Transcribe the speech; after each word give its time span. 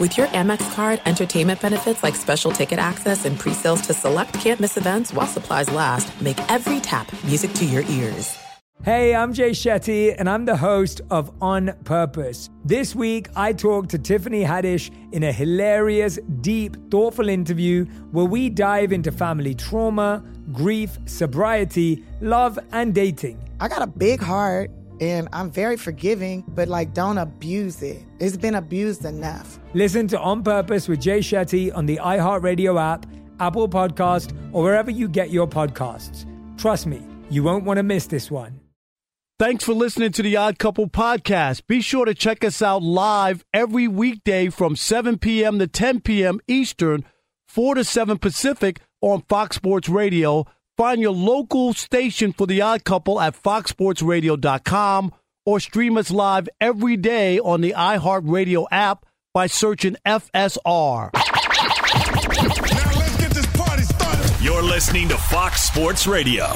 With 0.00 0.16
your 0.16 0.28
Amex 0.28 0.74
card, 0.74 1.02
entertainment 1.04 1.60
benefits 1.60 2.02
like 2.02 2.14
special 2.16 2.50
ticket 2.50 2.78
access 2.78 3.26
and 3.26 3.38
pre-sales 3.38 3.82
to 3.82 3.92
select 3.92 4.32
campus 4.32 4.78
events 4.78 5.12
while 5.12 5.26
supplies 5.26 5.70
last, 5.70 6.18
make 6.22 6.38
every 6.50 6.80
tap 6.80 7.12
music 7.22 7.52
to 7.52 7.66
your 7.66 7.82
ears. 7.82 8.34
Hey, 8.82 9.14
I'm 9.14 9.34
Jay 9.34 9.50
Shetty, 9.50 10.14
and 10.16 10.26
I'm 10.26 10.46
the 10.46 10.56
host 10.56 11.02
of 11.10 11.30
On 11.42 11.74
Purpose. 11.84 12.48
This 12.64 12.94
week, 12.94 13.28
I 13.36 13.52
talked 13.52 13.90
to 13.90 13.98
Tiffany 13.98 14.42
Haddish 14.42 14.90
in 15.12 15.22
a 15.22 15.32
hilarious, 15.32 16.18
deep, 16.40 16.78
thoughtful 16.90 17.28
interview 17.28 17.84
where 18.10 18.24
we 18.24 18.48
dive 18.48 18.92
into 18.92 19.12
family 19.12 19.52
trauma, 19.54 20.24
grief, 20.50 20.96
sobriety, 21.04 22.02
love, 22.22 22.58
and 22.72 22.94
dating. 22.94 23.38
I 23.60 23.68
got 23.68 23.82
a 23.82 23.86
big 23.86 24.22
heart 24.22 24.70
and 25.00 25.28
I'm 25.32 25.50
very 25.50 25.76
forgiving, 25.76 26.44
but 26.48 26.68
like 26.68 26.92
don't 26.94 27.18
abuse 27.18 27.82
it. 27.82 28.02
It's 28.18 28.36
been 28.36 28.54
abused 28.54 29.04
enough. 29.04 29.58
Listen 29.74 30.06
to 30.08 30.20
On 30.20 30.42
Purpose 30.42 30.88
with 30.88 31.00
Jay 31.00 31.20
Shetty 31.20 31.74
on 31.74 31.86
the 31.86 31.96
iHeartRadio 32.02 32.80
app, 32.80 33.06
Apple 33.40 33.68
Podcast, 33.68 34.34
or 34.52 34.62
wherever 34.62 34.90
you 34.90 35.08
get 35.08 35.30
your 35.30 35.48
podcasts. 35.48 36.26
Trust 36.58 36.86
me, 36.86 37.02
you 37.30 37.42
won't 37.42 37.64
want 37.64 37.78
to 37.78 37.82
miss 37.82 38.06
this 38.06 38.30
one. 38.30 38.60
Thanks 39.38 39.64
for 39.64 39.72
listening 39.72 40.12
to 40.12 40.22
the 40.22 40.36
Odd 40.36 40.58
Couple 40.58 40.86
podcast. 40.86 41.66
Be 41.66 41.80
sure 41.80 42.04
to 42.04 42.14
check 42.14 42.44
us 42.44 42.60
out 42.60 42.82
live 42.82 43.42
every 43.54 43.88
weekday 43.88 44.50
from 44.50 44.76
7 44.76 45.16
p.m. 45.16 45.58
to 45.58 45.66
10 45.66 46.02
p.m. 46.02 46.40
Eastern, 46.46 47.06
4 47.48 47.76
to 47.76 47.84
7 47.84 48.18
Pacific 48.18 48.80
on 49.00 49.22
Fox 49.30 49.56
Sports 49.56 49.88
Radio 49.88 50.44
Find 50.80 51.02
your 51.02 51.12
local 51.12 51.74
station 51.74 52.32
for 52.32 52.46
The 52.46 52.62
Odd 52.62 52.84
Couple 52.84 53.20
at 53.20 53.34
foxsportsradio.com 53.34 55.12
or 55.44 55.60
stream 55.60 55.98
us 55.98 56.10
live 56.10 56.48
every 56.58 56.96
day 56.96 57.38
on 57.38 57.60
the 57.60 57.74
iHeartRadio 57.76 58.64
app 58.70 59.04
by 59.34 59.46
searching 59.46 59.98
FSR. 60.06 61.10
Now 61.12 61.20
let's 62.98 63.16
get 63.18 63.30
this 63.30 63.46
party 63.48 63.82
started. 63.82 64.42
You're 64.42 64.62
listening 64.62 65.08
to 65.08 65.18
Fox 65.18 65.64
Sports 65.64 66.06
Radio. 66.06 66.46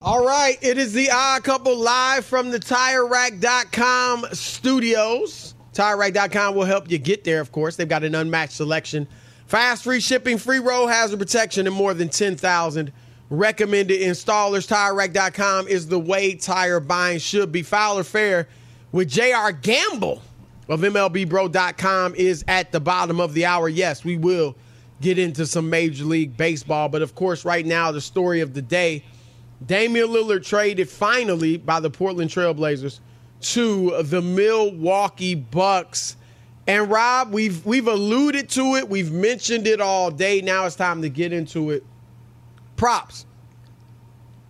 All 0.00 0.26
right, 0.26 0.58
it 0.62 0.78
is 0.78 0.92
the 0.92 1.10
Odd 1.12 1.44
Couple 1.44 1.76
live 1.76 2.24
from 2.24 2.50
the 2.50 2.58
TireRack.com 2.58 4.26
studios. 4.32 5.54
TireRack.com 5.74 6.56
will 6.56 6.64
help 6.64 6.90
you 6.90 6.98
get 6.98 7.22
there, 7.22 7.40
of 7.40 7.52
course. 7.52 7.76
They've 7.76 7.88
got 7.88 8.02
an 8.02 8.16
unmatched 8.16 8.54
selection 8.54 9.06
Fast 9.52 9.84
free 9.84 10.00
shipping, 10.00 10.38
free 10.38 10.60
road 10.60 10.86
hazard 10.86 11.18
protection, 11.18 11.66
and 11.66 11.76
more 11.76 11.92
than 11.92 12.08
10,000 12.08 12.90
recommended 13.28 14.00
installers. 14.00 14.66
TireRack.com 14.66 15.68
is 15.68 15.88
the 15.88 15.98
way 15.98 16.36
tire 16.36 16.80
buying 16.80 17.18
should 17.18 17.52
be. 17.52 17.62
Foul 17.62 17.98
or 17.98 18.02
fair 18.02 18.48
with 18.92 19.10
JR 19.10 19.50
Gamble 19.60 20.22
of 20.70 20.80
MLBBro.com 20.80 22.14
is 22.14 22.42
at 22.48 22.72
the 22.72 22.80
bottom 22.80 23.20
of 23.20 23.34
the 23.34 23.44
hour. 23.44 23.68
Yes, 23.68 24.02
we 24.06 24.16
will 24.16 24.56
get 25.02 25.18
into 25.18 25.44
some 25.44 25.68
Major 25.68 26.06
League 26.06 26.34
Baseball, 26.34 26.88
but 26.88 27.02
of 27.02 27.14
course, 27.14 27.44
right 27.44 27.66
now, 27.66 27.92
the 27.92 28.00
story 28.00 28.40
of 28.40 28.54
the 28.54 28.62
day 28.62 29.04
Damian 29.66 30.08
Lillard 30.08 30.46
traded 30.46 30.88
finally 30.88 31.58
by 31.58 31.78
the 31.78 31.90
Portland 31.90 32.30
Trailblazers 32.30 33.00
to 33.42 34.02
the 34.02 34.22
Milwaukee 34.22 35.34
Bucks. 35.34 36.16
And 36.66 36.90
Rob, 36.90 37.32
we've 37.32 37.64
we've 37.66 37.88
alluded 37.88 38.48
to 38.50 38.76
it, 38.76 38.88
we've 38.88 39.10
mentioned 39.10 39.66
it 39.66 39.80
all 39.80 40.10
day. 40.10 40.40
Now 40.40 40.66
it's 40.66 40.76
time 40.76 41.02
to 41.02 41.08
get 41.08 41.32
into 41.32 41.70
it. 41.70 41.84
Props. 42.76 43.26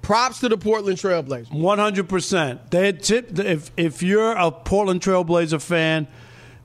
Props 0.02 0.40
to 0.40 0.48
the 0.48 0.58
Portland 0.58 0.98
Trailblazers. 0.98 1.52
One 1.52 1.78
hundred 1.78 2.08
percent. 2.08 2.70
They 2.70 2.92
tipped. 2.92 3.38
If 3.38 3.70
if 3.76 4.02
you're 4.02 4.32
a 4.32 4.50
Portland 4.50 5.00
Trailblazer 5.00 5.62
fan, 5.62 6.06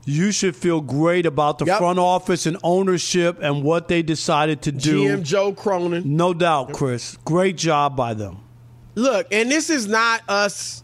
you 0.06 0.32
should 0.32 0.56
feel 0.56 0.82
great 0.82 1.26
about 1.26 1.60
the 1.60 1.66
yep. 1.66 1.78
front 1.78 2.00
office 2.00 2.46
and 2.46 2.58
ownership 2.64 3.38
and 3.42 3.64
what 3.64 3.88
they 3.88 4.02
decided 4.02 4.62
to 4.64 4.72
do. 4.72 5.04
GM 5.04 5.24
Joe 5.24 5.54
Cronin. 5.54 6.16
No 6.18 6.34
doubt, 6.34 6.74
Chris. 6.74 7.18
Great 7.26 7.58
job 7.58 7.96
by 7.96 8.14
them. 8.14 8.40
Look, 8.96 9.28
and 9.32 9.52
this 9.52 9.70
is 9.70 9.88
not 9.88 10.24
us 10.28 10.84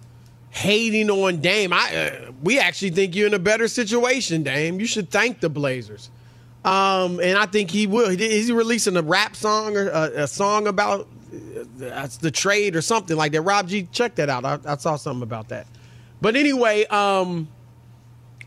hating 0.54 1.10
on 1.10 1.42
Dame. 1.42 1.74
I 1.74 1.96
uh, 1.96 2.32
we 2.44 2.60
actually 2.60 2.92
think 2.92 3.16
you're 3.16 3.28
in 3.28 3.34
a 3.34 3.40
better 3.40 3.68
situation, 3.68 4.44
Dame. 4.44 4.80
You 4.80 4.86
should 4.86 5.10
thank 5.10 5.40
the 5.40 5.50
Blazers. 5.50 6.10
Um, 6.64 7.20
and 7.20 7.38
I 7.38 7.48
think 7.48 7.72
he 7.72 7.88
will. 7.88 8.10
Is 8.10 8.48
he 8.48 8.54
releasing 8.54 8.96
a 8.96 9.02
rap 9.02 9.36
song 9.36 9.76
or 9.76 9.90
a, 9.90 10.24
a 10.24 10.28
song 10.28 10.68
about 10.68 11.08
uh, 11.84 12.08
the 12.22 12.32
trade 12.32 12.76
or 12.76 12.82
something 12.82 13.18
like 13.18 13.32
that? 13.34 13.42
Rob 13.42 13.68
G, 13.68 13.88
check 13.92 14.16
that 14.16 14.30
out. 14.30 14.46
I, 14.46 14.60
I 14.66 14.78
saw 14.78 14.96
something 14.96 15.24
about 15.24 15.50
that. 15.50 15.66
But 16.22 16.36
anyway, 16.36 16.86
um, 16.86 17.50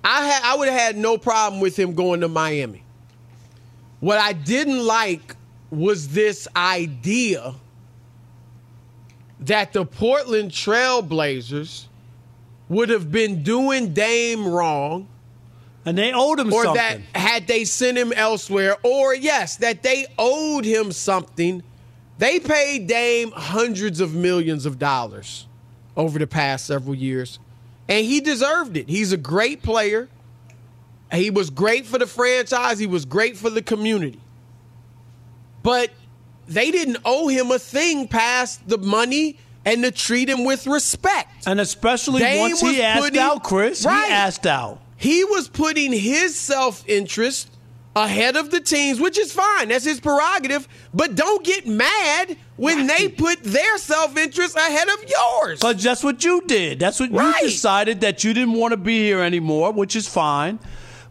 I 0.05 0.31
ha- 0.31 0.53
I 0.55 0.57
would 0.57 0.69
have 0.69 0.81
had 0.81 0.97
no 0.97 1.19
problem 1.19 1.61
with 1.61 1.77
him 1.77 1.95
going 1.95 2.21
to 2.21 2.29
Miami. 2.29 2.85
What 3.99 4.19
I 4.19 4.33
didn't 4.33 4.87
like 4.87 5.35
was 5.71 6.09
this 6.09 6.47
idea 6.55 7.55
that 9.41 9.73
the 9.73 9.85
Portland 9.85 10.53
Trailblazers 10.53 11.87
would 12.69 12.89
have 12.89 13.11
been 13.11 13.43
doing 13.43 13.93
Dame 13.93 14.47
wrong. 14.47 15.09
And 15.85 15.97
they 15.97 16.13
owed 16.13 16.41
him 16.41 16.51
something. 16.51 16.71
or 16.71 16.77
something. 16.77 17.05
that 17.13 17.21
had 17.21 17.47
they 17.47 17.65
sent 17.65 17.97
him 17.97 18.13
elsewhere, 18.13 18.77
or 18.83 19.15
yes, 19.15 19.57
that 19.57 19.85
they 19.85 20.07
owed 20.19 20.65
him 20.65 20.91
something. 20.91 21.63
They 22.19 22.41
paid 22.41 22.89
Dame 22.89 23.31
hundreds 23.31 24.01
of 24.01 24.13
millions 24.13 24.67
of 24.67 24.81
dollars 24.81 25.47
over 25.97 26.19
the 26.19 26.27
past 26.27 26.67
several 26.67 26.95
years, 26.95 27.39
and 27.89 28.05
he 28.05 28.21
deserved 28.21 28.77
it. 28.77 28.89
He's 28.89 29.13
a 29.13 29.17
great 29.17 29.63
player. 29.63 30.09
He 31.13 31.31
was 31.31 31.51
great 31.51 31.87
for 31.87 31.99
the 31.99 32.07
franchise, 32.07 32.81
he 32.81 32.89
was 32.89 33.05
great 33.05 33.37
for 33.37 33.49
the 33.49 33.63
community. 33.63 34.21
But 35.63 35.91
they 36.49 36.73
didn't 36.73 36.99
owe 37.05 37.29
him 37.29 37.53
a 37.53 37.61
thing 37.61 38.09
past 38.09 38.69
the 38.69 38.79
money 38.79 39.39
and 39.67 39.83
to 39.83 39.91
treat 39.91 40.31
him 40.31 40.45
with 40.45 40.67
respect. 40.67 41.47
And 41.47 41.61
especially 41.61 42.21
Dame 42.21 42.41
once 42.41 42.61
he 42.61 42.81
asked 42.81 43.03
putting, 43.03 43.21
out, 43.21 43.43
Chris, 43.43 43.85
right, 43.85 44.07
he 44.07 44.13
asked 44.13 44.47
out. 44.47 44.81
He 44.97 45.25
was 45.25 45.49
putting 45.49 45.93
his 45.93 46.39
self 46.39 46.89
interest 46.89 47.51
ahead 47.97 48.37
of 48.37 48.51
the 48.51 48.61
teams, 48.61 49.01
which 49.01 49.19
is 49.19 49.33
fine. 49.33 49.69
That's 49.69 49.85
his 49.85 50.01
prerogative. 50.01 50.69
But 50.95 51.17
don't 51.17 51.45
get 51.45 51.67
mad 51.67 52.37
when 52.57 52.87
right. 52.87 52.99
they 52.99 53.09
put 53.09 53.43
their 53.43 53.77
self 53.77 54.17
interest 54.17 54.57
ahead 54.57 54.89
of 54.89 55.05
yours. 55.09 55.61
But 55.61 55.81
that's 55.81 56.05
what 56.05 56.23
you 56.23 56.43
did. 56.47 56.79
That's 56.79 57.01
what 57.01 57.11
right. 57.11 57.43
you 57.43 57.49
decided 57.49 58.01
that 58.03 58.23
you 58.23 58.33
didn't 58.33 58.55
want 58.55 58.71
to 58.71 58.79
be 58.79 59.01
here 59.01 59.21
anymore, 59.21 59.73
which 59.73 59.97
is 59.97 60.07
fine. 60.07 60.61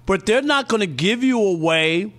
But 0.06 0.26
they're 0.26 0.42
not 0.42 0.70
going 0.70 0.82
to 0.82 0.88
give 0.88 1.24
you 1.24 1.42
a 1.42 1.54
way 1.54 2.14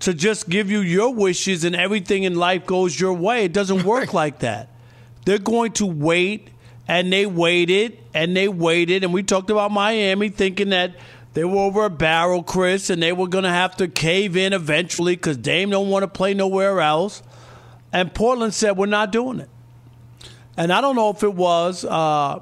to 0.00 0.14
just 0.14 0.48
give 0.48 0.70
you 0.70 0.80
your 0.80 1.12
wishes 1.12 1.64
and 1.64 1.74
everything 1.74 2.22
in 2.24 2.36
life 2.36 2.66
goes 2.66 2.98
your 3.00 3.14
way. 3.14 3.46
It 3.46 3.52
doesn't 3.52 3.84
work 3.84 4.12
like 4.12 4.40
that. 4.40 4.68
They're 5.24 5.38
going 5.38 5.72
to 5.72 5.86
wait, 5.86 6.48
and 6.86 7.12
they 7.12 7.26
waited, 7.26 7.98
and 8.12 8.36
they 8.36 8.48
waited, 8.48 9.04
and 9.04 9.12
we 9.12 9.22
talked 9.22 9.50
about 9.50 9.70
Miami 9.70 10.28
thinking 10.28 10.70
that 10.70 10.94
they 11.34 11.44
were 11.44 11.58
over 11.58 11.84
a 11.84 11.90
barrel, 11.90 12.42
Chris, 12.42 12.90
and 12.90 13.02
they 13.02 13.12
were 13.12 13.26
going 13.26 13.44
to 13.44 13.50
have 13.50 13.76
to 13.78 13.88
cave 13.88 14.36
in 14.36 14.52
eventually 14.52 15.16
because 15.16 15.36
Dame 15.36 15.70
don't 15.70 15.90
want 15.90 16.04
to 16.04 16.08
play 16.08 16.32
nowhere 16.32 16.80
else. 16.80 17.22
And 17.92 18.14
Portland 18.14 18.54
said, 18.54 18.76
we're 18.76 18.86
not 18.86 19.10
doing 19.10 19.40
it. 19.40 19.48
And 20.56 20.72
I 20.72 20.80
don't 20.80 20.94
know 20.94 21.10
if 21.10 21.24
it 21.24 21.34
was, 21.34 21.84
uh, 21.84 22.38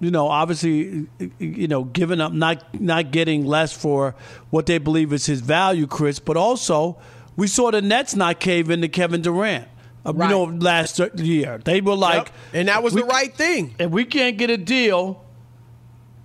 you 0.00 0.10
know, 0.10 0.28
obviously, 0.28 1.06
you 1.38 1.68
know, 1.68 1.84
giving 1.84 2.20
up, 2.20 2.32
not 2.32 2.62
not 2.78 3.10
getting 3.10 3.46
less 3.46 3.72
for 3.72 4.14
what 4.50 4.66
they 4.66 4.78
believe 4.78 5.12
is 5.12 5.26
his 5.26 5.40
value, 5.40 5.86
Chris, 5.86 6.18
but 6.18 6.36
also 6.36 6.98
we 7.36 7.46
saw 7.46 7.70
the 7.70 7.80
Nets 7.80 8.14
not 8.14 8.40
cave 8.40 8.70
in 8.70 8.82
to 8.82 8.88
Kevin 8.88 9.22
Durant. 9.22 9.66
Uh, 10.06 10.14
right. 10.14 10.30
You 10.30 10.34
know, 10.34 10.44
last 10.44 10.98
year 10.98 11.58
they 11.64 11.80
were 11.80 11.94
like, 11.94 12.26
yep. 12.26 12.34
and 12.52 12.68
that 12.68 12.82
was 12.82 12.94
the 12.94 13.04
right 13.04 13.34
thing. 13.34 13.74
If 13.78 13.90
we 13.90 14.04
can't 14.04 14.36
get 14.38 14.50
a 14.50 14.56
deal, 14.56 15.24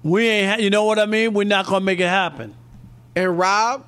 we 0.03 0.27
ain't. 0.27 0.49
Ha- 0.49 0.63
you 0.63 0.69
know 0.69 0.85
what 0.85 0.99
I 0.99 1.05
mean? 1.05 1.33
We're 1.33 1.43
not 1.45 1.65
gonna 1.65 1.83
make 1.83 1.99
it 1.99 2.07
happen. 2.07 2.55
And 3.15 3.37
Rob, 3.37 3.85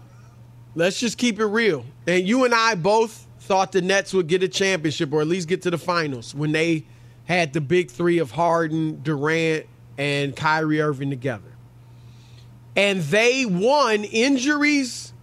let's 0.75 0.99
just 0.99 1.17
keep 1.17 1.39
it 1.39 1.45
real. 1.45 1.85
And 2.07 2.27
you 2.27 2.45
and 2.45 2.53
I 2.53 2.75
both 2.75 3.25
thought 3.41 3.71
the 3.71 3.81
Nets 3.81 4.13
would 4.13 4.27
get 4.27 4.43
a 4.43 4.47
championship 4.47 5.13
or 5.13 5.21
at 5.21 5.27
least 5.27 5.47
get 5.47 5.61
to 5.63 5.71
the 5.71 5.77
finals 5.77 6.33
when 6.33 6.51
they 6.51 6.85
had 7.25 7.53
the 7.53 7.61
big 7.61 7.91
three 7.91 8.19
of 8.19 8.31
Harden, 8.31 9.01
Durant, 9.01 9.65
and 9.97 10.35
Kyrie 10.35 10.81
Irving 10.81 11.09
together. 11.09 11.51
And 12.75 13.01
they 13.01 13.45
won 13.45 14.03
injuries 14.03 15.13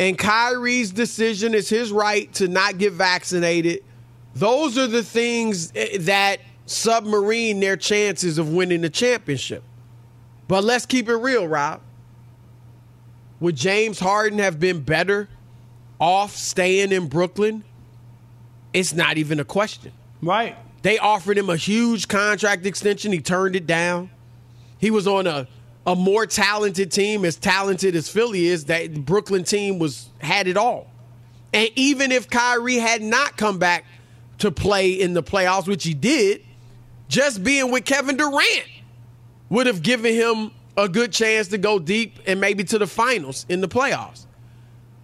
and 0.00 0.16
Kyrie's 0.16 0.92
decision 0.92 1.52
is 1.52 1.68
his 1.68 1.92
right 1.92 2.32
to 2.34 2.48
not 2.48 2.78
get 2.78 2.94
vaccinated. 2.94 3.84
Those 4.34 4.78
are 4.78 4.86
the 4.86 5.02
things 5.02 5.72
eh, 5.74 5.98
that 6.00 6.40
submarine 6.66 7.60
their 7.60 7.76
chances 7.76 8.38
of 8.38 8.52
winning 8.52 8.80
the 8.82 8.90
championship. 8.90 9.62
But 10.48 10.64
let's 10.64 10.86
keep 10.86 11.08
it 11.08 11.16
real, 11.16 11.46
Rob. 11.46 11.80
Would 13.40 13.56
James 13.56 13.98
Harden 13.98 14.38
have 14.38 14.60
been 14.60 14.82
better 14.82 15.28
off 15.98 16.36
staying 16.36 16.92
in 16.92 17.08
Brooklyn? 17.08 17.64
It's 18.72 18.92
not 18.92 19.16
even 19.18 19.40
a 19.40 19.44
question. 19.44 19.92
Right. 20.22 20.56
They 20.82 20.98
offered 20.98 21.38
him 21.38 21.50
a 21.50 21.56
huge 21.56 22.08
contract 22.08 22.66
extension. 22.66 23.12
He 23.12 23.20
turned 23.20 23.56
it 23.56 23.66
down. 23.66 24.10
He 24.78 24.90
was 24.90 25.06
on 25.06 25.26
a 25.26 25.48
a 25.86 25.96
more 25.96 26.26
talented 26.26 26.92
team, 26.92 27.24
as 27.24 27.36
talented 27.36 27.96
as 27.96 28.08
Philly 28.08 28.46
is, 28.46 28.66
that 28.66 29.04
Brooklyn 29.04 29.44
team 29.44 29.78
was 29.78 30.08
had 30.18 30.46
it 30.46 30.56
all. 30.56 30.86
And 31.52 31.70
even 31.74 32.12
if 32.12 32.28
Kyrie 32.28 32.76
had 32.76 33.02
not 33.02 33.36
come 33.36 33.58
back 33.58 33.84
to 34.40 34.50
play 34.50 34.92
in 34.92 35.14
the 35.14 35.22
playoffs, 35.22 35.66
which 35.66 35.84
he 35.84 35.94
did, 35.94 36.44
just 37.08 37.42
being 37.42 37.70
with 37.70 37.84
Kevin 37.84 38.16
Durant 38.16 38.66
would 39.48 39.66
have 39.66 39.82
given 39.82 40.14
him 40.14 40.50
a 40.76 40.88
good 40.88 41.12
chance 41.12 41.48
to 41.48 41.58
go 41.58 41.78
deep 41.78 42.18
and 42.26 42.40
maybe 42.40 42.64
to 42.64 42.78
the 42.78 42.86
finals 42.86 43.46
in 43.48 43.60
the 43.60 43.68
playoffs. 43.68 44.26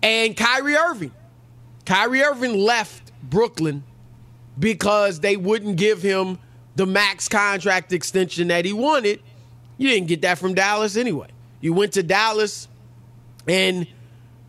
And 0.03 0.37
Kyrie 0.37 0.77
Irving. 0.77 1.13
Kyrie 1.85 2.23
Irving 2.23 2.55
left 2.55 3.13
Brooklyn 3.23 3.83
because 4.59 5.21
they 5.21 5.37
wouldn't 5.37 5.77
give 5.77 6.03
him 6.03 6.39
the 6.77 6.87
max 6.87 7.29
contract 7.29 7.93
extension 7.93 8.49
that 8.49 8.65
he 8.65 8.73
wanted 8.73 9.21
you 9.79 9.91
didn't 9.91 10.09
get 10.09 10.23
that 10.23 10.39
from 10.39 10.55
Dallas 10.55 10.97
anyway. 10.97 11.29
You 11.61 11.73
went 11.73 11.93
to 11.95 12.03
Dallas 12.03 12.69
and 13.47 13.87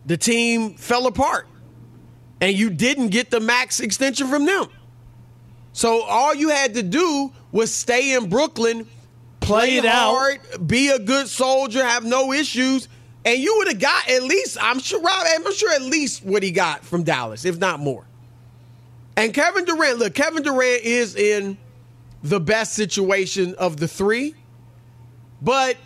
the 0.06 0.16
team 0.16 0.74
fell 0.74 1.06
apart. 1.06 1.46
And 2.40 2.56
you 2.56 2.70
didn't 2.70 3.08
get 3.08 3.30
the 3.30 3.40
max 3.40 3.80
extension 3.80 4.28
from 4.28 4.46
them. 4.46 4.66
So 5.78 6.02
all 6.02 6.34
you 6.34 6.48
had 6.48 6.74
to 6.74 6.82
do 6.82 7.32
was 7.52 7.72
stay 7.72 8.14
in 8.14 8.28
Brooklyn, 8.28 8.84
play, 9.38 9.68
Play 9.68 9.76
it 9.76 9.84
hard, 9.84 10.40
be 10.66 10.88
a 10.88 10.98
good 10.98 11.28
soldier, 11.28 11.84
have 11.84 12.04
no 12.04 12.32
issues, 12.32 12.88
and 13.24 13.38
you 13.38 13.54
would 13.58 13.68
have 13.68 13.78
got 13.78 14.10
at 14.10 14.24
least, 14.24 14.58
I'm 14.60 14.80
sure 14.80 15.00
Rob, 15.00 15.24
I'm 15.24 15.54
sure 15.54 15.72
at 15.72 15.82
least 15.82 16.24
what 16.24 16.42
he 16.42 16.50
got 16.50 16.84
from 16.84 17.04
Dallas, 17.04 17.44
if 17.44 17.58
not 17.58 17.78
more. 17.78 18.04
And 19.16 19.32
Kevin 19.32 19.64
Durant, 19.66 20.00
look, 20.00 20.14
Kevin 20.14 20.42
Durant 20.42 20.82
is 20.82 21.14
in 21.14 21.56
the 22.24 22.40
best 22.40 22.72
situation 22.72 23.54
of 23.54 23.76
the 23.76 23.86
three. 23.86 24.34
But 25.40 25.76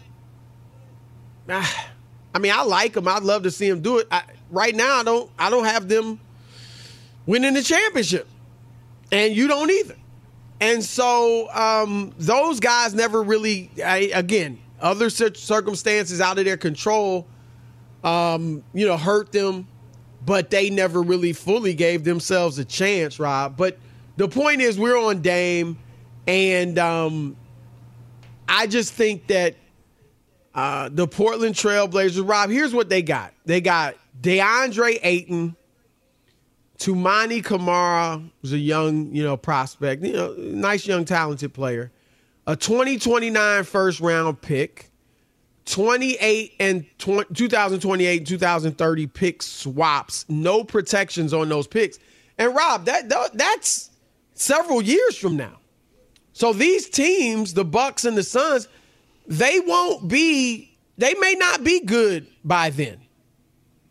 ah, 1.50 1.91
I 2.35 2.39
mean, 2.39 2.53
I 2.55 2.62
like 2.62 2.97
him. 2.97 3.06
I'd 3.09 3.25
love 3.25 3.43
to 3.43 3.50
see 3.50 3.69
him 3.69 3.83
do 3.83 3.99
it. 3.99 4.09
I, 4.11 4.23
right 4.50 4.75
now, 4.75 5.00
I 5.00 5.05
don't. 5.05 5.31
I 5.39 5.50
don't 5.50 5.67
have 5.67 5.87
them 5.87 6.19
winning 7.27 7.53
the 7.53 7.62
championship, 7.62 8.27
and 9.12 9.37
you 9.37 9.47
don't 9.47 9.70
either. 9.70 9.97
And 10.61 10.82
so 10.82 11.53
um, 11.53 12.12
those 12.19 12.59
guys 12.59 12.94
never 12.94 13.23
really. 13.23 13.70
I, 13.85 14.11
again, 14.14 14.59
other 14.81 15.11
circumstances 15.11 16.20
out 16.20 16.38
of 16.38 16.44
their 16.44 16.56
control, 16.56 17.26
um, 18.03 18.64
you 18.73 18.87
know, 18.87 18.97
hurt 18.97 19.31
them, 19.31 19.69
but 20.25 20.50
they 20.50 20.70
never 20.70 21.03
really 21.03 21.32
fully 21.32 21.75
gave 21.75 22.05
themselves 22.05 22.59
a 22.59 22.64
chance, 22.64 23.20
Rob. 23.20 23.56
But 23.56 23.79
the 24.17 24.29
point 24.29 24.61
is, 24.61 24.79
we're 24.79 24.99
on 24.99 25.20
Dame, 25.20 25.79
and 26.26 26.79
um, 26.79 27.37
I 28.49 28.67
just 28.67 28.93
think 28.93 29.26
that 29.29 29.56
uh, 30.55 30.91
the 30.93 31.06
Portland 31.08 31.55
Trailblazers, 31.55 32.29
Rob, 32.29 32.50
here's 32.50 32.75
what 32.75 32.88
they 32.88 33.03
got. 33.03 33.35
They 33.47 33.61
got 33.61 33.97
DeAndre 34.20 34.99
Ayton, 35.03 35.56
Toumani 36.82 37.44
Camara 37.44 38.20
was 38.40 38.52
a 38.52 38.58
young, 38.58 39.14
you 39.14 39.23
know, 39.23 39.37
prospect, 39.37 40.02
you 40.02 40.14
know, 40.14 40.34
nice 40.37 40.84
young 40.84 41.05
talented 41.05 41.55
player, 41.55 41.93
a 42.49 42.56
2029 42.56 43.62
first 43.62 44.00
round 44.00 44.43
pick, 44.43 44.90
28 45.67 46.55
and 46.58 46.84
20, 46.99 47.34
2028 47.34 48.26
2030 48.26 49.06
pick 49.06 49.44
swaps, 49.44 50.26
no 50.29 50.64
protections 50.64 51.32
on 51.32 51.49
those 51.49 51.69
picks. 51.69 52.00
And 52.37 52.52
Rob, 52.52 52.87
that 52.87 53.08
that's 53.32 53.90
several 54.34 54.82
years 54.82 55.17
from 55.17 55.37
now. 55.37 55.61
So 56.32 56.52
these 56.52 56.88
teams, 56.88 57.55
the 57.55 57.64
Bucks 57.64 58.05
and 58.05 58.17
the 58.17 58.25
Suns, 58.25 58.67
they 59.29 59.61
won't 59.61 60.08
be, 60.08 60.76
they 60.99 61.14
may 61.14 61.34
not 61.34 61.62
be 61.62 61.79
good 61.79 62.26
by 62.43 62.70
then. 62.70 62.99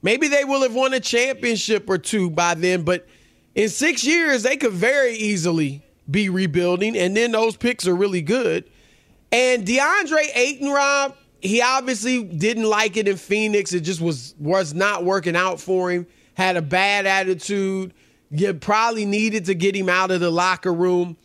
Maybe 0.01 0.27
they 0.27 0.43
will 0.43 0.61
have 0.61 0.73
won 0.73 0.93
a 0.93 0.99
championship 0.99 1.89
or 1.89 1.97
two 1.97 2.29
by 2.29 2.55
then, 2.55 2.83
but 2.83 3.07
in 3.53 3.69
six 3.69 4.03
years, 4.03 4.43
they 4.43 4.57
could 4.57 4.71
very 4.71 5.13
easily 5.13 5.83
be 6.09 6.29
rebuilding, 6.29 6.97
and 6.97 7.15
then 7.15 7.31
those 7.31 7.55
picks 7.55 7.87
are 7.87 7.95
really 7.95 8.21
good. 8.21 8.69
And 9.31 9.65
DeAndre 9.65 10.35
Ayton, 10.35 10.69
Rob, 10.69 11.15
he 11.41 11.61
obviously 11.61 12.23
didn't 12.23 12.65
like 12.65 12.97
it 12.97 13.07
in 13.07 13.17
Phoenix. 13.17 13.73
It 13.73 13.81
just 13.81 14.01
was 14.01 14.35
was 14.37 14.73
not 14.73 15.03
working 15.03 15.35
out 15.35 15.59
for 15.59 15.91
him. 15.91 16.07
Had 16.33 16.57
a 16.57 16.61
bad 16.61 17.05
attitude. 17.05 17.93
You 18.29 18.53
probably 18.53 19.05
needed 19.05 19.45
to 19.45 19.55
get 19.55 19.75
him 19.75 19.89
out 19.89 20.11
of 20.11 20.19
the 20.19 20.29
locker 20.29 20.73
room. 20.73 21.17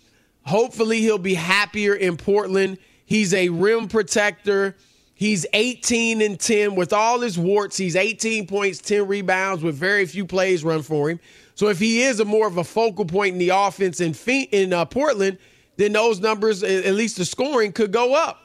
Hopefully, 0.43 1.00
he'll 1.00 1.19
be 1.19 1.34
happier 1.34 1.94
in 1.94 2.17
Portland. 2.17 2.78
He's 3.05 3.34
a 3.34 3.49
rim 3.49 3.88
protector. 3.88 4.76
He's 5.18 5.46
18 5.52 6.20
and 6.20 6.38
10 6.38 6.74
with 6.74 6.92
all 6.92 7.20
his 7.20 7.38
warts. 7.38 7.76
He's 7.76 7.96
18 7.96 8.46
points, 8.46 8.78
10 8.80 9.08
rebounds 9.08 9.62
with 9.62 9.74
very 9.74 10.06
few 10.06 10.26
plays 10.26 10.62
run 10.62 10.82
for 10.82 11.10
him. 11.10 11.18
So 11.54 11.68
if 11.68 11.78
he 11.78 12.02
is 12.02 12.20
a 12.20 12.24
more 12.24 12.46
of 12.46 12.58
a 12.58 12.64
focal 12.64 13.06
point 13.06 13.32
in 13.32 13.38
the 13.38 13.48
offense 13.48 14.00
in 14.00 14.14
in 14.52 14.72
uh, 14.72 14.84
Portland, 14.84 15.38
then 15.76 15.92
those 15.92 16.20
numbers, 16.20 16.62
at 16.62 16.94
least 16.94 17.16
the 17.16 17.24
scoring, 17.24 17.72
could 17.72 17.92
go 17.92 18.14
up. 18.14 18.42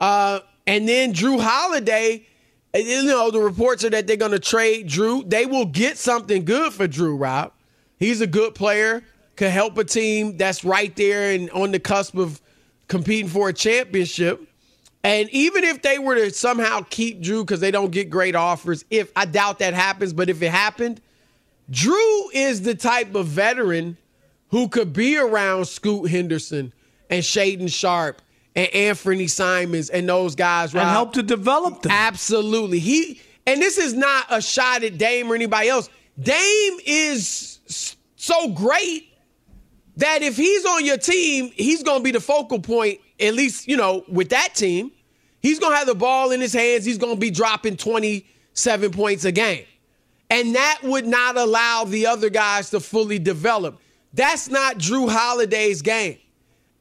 Uh, 0.00 0.40
and 0.66 0.88
then 0.88 1.12
Jrue 1.12 1.40
Holiday, 1.40 2.26
you 2.74 3.04
know, 3.04 3.30
the 3.30 3.40
reports 3.40 3.84
are 3.84 3.90
that 3.90 4.06
they're 4.06 4.16
going 4.16 4.32
to 4.32 4.38
trade 4.38 4.88
Jrue. 4.88 5.28
They 5.28 5.46
will 5.46 5.66
get 5.66 5.98
something 5.98 6.44
good 6.44 6.72
for 6.72 6.86
Jrue. 6.86 7.20
Rob. 7.20 7.52
He's 7.98 8.20
a 8.20 8.26
good 8.26 8.54
player 8.54 9.02
could 9.38 9.50
help 9.50 9.78
a 9.78 9.84
team 9.84 10.36
that's 10.36 10.64
right 10.64 10.94
there 10.96 11.30
and 11.30 11.48
on 11.50 11.70
the 11.70 11.78
cusp 11.78 12.16
of 12.16 12.42
competing 12.88 13.28
for 13.28 13.48
a 13.48 13.52
championship. 13.52 14.47
And 15.04 15.30
even 15.30 15.64
if 15.64 15.82
they 15.82 15.98
were 15.98 16.16
to 16.16 16.30
somehow 16.30 16.84
keep 16.88 17.22
Jrue 17.22 17.42
because 17.42 17.60
they 17.60 17.70
don't 17.70 17.90
get 17.90 18.10
great 18.10 18.34
offers, 18.34 18.84
if 18.90 19.12
I 19.14 19.24
doubt 19.24 19.60
that 19.60 19.74
happens, 19.74 20.12
but 20.12 20.28
if 20.28 20.42
it 20.42 20.50
happened, 20.50 21.00
Jrue 21.70 22.22
is 22.32 22.62
the 22.62 22.74
type 22.74 23.14
of 23.14 23.26
veteran 23.26 23.96
who 24.48 24.68
could 24.68 24.92
be 24.92 25.16
around 25.16 25.66
Scoot 25.66 26.10
Henderson 26.10 26.72
and 27.10 27.22
Shaedon 27.22 27.72
Sharpe 27.72 28.22
and 28.56 28.74
Anthony 28.74 29.28
Simons 29.28 29.90
and 29.90 30.08
those 30.08 30.34
guys, 30.34 30.74
right? 30.74 30.82
And 30.82 30.90
help 30.90 31.12
to 31.14 31.22
develop 31.22 31.82
them. 31.82 31.92
Absolutely. 31.92 32.80
He 32.80 33.20
and 33.46 33.62
this 33.62 33.78
is 33.78 33.94
not 33.94 34.26
a 34.30 34.42
shot 34.42 34.82
at 34.82 34.98
Dame 34.98 35.30
or 35.30 35.34
anybody 35.34 35.68
else. 35.68 35.88
Dame 36.20 36.78
is 36.84 37.60
so 38.16 38.48
great 38.48 39.08
that 39.96 40.22
if 40.22 40.36
he's 40.36 40.64
on 40.66 40.84
your 40.84 40.98
team, 40.98 41.50
he's 41.54 41.82
going 41.82 42.00
to 42.00 42.04
be 42.04 42.10
the 42.10 42.20
focal 42.20 42.60
point, 42.60 43.00
at 43.20 43.34
least, 43.34 43.68
you 43.68 43.76
know, 43.76 44.04
with 44.08 44.30
that 44.30 44.54
team. 44.54 44.92
He's 45.40 45.58
going 45.58 45.72
to 45.72 45.76
have 45.76 45.86
the 45.86 45.94
ball 45.94 46.32
in 46.32 46.40
his 46.40 46.52
hands. 46.52 46.84
He's 46.84 46.98
going 46.98 47.14
to 47.14 47.20
be 47.20 47.30
dropping 47.30 47.76
27 47.76 48.90
points 48.90 49.24
a 49.24 49.32
game. 49.32 49.64
And 50.30 50.54
that 50.54 50.80
would 50.82 51.06
not 51.06 51.36
allow 51.36 51.84
the 51.84 52.06
other 52.06 52.28
guys 52.28 52.70
to 52.70 52.80
fully 52.80 53.18
develop. 53.18 53.80
That's 54.12 54.48
not 54.48 54.78
Jrue 54.78 55.08
Holiday's 55.08 55.80
game. 55.82 56.18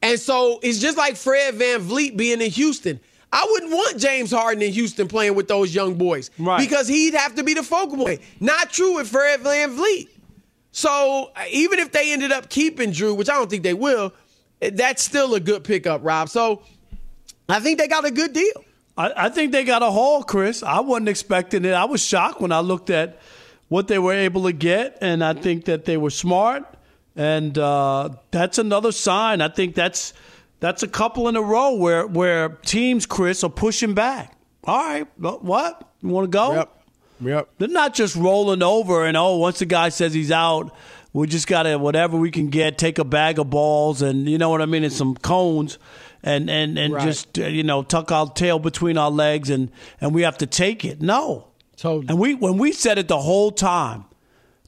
And 0.01 0.19
so 0.19 0.59
it's 0.61 0.79
just 0.79 0.97
like 0.97 1.15
Fred 1.15 1.55
VanVleet 1.55 2.17
being 2.17 2.41
in 2.41 2.51
Houston. 2.51 2.99
I 3.31 3.45
wouldn't 3.51 3.71
want 3.71 3.97
James 3.97 4.31
Harden 4.31 4.61
in 4.63 4.71
Houston 4.71 5.07
playing 5.07 5.35
with 5.35 5.47
those 5.47 5.73
young 5.73 5.95
boys 5.95 6.31
right. 6.37 6.59
because 6.59 6.87
he'd 6.87 7.13
have 7.13 7.35
to 7.35 7.43
be 7.43 7.53
the 7.53 7.63
focal 7.63 7.97
point. 7.97 8.21
Not 8.39 8.69
true 8.71 8.95
with 8.95 9.09
Fred 9.09 9.41
VanVleet. 9.41 10.07
So 10.71 11.31
even 11.51 11.79
if 11.79 11.91
they 11.91 12.13
ended 12.13 12.31
up 12.31 12.49
keeping 12.49 12.91
Jrue, 12.91 13.17
which 13.17 13.29
I 13.29 13.33
don't 13.33 13.49
think 13.49 13.63
they 13.63 13.73
will, 13.73 14.13
that's 14.59 15.03
still 15.03 15.35
a 15.35 15.39
good 15.39 15.63
pickup, 15.63 16.03
Rob. 16.03 16.29
So 16.29 16.61
I 17.49 17.59
think 17.59 17.79
they 17.79 17.87
got 17.87 18.05
a 18.05 18.11
good 18.11 18.33
deal. 18.33 18.63
I, 18.97 19.13
I 19.15 19.29
think 19.29 19.51
they 19.51 19.63
got 19.63 19.83
a 19.83 19.91
haul, 19.91 20.23
Chris. 20.23 20.63
I 20.63 20.79
wasn't 20.79 21.09
expecting 21.09 21.65
it. 21.65 21.73
I 21.73 21.85
was 21.85 22.03
shocked 22.03 22.41
when 22.41 22.51
I 22.51 22.59
looked 22.59 22.89
at 22.89 23.19
what 23.69 23.87
they 23.87 23.99
were 23.99 24.13
able 24.13 24.43
to 24.43 24.53
get, 24.53 24.97
and 25.01 25.23
I 25.23 25.33
think 25.33 25.65
that 25.65 25.85
they 25.85 25.97
were 25.97 26.09
smart. 26.09 26.65
And 27.15 27.57
uh, 27.57 28.09
that's 28.31 28.57
another 28.57 28.91
sign. 28.91 29.41
I 29.41 29.49
think 29.49 29.75
that's 29.75 30.13
that's 30.59 30.83
a 30.83 30.87
couple 30.87 31.27
in 31.27 31.35
a 31.35 31.41
row 31.41 31.75
where 31.75 32.07
where 32.07 32.49
teams, 32.49 33.05
Chris, 33.05 33.43
are 33.43 33.49
pushing 33.49 33.93
back. 33.93 34.37
All 34.63 34.77
right, 34.77 35.07
what 35.17 35.89
you 36.01 36.09
want 36.09 36.25
to 36.25 36.35
go? 36.35 36.53
Yep. 36.53 36.73
Yep. 37.19 37.49
They're 37.57 37.67
not 37.69 37.95
just 37.95 38.15
rolling 38.15 38.61
over 38.61 39.05
and 39.05 39.17
oh, 39.17 39.37
once 39.37 39.59
the 39.59 39.65
guy 39.65 39.89
says 39.89 40.13
he's 40.13 40.31
out, 40.31 40.75
We 41.17 41.25
just 41.27 41.47
got 41.47 41.63
to 41.63 41.77
whatever 41.77 42.15
we 42.15 42.29
can 42.29 42.49
get, 42.49 42.77
take 42.77 42.99
a 42.99 43.03
bag 43.03 43.39
of 43.39 43.49
balls 43.49 44.01
and 44.03 44.29
you 44.29 44.37
know 44.37 44.49
what 44.49 44.61
I 44.61 44.67
mean, 44.67 44.83
and 44.83 44.93
some 44.93 45.15
cones, 45.15 45.79
and 46.21 46.47
and 46.49 46.77
and 46.77 46.93
Right. 46.93 47.03
just 47.03 47.39
uh, 47.39 47.47
you 47.47 47.63
know 47.63 47.81
tuck 47.81 48.11
our 48.11 48.29
tail 48.29 48.59
between 48.59 48.97
our 48.99 49.09
legs 49.09 49.49
and 49.49 49.71
and 49.99 50.13
we 50.13 50.21
have 50.21 50.37
to 50.37 50.45
take 50.45 50.85
it. 50.85 51.01
No, 51.01 51.47
Totally. 51.75 52.05
and 52.09 52.19
we 52.19 52.35
when 52.35 52.57
we 52.59 52.71
said 52.71 52.99
it 52.99 53.07
the 53.07 53.17
whole 53.17 53.49
time, 53.51 54.05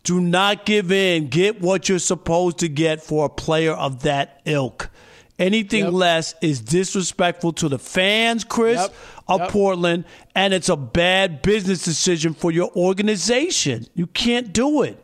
do 0.04 0.20
not 0.20 0.66
give 0.66 0.92
in. 0.92 1.28
Get 1.28 1.62
what 1.62 1.88
you're 1.88 2.00
supposed 2.00 2.58
to 2.60 2.68
get 2.68 3.04
for 3.04 3.26
a 3.26 3.30
player 3.30 3.74
of 3.74 4.02
that 4.04 4.42
ilk. 4.46 4.90
Anything 5.38 5.86
Yep. 5.86 5.94
less 5.94 6.36
is 6.42 6.60
disrespectful 6.62 7.54
to 7.54 7.70
the 7.70 7.78
fans, 7.80 8.44
Chris, 8.44 8.78
Yep. 8.82 8.94
of 9.28 9.40
Yep. 9.42 9.50
Portland, 9.52 10.04
and 10.36 10.54
it's 10.54 10.68
a 10.68 10.76
bad 10.76 11.42
business 11.44 11.84
decision 11.84 12.34
for 12.34 12.52
your 12.52 12.72
organization. 12.76 13.86
You 13.94 14.08
can't 14.08 14.52
do 14.52 14.82
it. 14.82 15.02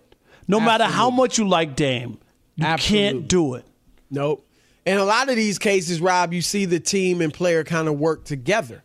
No 0.47 0.59
matter 0.59 0.85
how 0.85 1.09
much 1.09 1.37
you 1.37 1.47
like 1.47 1.75
Dame, 1.75 2.19
you 2.55 2.65
Absolutely. 2.65 3.11
can't 3.11 3.27
do 3.27 3.55
it. 3.55 3.65
Nope. 4.11 4.47
In 4.85 4.97
a 4.97 5.03
lot 5.03 5.29
of 5.29 5.35
these 5.35 5.57
cases, 5.57 5.99
Rob, 5.99 6.31
you 6.31 6.41
see 6.41 6.65
the 6.65 6.79
team 6.79 7.21
and 7.21 7.33
player 7.33 7.63
kind 7.63 7.87
of 7.87 7.99
work 7.99 8.23
together. 8.23 8.83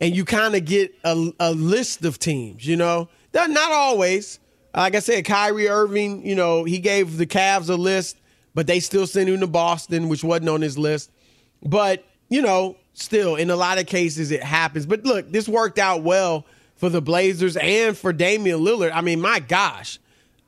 And 0.00 0.16
you 0.16 0.24
kind 0.24 0.56
of 0.56 0.64
get 0.64 0.94
a, 1.04 1.32
a 1.38 1.52
list 1.52 2.04
of 2.04 2.18
teams, 2.18 2.66
you 2.66 2.76
know? 2.76 3.08
Not, 3.32 3.50
not 3.50 3.70
always. 3.70 4.38
Like 4.74 4.94
I 4.94 4.98
said, 4.98 5.24
Kyrie 5.24 5.68
Irving, 5.68 6.26
you 6.26 6.34
know, 6.34 6.64
he 6.64 6.78
gave 6.78 7.16
the 7.16 7.26
Cavs 7.26 7.68
a 7.68 7.74
list, 7.74 8.18
but 8.54 8.66
they 8.66 8.80
still 8.80 9.06
sent 9.06 9.28
him 9.28 9.40
to 9.40 9.46
Boston, 9.46 10.08
which 10.08 10.24
wasn't 10.24 10.48
on 10.48 10.62
his 10.62 10.76
list. 10.76 11.10
But, 11.62 12.04
you 12.28 12.42
know, 12.42 12.76
still, 12.94 13.36
in 13.36 13.50
a 13.50 13.56
lot 13.56 13.78
of 13.78 13.86
cases, 13.86 14.30
it 14.30 14.42
happens. 14.42 14.86
But 14.86 15.04
look, 15.04 15.30
this 15.30 15.48
worked 15.48 15.78
out 15.78 16.02
well 16.02 16.46
for 16.76 16.88
the 16.88 17.00
Blazers 17.00 17.56
and 17.56 17.96
for 17.96 18.12
Damian 18.12 18.60
Lillard. 18.60 18.90
I 18.92 19.00
mean, 19.00 19.20
my 19.20 19.38
gosh, 19.38 19.98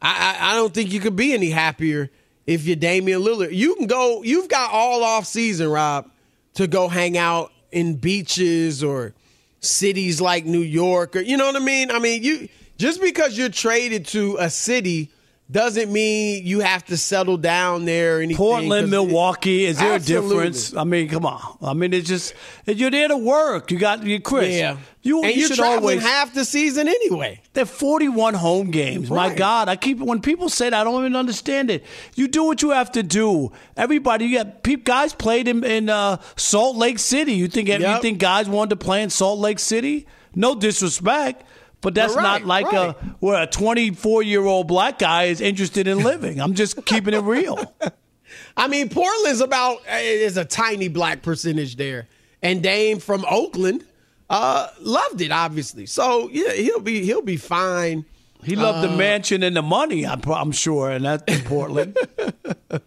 I, 0.07 0.37
I, 0.39 0.53
I 0.53 0.55
don't 0.55 0.73
think 0.73 0.93
you 0.93 1.01
could 1.01 1.17
be 1.17 1.35
any 1.35 1.51
happier 1.51 2.11
if 2.47 2.65
you're 2.65 2.77
Damian 2.77 3.23
Lillard. 3.23 3.53
You 3.53 3.75
can 3.75 3.89
go, 3.89 4.23
you've 4.23 4.49
got 4.49 4.71
all 4.71 5.03
off 5.03 5.27
season, 5.27 5.69
Rob, 5.69 6.09
to 6.55 6.69
go 6.69 6.89
hang 6.89 7.19
out 7.19 7.53
in 7.73 7.97
beaches 7.97 8.85
or 8.85 9.15
cities 9.61 10.21
like 10.21 10.45
New 10.45 10.61
York 10.61 11.17
or 11.17 11.21
you 11.21 11.37
know 11.37 11.47
what 11.47 11.57
I 11.57 11.65
mean? 11.65 11.91
I 11.91 11.99
mean, 11.99 12.23
you 12.23 12.49
just 12.79 13.01
because 13.01 13.37
you're 13.37 13.49
traded 13.49 14.07
to 14.09 14.37
a 14.39 14.49
city 14.49 15.11
doesn't 15.51 15.93
mean 15.93 16.45
you 16.45 16.61
have 16.61 16.85
to 16.87 16.97
settle 16.97 17.37
down 17.37 17.85
there 17.85 18.19
or 18.19 18.21
anything. 18.21 18.37
Portland, 18.37 18.91
Milwaukee, 18.91 19.65
is 19.65 19.79
there 19.79 19.93
Absolutely. 19.93 20.29
a 20.29 20.41
difference? 20.41 20.75
I 20.75 20.85
mean, 20.85 21.09
come 21.09 21.25
on. 21.25 21.59
I 21.63 21.73
mean, 21.73 21.93
it's 21.93 22.09
just 22.09 22.35
you're 22.67 22.91
there 22.91 23.09
to 23.09 23.17
work. 23.17 23.71
You 23.71 23.79
got 23.79 24.03
you, 24.03 24.21
Chris. 24.21 24.55
Yeah. 24.55 24.79
You, 25.03 25.23
and 25.23 25.33
you 25.33 25.43
you're 25.43 25.51
should 25.51 25.61
always 25.61 26.03
half 26.03 26.35
the 26.35 26.45
season 26.45 26.89
anyway. 26.89 27.41
They're 27.53 27.65
41 27.65 28.35
home 28.35 28.73
games. 28.73 29.09
My 29.09 29.33
God, 29.33 29.69
I 29.69 29.77
keep 29.77 30.01
when 30.01 30.21
people 30.21 30.49
say 30.49 30.69
that, 30.69 30.81
I 30.81 30.83
don't 30.83 31.01
even 31.01 31.15
understand 31.15 31.71
it. 31.71 31.85
You 32.17 32.27
do 32.27 32.43
what 32.43 32.61
you 32.61 32.71
have 32.71 32.91
to 32.93 33.05
do. 33.05 33.53
Everybody, 33.77 34.25
you 34.25 34.43
got 34.43 34.85
guys 34.85 35.15
played 35.15 35.47
in, 35.47 35.63
in 35.63 35.89
uh, 35.89 36.21
Salt 36.35 36.77
Lake 36.77 36.99
City. 36.99 37.35
You 37.35 37.47
think 37.47 37.69
you 37.69 38.01
think 38.01 38.19
guys 38.19 38.49
wanted 38.49 38.71
to 38.71 38.85
play 38.85 39.01
in 39.01 39.11
Salt 39.11 39.39
Lake 39.39 39.61
City? 39.61 40.09
No 40.35 40.57
disrespect, 40.57 41.45
but 41.81 41.95
that's 41.95 42.15
Right, 42.15 42.23
not 42.23 42.45
like 42.45 42.67
right. 42.73 42.91
a 42.91 43.17
where 43.21 43.43
a 43.43 43.47
24 43.47 44.23
year 44.23 44.45
old 44.45 44.67
black 44.69 44.99
guy 44.99 45.25
is 45.25 45.41
interested 45.41 45.87
in 45.87 45.99
living. 46.03 46.41
I'm 46.41 46.55
just 46.55 46.85
keeping 46.85 47.15
it 47.15 47.23
real. 47.23 47.75
I 48.57 48.69
mean, 48.69 48.89
Portland's 48.89 49.41
about 49.41 49.79
is 49.89 50.37
a 50.37 50.45
tiny 50.45 50.89
black 50.89 51.23
percentage 51.23 51.77
there, 51.77 52.09
and 52.43 52.63
Dame 52.63 52.99
from 52.99 53.25
Oakland 53.31 53.85
uh, 54.29 54.69
loved 54.81 55.21
it, 55.21 55.31
obviously. 55.31 55.87
So 55.87 56.29
yeah, 56.33 56.53
he'll 56.53 56.81
be 56.81 57.05
he'll 57.05 57.23
be 57.23 57.37
fine. 57.37 58.05
He 58.43 58.55
loved 58.57 58.79
Uh, 58.85 58.91
the 58.91 58.97
mansion 58.97 59.43
and 59.43 59.57
the 59.57 59.63
money. 59.63 60.07
I'm, 60.07 60.21
I'm 60.27 60.53
sure, 60.53 60.91
and 60.91 61.05
that's 61.05 61.23
in 61.33 61.43
Portland. 61.45 61.97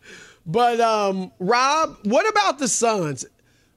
But 0.46 0.80
um, 0.80 1.32
Rob, 1.38 1.98
what 2.04 2.28
about 2.28 2.58
the 2.58 2.68
Suns? 2.68 3.24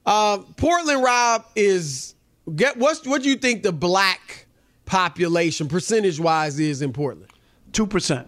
Uh, 0.07 0.39
Portland, 0.57 1.03
Rob 1.03 1.45
is 1.55 2.15
get 2.55 2.77
what's 2.77 3.05
what 3.05 3.21
do 3.21 3.29
you 3.29 3.35
think 3.35 3.61
the 3.63 3.71
black 3.71 4.47
population 4.85 5.67
percentage 5.67 6.19
wise 6.19 6.59
is 6.59 6.81
in 6.81 6.93
Portland? 6.93 7.29
Two 7.71 7.87
percent. 7.87 8.27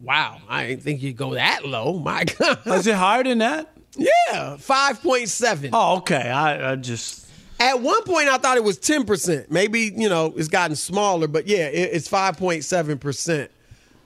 Wow, 0.00 0.38
I 0.48 0.66
didn't 0.66 0.82
think 0.82 1.02
you'd 1.02 1.16
go 1.16 1.34
that 1.34 1.64
low. 1.64 1.98
My 1.98 2.24
God, 2.38 2.58
Is 2.66 2.86
it 2.86 2.94
higher 2.94 3.24
than 3.24 3.38
that? 3.38 3.70
yeah, 3.96 4.56
five 4.56 5.02
point 5.02 5.28
seven. 5.28 5.70
Oh, 5.72 5.96
okay. 5.98 6.30
I, 6.30 6.72
I 6.72 6.76
just. 6.76 7.22
At 7.60 7.80
one 7.80 8.02
point, 8.02 8.28
I 8.28 8.36
thought 8.38 8.56
it 8.56 8.64
was 8.64 8.80
10%. 8.80 9.48
Maybe, 9.48 9.92
you 9.96 10.08
know, 10.08 10.34
it's 10.36 10.48
gotten 10.48 10.74
smaller, 10.74 11.28
but 11.28 11.46
yeah, 11.46 11.68
it, 11.68 11.90
it's 11.92 12.08
5.7%. 12.08 13.48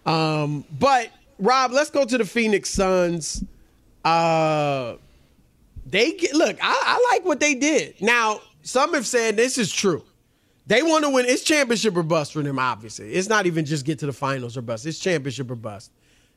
Um, 0.04 0.64
but, 0.78 1.08
Rob, 1.38 1.72
let's 1.72 1.88
go 1.90 2.04
to 2.04 2.18
the 2.18 2.26
Phoenix 2.26 2.68
Suns. 2.68 3.42
Uh, 4.04 4.96
they 5.86 6.12
get, 6.12 6.34
look, 6.34 6.58
I, 6.62 6.78
I 6.84 7.14
like 7.14 7.24
what 7.24 7.40
they 7.40 7.54
did. 7.54 8.00
Now, 8.02 8.40
some 8.62 8.92
have 8.92 9.06
said 9.06 9.36
this 9.36 9.56
is 9.56 9.72
true. 9.72 10.04
They 10.68 10.82
want 10.82 11.04
to 11.04 11.10
win. 11.10 11.24
It's 11.26 11.42
championship 11.42 11.96
or 11.96 12.02
bust 12.02 12.34
for 12.34 12.42
them, 12.42 12.58
obviously. 12.58 13.14
It's 13.14 13.28
not 13.28 13.46
even 13.46 13.64
just 13.64 13.86
get 13.86 13.98
to 14.00 14.06
the 14.06 14.12
finals 14.12 14.54
or 14.56 14.62
bust. 14.62 14.84
It's 14.84 14.98
championship 14.98 15.50
or 15.50 15.54
bust. 15.56 15.90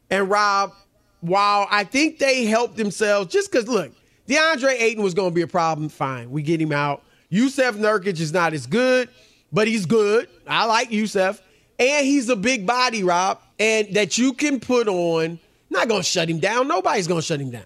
And 0.09 0.29
Rob, 0.29 0.73
while 1.19 1.67
I 1.69 1.83
think 1.83 2.17
they 2.17 2.45
helped 2.45 2.77
themselves, 2.77 3.31
just 3.31 3.51
because, 3.51 3.67
look, 3.67 3.91
DeAndre 4.27 4.79
Ayton 4.79 5.03
was 5.03 5.13
going 5.13 5.31
to 5.31 5.35
be 5.35 5.41
a 5.41 5.47
problem. 5.47 5.89
Fine. 5.89 6.31
We 6.31 6.43
get 6.43 6.61
him 6.61 6.71
out. 6.71 7.03
Jusuf 7.29 7.73
Nurkic 7.73 8.21
is 8.21 8.31
not 8.31 8.53
as 8.53 8.67
good, 8.67 9.09
but 9.51 9.67
he's 9.67 9.85
good. 9.85 10.29
I 10.47 10.65
like 10.65 10.89
Jusuf. 10.89 11.41
And 11.77 12.05
he's 12.05 12.29
a 12.29 12.35
big 12.37 12.65
body, 12.65 13.03
Rob, 13.03 13.41
and 13.59 13.93
that 13.95 14.17
you 14.17 14.31
can 14.31 14.61
put 14.61 14.87
on. 14.87 15.39
Not 15.69 15.89
going 15.89 16.01
to 16.01 16.07
shut 16.07 16.29
him 16.29 16.39
down. 16.39 16.69
Nobody's 16.69 17.07
going 17.07 17.19
to 17.19 17.25
shut 17.25 17.41
him 17.41 17.51
down. 17.51 17.65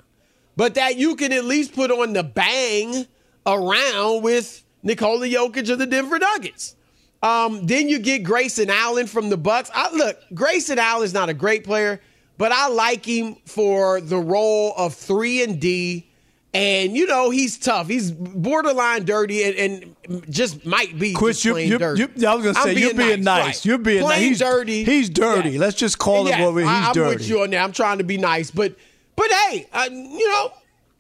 But 0.56 0.76
that 0.76 0.96
you 0.98 1.16
can 1.16 1.32
at 1.32 1.46
least 1.46 1.76
put 1.76 1.92
on 1.92 2.14
the 2.14 2.24
bang 2.24 3.06
around 3.46 4.24
with 4.24 4.64
Nikola 4.86 5.28
Jokic 5.28 5.70
of 5.70 5.80
the 5.80 5.86
Denver 5.86 6.18
Nuggets. 6.20 6.76
Um, 7.22 7.66
then 7.66 7.90
you 7.90 8.00
get 8.00 8.20
Grayson 8.24 8.70
Allen 8.70 9.08
from 9.08 9.30
the 9.30 9.38
Bucks. 9.38 9.70
I, 9.74 9.92
look, 9.94 10.18
Grayson 10.34 10.78
Allen's 10.80 11.14
not 11.14 11.28
a 11.28 11.34
great 11.34 11.64
player, 11.64 12.00
but 12.38 12.52
I 12.52 12.68
like 12.70 13.04
him 13.04 13.36
for 13.46 14.00
the 14.00 14.18
role 14.18 14.74
of 14.78 14.94
three 14.94 15.44
and 15.44 15.60
D. 15.60 16.08
And 16.54 16.96
you 16.96 17.06
know 17.06 17.32
he's 17.32 17.58
tough. 17.58 17.90
He's 17.90 18.12
borderline 18.14 19.04
dirty, 19.04 19.44
and, 19.44 19.96
and 20.08 20.32
just 20.32 20.66
might 20.66 20.98
be 20.98 21.14
Chris, 21.14 21.44
you, 21.44 21.58
you, 21.58 21.78
dirty. 21.78 22.02
you, 22.16 22.28
I 22.28 22.34
was 22.36 22.46
gonna 22.46 22.58
I'm 22.58 22.64
say 22.64 22.76
you're 22.76 22.94
being 22.94 23.24
nice. 23.26 23.44
right. 23.46 23.66
You're 23.66 23.78
being 23.78 24.00
nice. 24.04 24.08
Plain 24.16 24.22
He's 24.30 24.40
dirty. 24.40 24.84
He's 24.86 25.10
dirty. 25.10 25.50
Yeah. 25.50 25.60
Let's 25.60 25.76
just 25.76 25.98
call 26.00 26.30
Yeah, 26.30 26.48
it 26.48 26.54
what 26.54 26.60
he's 26.60 26.68
I, 26.70 26.88
I'm 26.88 26.94
dirty. 26.94 27.16
with 27.18 27.28
you 27.28 27.42
on 27.42 27.50
that. 27.50 27.58
I'm 27.62 27.74
trying 27.74 27.98
to 27.98 28.06
be 28.06 28.18
nice, 28.18 28.52
but 28.52 28.74
but 29.18 29.30
hey, 29.32 29.68
uh, 29.74 29.90
you 29.92 30.30
know, 30.30 30.54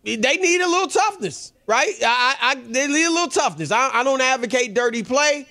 they 0.05 0.37
need 0.37 0.61
a 0.61 0.67
little 0.67 0.87
toughness, 0.87 1.51
right? 1.65 1.93
I, 2.05 2.35
I, 2.39 2.55
they 2.55 2.87
need 2.87 3.05
a 3.05 3.09
little 3.09 3.27
toughness. 3.27 3.71
I, 3.71 3.89
I 3.91 4.03
don't 4.03 4.21
advocate 4.21 4.75
dirty 4.75 5.01
play, 5.03 5.47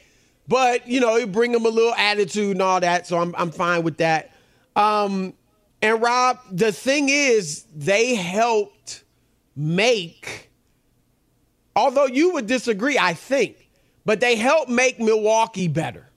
but 0.46 0.86
you 0.86 1.00
know, 1.00 1.16
it 1.16 1.32
bring 1.32 1.50
them 1.50 1.66
a 1.66 1.68
little 1.68 1.94
attitude 1.94 2.52
and 2.52 2.62
all 2.62 2.80
that. 2.80 3.06
So 3.06 3.18
I'm 3.18 3.34
I'm 3.36 3.50
fine 3.50 3.82
with 3.82 3.96
that. 3.98 4.32
Um, 4.76 5.34
and 5.82 6.00
Rob, 6.00 6.38
the 6.50 6.72
thing 6.72 7.08
is, 7.08 7.64
they 7.74 8.14
helped 8.14 9.04
make. 9.56 10.50
Although 11.76 12.06
you 12.06 12.34
would 12.34 12.46
disagree, 12.46 12.96
I 12.96 13.14
think, 13.14 13.68
but 14.04 14.20
they 14.20 14.36
helped 14.36 14.70
make 14.70 15.00
Milwaukee 15.00 15.66
better. 15.66 16.08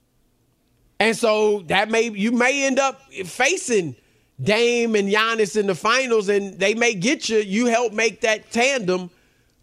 And 1.00 1.16
so 1.16 1.60
that 1.66 1.90
may 1.90 2.10
you 2.10 2.30
may 2.30 2.66
end 2.66 2.78
up 2.78 3.00
facing 3.12 3.96
Dame 4.40 4.94
and 4.94 5.08
Giannis 5.08 5.56
in 5.58 5.66
the 5.66 5.74
finals, 5.74 6.28
and 6.28 6.58
they 6.58 6.74
may 6.74 6.94
get 6.94 7.28
you. 7.28 7.38
You 7.38 7.66
help 7.66 7.92
make 7.92 8.20
that 8.20 8.50
tandem, 8.52 9.10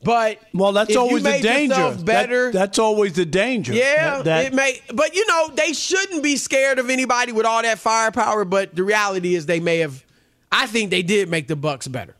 but 0.03 0.39
well, 0.53 0.73
that's 0.73 0.95
always 0.97 1.23
the 1.23 1.39
danger. 1.41 1.75
yourself 1.75 1.95
That- 1.97 2.05
Better, 2.05 2.51
that's 2.51 2.77
always 2.77 3.13
the 3.13 3.25
danger. 3.25 3.73
yeah, 3.73 4.17
That- 4.17 4.25
that- 4.25 4.45
it 4.47 4.53
may. 4.53 4.81
But 4.93 5.15
you 5.15 5.25
know, 5.27 5.49
they 5.55 5.71
shouldn't 5.73 6.23
be 6.23 6.35
scared 6.35 6.77
of 6.79 6.89
anybody 6.89 7.31
with 7.31 7.45
all 7.45 7.61
that 7.61 7.79
firepower. 7.79 8.43
But 8.43 8.75
the 8.75 8.83
reality 8.83 9.35
is, 9.35 9.45
they 9.45 9.59
may 9.61 9.77
have. 9.79 10.03
I 10.51 10.67
think 10.67 10.89
they 10.91 11.01
did 11.03 11.29
make 11.29 11.47
the 11.47 11.55
Bucks 11.55 11.87
better. 11.87 12.15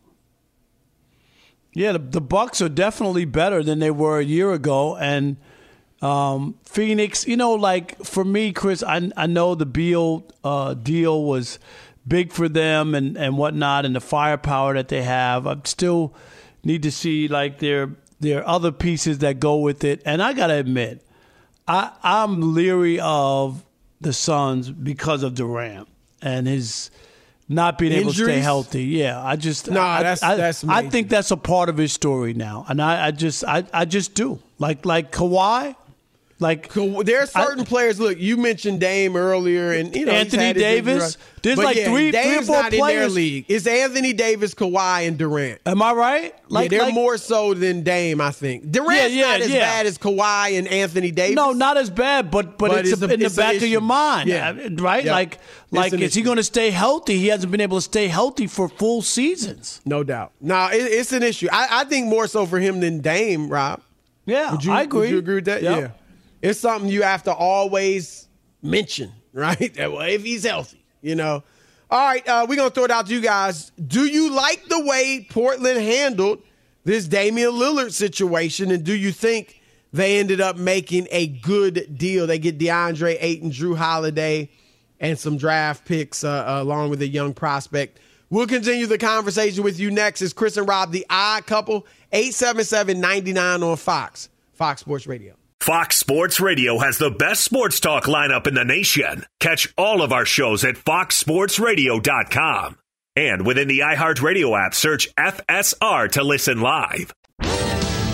Yeah, 1.74 1.92
the, 1.92 2.00
the 2.00 2.22
Bucks 2.22 2.62
are 2.62 2.70
definitely 2.70 3.26
better 3.26 3.62
than 3.62 3.80
they 3.80 3.92
were 3.92 4.20
a 4.20 4.24
year 4.24 4.54
ago, 4.54 4.96
and 4.96 5.36
um, 6.02 6.56
Phoenix. 6.64 7.28
You 7.28 7.36
know, 7.36 7.54
like 7.54 8.02
for 8.04 8.24
me, 8.24 8.54
Chris, 8.54 8.82
I 8.82 9.12
I 9.18 9.28
know 9.28 9.56
the 9.56 9.66
Beal 9.66 10.24
uh, 10.44 10.74
deal 10.74 11.24
was 11.24 11.60
big 12.08 12.32
for 12.32 12.48
them 12.50 12.94
and 12.96 13.18
and 13.18 13.38
whatnot, 13.38 13.86
and 13.86 13.96
the 13.96 14.02
firepower 14.02 14.74
that 14.76 14.88
they 14.88 15.02
have. 15.04 15.48
I 15.48 15.58
still 15.66 16.14
need 16.64 16.84
to 16.84 16.92
see 16.92 17.28
like 17.28 17.60
their 17.60 17.92
their 18.20 18.48
other 18.48 18.72
pieces 18.72 19.20
that 19.20 19.40
go 19.40 19.58
with 19.58 19.84
it, 19.84 20.02
and 20.06 20.22
I 20.22 20.34
gotta 20.34 20.56
admit, 20.56 21.06
I 21.68 21.92
I'm 22.04 22.54
leery 22.54 23.00
of 23.00 23.64
the 24.02 24.14
Suns 24.14 24.70
because 24.72 25.24
of 25.24 25.36
Durant 25.36 25.88
and 26.22 26.48
his. 26.48 26.92
Not 27.48 27.78
being 27.78 27.92
able 27.92 28.12
to 28.12 28.24
stay 28.24 28.40
healthy, 28.40 28.86
yeah. 28.86 29.24
I 29.24 29.36
just 29.36 29.70
no, 29.70 29.80
I, 29.80 29.98
that's- 30.02 30.24
I, 30.24 30.36
that's 30.36 30.64
I 30.64 30.90
think 30.90 31.10
that's 31.10 31.30
a 31.30 31.38
part 31.38 31.70
of 31.70 31.78
his 31.78 31.94
story 31.94 32.34
now, 32.34 32.66
and 32.68 32.82
I, 32.82 33.06
I 33.06 33.12
just 33.12 33.44
I, 33.44 33.64
I 33.72 33.86
just 33.86 34.16
do 34.16 34.40
like 34.58 34.84
like 34.84 35.12
Kawhi. 35.12 35.76
Like 36.38 36.74
there 36.74 37.24
are 37.24 37.26
certain 37.26 37.62
I, 37.62 37.64
players. 37.64 37.98
Look, 37.98 38.20
you 38.20 38.36
mentioned 38.36 38.82
Dame 38.82 39.16
earlier, 39.16 39.72
and 39.72 39.96
you 39.96 40.06
know 40.06 40.12
Anthony 40.12 40.52
Davis. 40.52 41.18
There's 41.42 41.58
like 41.58 41.78
yeah, 41.78 41.86
three, 41.86 42.12
Dame's 42.12 42.48
three 42.48 42.56
or 42.56 42.62
four 42.62 42.70
players. 42.72 43.16
league. 43.16 43.46
It's 43.48 43.66
Anthony 43.66 44.12
Davis, 44.12 44.54
Kawhi, 44.54 45.08
and 45.08 45.18
Durant. 45.18 45.62
Am 45.66 45.82
I 45.82 45.94
right? 45.94 46.36
Like 46.50 46.72
yeah, 46.72 46.78
they're 46.80 46.88
like, 46.88 46.94
more 46.94 47.18
so 47.18 47.54
than 47.54 47.84
Dame. 47.84 48.20
I 48.20 48.32
think 48.32 48.70
Durant's 48.70 49.16
yeah, 49.16 49.28
not 49.28 49.42
as 49.42 49.50
bad 49.50 49.86
as 49.86 49.98
Kawhi 49.98 50.58
and 50.58 50.68
Anthony 50.68 51.12
Davis. 51.12 51.38
No, 51.38 51.54
not 51.54 51.78
as 51.78 51.90
bad, 51.90 52.32
but 52.32 52.58
but, 52.58 52.70
but 52.70 52.80
it's, 52.80 52.92
it's 52.92 53.02
a, 53.02 53.14
in 53.14 53.22
the 53.22 53.30
back 53.30 53.56
of 53.56 53.64
your 53.64 53.80
mind, 53.80 54.28
yeah. 54.28 54.52
right? 54.78 55.06
Yep. 55.06 55.14
Like 55.14 55.40
like 55.72 55.94
is 55.94 56.02
issue. 56.02 56.20
he 56.20 56.22
going 56.22 56.38
to 56.38 56.44
stay 56.44 56.70
healthy? 56.70 57.18
He 57.18 57.28
hasn't 57.28 57.50
been 57.50 57.62
able 57.62 57.78
to 57.78 57.82
stay 57.82 58.10
healthy 58.10 58.48
for 58.48 58.68
full 58.68 59.02
seasons. 59.02 59.80
No 59.86 60.04
doubt. 60.04 60.34
No, 60.42 60.68
it, 60.68 60.80
it's 60.80 61.14
an 61.14 61.24
issue. 61.24 61.48
I, 61.50 61.68
I 61.72 61.84
think 61.86 62.08
more 62.08 62.28
so 62.28 62.46
for 62.46 62.60
him 62.60 62.82
than 62.82 63.00
Dame, 63.00 63.48
Rob. 63.48 63.82
Yeah, 64.26 64.58
you, 64.60 64.72
I 64.74 64.82
agree. 64.82 65.00
Would 65.02 65.10
you 65.12 65.18
agree 65.20 65.36
with 65.36 65.46
that? 65.46 65.62
Yep. 65.62 65.80
Yeah 65.80 65.92
it's 66.46 66.60
something 66.60 66.90
you 66.90 67.02
have 67.02 67.24
to 67.24 67.34
always 67.34 68.28
mention, 68.62 69.12
right? 69.34 69.76
well, 69.78 70.02
if 70.02 70.24
he's 70.24 70.46
healthy, 70.46 70.84
you 71.02 71.16
know. 71.16 71.44
All 71.90 72.00
right, 72.00 72.28
uh, 72.28 72.46
we're 72.48 72.56
gonna 72.56 72.72
throw 72.72 72.86
it 72.86 72.92
out 72.92 73.08
to 73.08 73.14
you 73.14 73.22
guys. 73.22 73.72
Do 73.88 74.06
you 74.06 74.32
like 74.32 74.66
the 74.68 74.84
way 74.84 75.26
Portland 75.30 75.80
handled 75.80 76.42
this 76.84 77.08
Damian 77.08 77.52
Lillard 77.52 77.92
situation, 77.92 78.72
and 78.72 78.84
do 78.84 78.94
you 78.94 79.12
think 79.12 79.62
they 79.94 80.20
ended 80.20 80.42
up 80.42 80.58
making 80.58 81.08
a 81.12 81.28
good 81.28 81.98
deal? 81.98 82.28
They 82.28 82.40
get 82.40 82.58
DeAndre 82.58 83.18
Ayton, 83.20 83.52
Jrue 83.52 83.78
Holiday, 83.78 84.50
and 85.00 85.18
some 85.18 85.38
draft 85.38 85.86
picks 85.86 86.24
uh, 86.24 86.44
along 86.48 86.90
with 86.90 87.02
a 87.02 87.08
young 87.08 87.34
prospect. 87.34 88.00
We'll 88.32 88.48
continue 88.48 88.88
the 88.88 88.98
conversation 88.98 89.64
with 89.64 89.80
you 89.80 89.92
next. 89.92 90.22
Is 90.24 90.34
Chris 90.34 90.58
and 90.58 90.68
Rob 90.68 90.92
the 90.92 91.06
odd 91.10 91.46
couple? 91.46 91.86
877 92.12 93.00
99 93.00 93.64
on 93.64 93.78
Fox, 93.78 94.30
Fox 94.54 94.82
Sports 94.82 95.06
Radio. 95.06 95.36
Fox 95.62 95.98
Sports 95.98 96.40
Radio 96.40 96.78
has 96.80 96.98
the 97.00 97.10
best 97.10 97.44
sports 97.44 97.80
talk 97.80 98.04
lineup 98.06 98.46
in 98.46 98.54
the 98.54 98.64
nation. 98.66 99.26
Catch 99.40 99.74
all 99.78 100.04
of 100.04 100.14
our 100.14 100.26
shows 100.26 100.64
at 100.64 100.76
foxsportsradio.com. 100.76 102.78
And 103.16 103.48
within 103.48 103.68
the 103.68 103.80
iHeartRadio 103.80 104.64
app, 104.64 104.76
search 104.76 105.10
FSR 105.16 106.12
to 106.12 106.24
listen 106.24 106.62
live. 106.62 107.14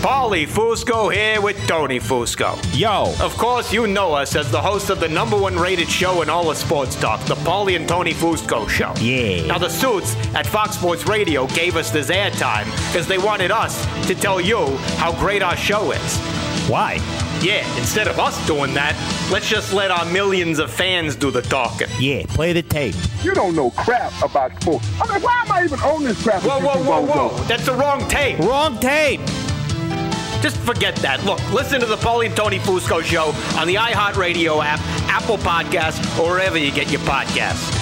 Paulie 0.02 0.48
Fusco 0.48 1.12
here 1.14 1.40
with 1.40 1.56
Tony 1.68 2.00
Fusco. 2.00 2.58
Yo. 2.76 3.14
Of 3.24 3.36
course, 3.36 3.72
you 3.72 3.86
know 3.86 4.12
us 4.14 4.34
as 4.34 4.50
the 4.50 4.60
host 4.60 4.90
of 4.90 4.98
the 4.98 5.08
number 5.08 5.38
one 5.38 5.56
rated 5.56 5.88
show 5.88 6.22
in 6.22 6.30
all 6.30 6.50
of 6.50 6.56
sports 6.56 6.96
talk, 6.96 7.24
the 7.26 7.36
Paulie 7.36 7.76
and 7.76 7.88
Tony 7.88 8.12
Fusco 8.12 8.68
Show. 8.68 8.92
Yeah. 9.00 9.46
Now, 9.46 9.58
the 9.58 9.68
suits 9.68 10.16
at 10.34 10.44
Fox 10.46 10.74
Sports 10.76 11.06
Radio 11.06 11.46
gave 11.48 11.76
us 11.76 11.90
this 11.92 12.10
airtime 12.10 12.64
because 12.90 13.06
they 13.06 13.18
wanted 13.18 13.52
us 13.52 13.86
to 14.08 14.14
tell 14.16 14.40
you 14.40 14.76
how 14.96 15.12
great 15.20 15.40
our 15.42 15.56
show 15.56 15.92
is. 15.92 16.18
Why? 16.68 16.94
Yeah, 17.40 17.66
instead 17.76 18.06
of 18.08 18.18
us 18.18 18.46
doing 18.46 18.72
that, 18.74 18.94
let's 19.32 19.48
just 19.48 19.72
let 19.72 19.90
our 19.90 20.04
millions 20.06 20.58
of 20.58 20.70
fans 20.70 21.16
do 21.16 21.30
the 21.30 21.42
talking. 21.42 21.88
Yeah, 21.98 22.24
play 22.28 22.52
the 22.52 22.62
tape. 22.62 22.94
You 23.22 23.34
don't 23.34 23.56
know 23.56 23.70
crap 23.70 24.12
about 24.22 24.60
sports. 24.62 24.86
I 25.00 25.12
mean, 25.12 25.22
why 25.22 25.42
am 25.44 25.52
I 25.52 25.64
even 25.64 25.80
on 25.80 26.04
this 26.04 26.22
crap? 26.22 26.42
Whoa, 26.42 26.60
whoa, 26.60 26.82
whoa, 26.82 27.00
whoa. 27.04 27.44
That's 27.44 27.66
the 27.66 27.74
wrong 27.74 28.08
tape. 28.08 28.38
Wrong 28.38 28.78
tape. 28.78 29.20
Just 30.40 30.56
forget 30.58 30.96
that. 30.96 31.24
Look, 31.24 31.40
listen 31.52 31.80
to 31.80 31.86
the 31.86 31.96
Paulie 31.96 32.26
and 32.26 32.36
Tony 32.36 32.58
Fusco 32.58 33.02
show 33.02 33.32
on 33.60 33.66
the 33.66 33.76
iHeartRadio 33.76 34.62
app, 34.64 34.80
Apple 35.08 35.38
Podcasts, 35.38 36.18
or 36.18 36.30
wherever 36.32 36.58
you 36.58 36.72
get 36.72 36.90
your 36.90 37.00
podcasts. 37.02 37.81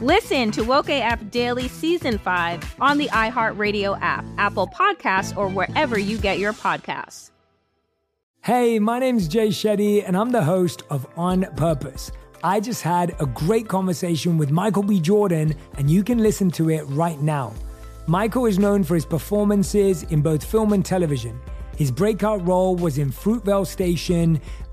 Listen 0.00 0.52
to 0.52 0.62
Woke 0.62 0.90
AF 0.90 1.28
Daily 1.32 1.66
Season 1.66 2.18
5 2.18 2.76
on 2.80 2.98
the 2.98 3.08
iHeartRadio 3.08 3.98
app, 4.00 4.24
Apple 4.38 4.68
Podcasts, 4.68 5.36
or 5.36 5.48
wherever 5.48 5.98
you 5.98 6.18
get 6.18 6.38
your 6.38 6.52
podcasts. 6.52 7.32
Hey, 8.44 8.78
my 8.78 9.00
name's 9.00 9.26
Jay 9.26 9.48
Shetty, 9.48 10.04
and 10.06 10.16
I'm 10.16 10.30
the 10.30 10.44
host 10.44 10.84
of 10.88 11.04
On 11.16 11.42
Purpose. 11.56 12.12
I 12.44 12.60
just 12.60 12.82
had 12.82 13.16
a 13.18 13.26
great 13.26 13.66
conversation 13.66 14.38
with 14.38 14.52
Michael 14.52 14.84
B. 14.84 15.00
Jordan, 15.00 15.56
and 15.76 15.90
you 15.90 16.04
can 16.04 16.18
listen 16.18 16.48
to 16.52 16.70
it 16.70 16.82
right 16.84 17.20
now. 17.20 17.52
Michael 18.06 18.46
is 18.46 18.56
known 18.56 18.84
for 18.84 18.94
his 18.94 19.04
performances 19.04 20.04
in 20.04 20.22
both 20.22 20.44
film 20.44 20.74
and 20.74 20.84
television. 20.84 21.40
His 21.76 21.90
breakout 21.90 22.46
role 22.46 22.76
was 22.76 22.98
in 22.98 23.10
Fruitvale 23.10 23.66
Station, 23.66 24.40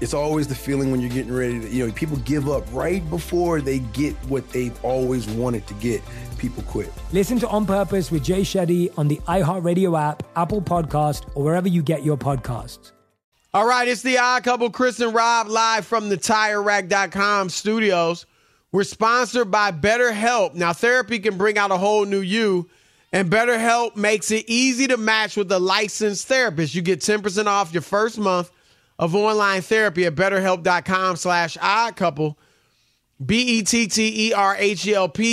It's 0.00 0.14
always 0.14 0.48
the 0.48 0.54
feeling 0.54 0.90
when 0.90 1.00
you're 1.00 1.10
getting 1.10 1.32
ready 1.32 1.60
to, 1.60 1.68
you 1.68 1.86
know, 1.86 1.92
people 1.92 2.16
give 2.18 2.48
up 2.48 2.64
right 2.72 3.08
before 3.10 3.60
they 3.60 3.80
get 3.80 4.14
what 4.28 4.48
they've 4.50 4.84
always 4.84 5.28
wanted 5.28 5.66
to 5.66 5.74
get. 5.74 6.00
People 6.38 6.62
quit. 6.62 6.90
Listen 7.12 7.38
to 7.38 7.48
On 7.48 7.66
Purpose 7.66 8.10
with 8.10 8.24
Jay 8.24 8.40
Shetty 8.40 8.96
on 8.98 9.08
the 9.08 9.16
iHeartRadio 9.28 10.00
app, 10.00 10.22
Apple 10.36 10.62
Podcast, 10.62 11.24
or 11.34 11.44
wherever 11.44 11.68
you 11.68 11.82
get 11.82 12.02
your 12.02 12.16
podcasts. 12.16 12.92
All 13.52 13.66
right, 13.66 13.86
it's 13.86 14.00
the 14.00 14.16
odd 14.16 14.44
couple, 14.44 14.70
Chris 14.70 15.00
and 15.00 15.12
Rob, 15.12 15.48
live 15.48 15.84
from 15.84 16.08
the 16.08 16.16
TireRack.com 16.16 17.50
studios. 17.50 18.24
We're 18.72 18.84
sponsored 18.84 19.50
by 19.50 19.72
BetterHelp. 19.72 20.54
Now, 20.54 20.72
therapy 20.72 21.18
can 21.18 21.36
bring 21.36 21.58
out 21.58 21.72
a 21.72 21.76
whole 21.76 22.06
new 22.06 22.20
you. 22.20 22.70
And 23.12 23.28
BetterHelp 23.28 23.96
makes 23.96 24.30
it 24.30 24.44
easy 24.48 24.86
to 24.86 24.96
match 24.96 25.36
with 25.36 25.50
a 25.50 25.58
licensed 25.58 26.28
therapist. 26.28 26.74
You 26.74 26.80
get 26.80 27.00
10% 27.00 27.46
off 27.46 27.72
your 27.72 27.82
first 27.82 28.16
month 28.18 28.52
of 29.00 29.16
online 29.16 29.62
therapy 29.62 30.04
at 30.06 30.14
betterhelp.com 30.14 31.16
slash 31.16 31.58
odd 31.60 31.96
couple. 31.96 32.38
B-E-T-T-E-R-H-E-L-P 33.24 33.78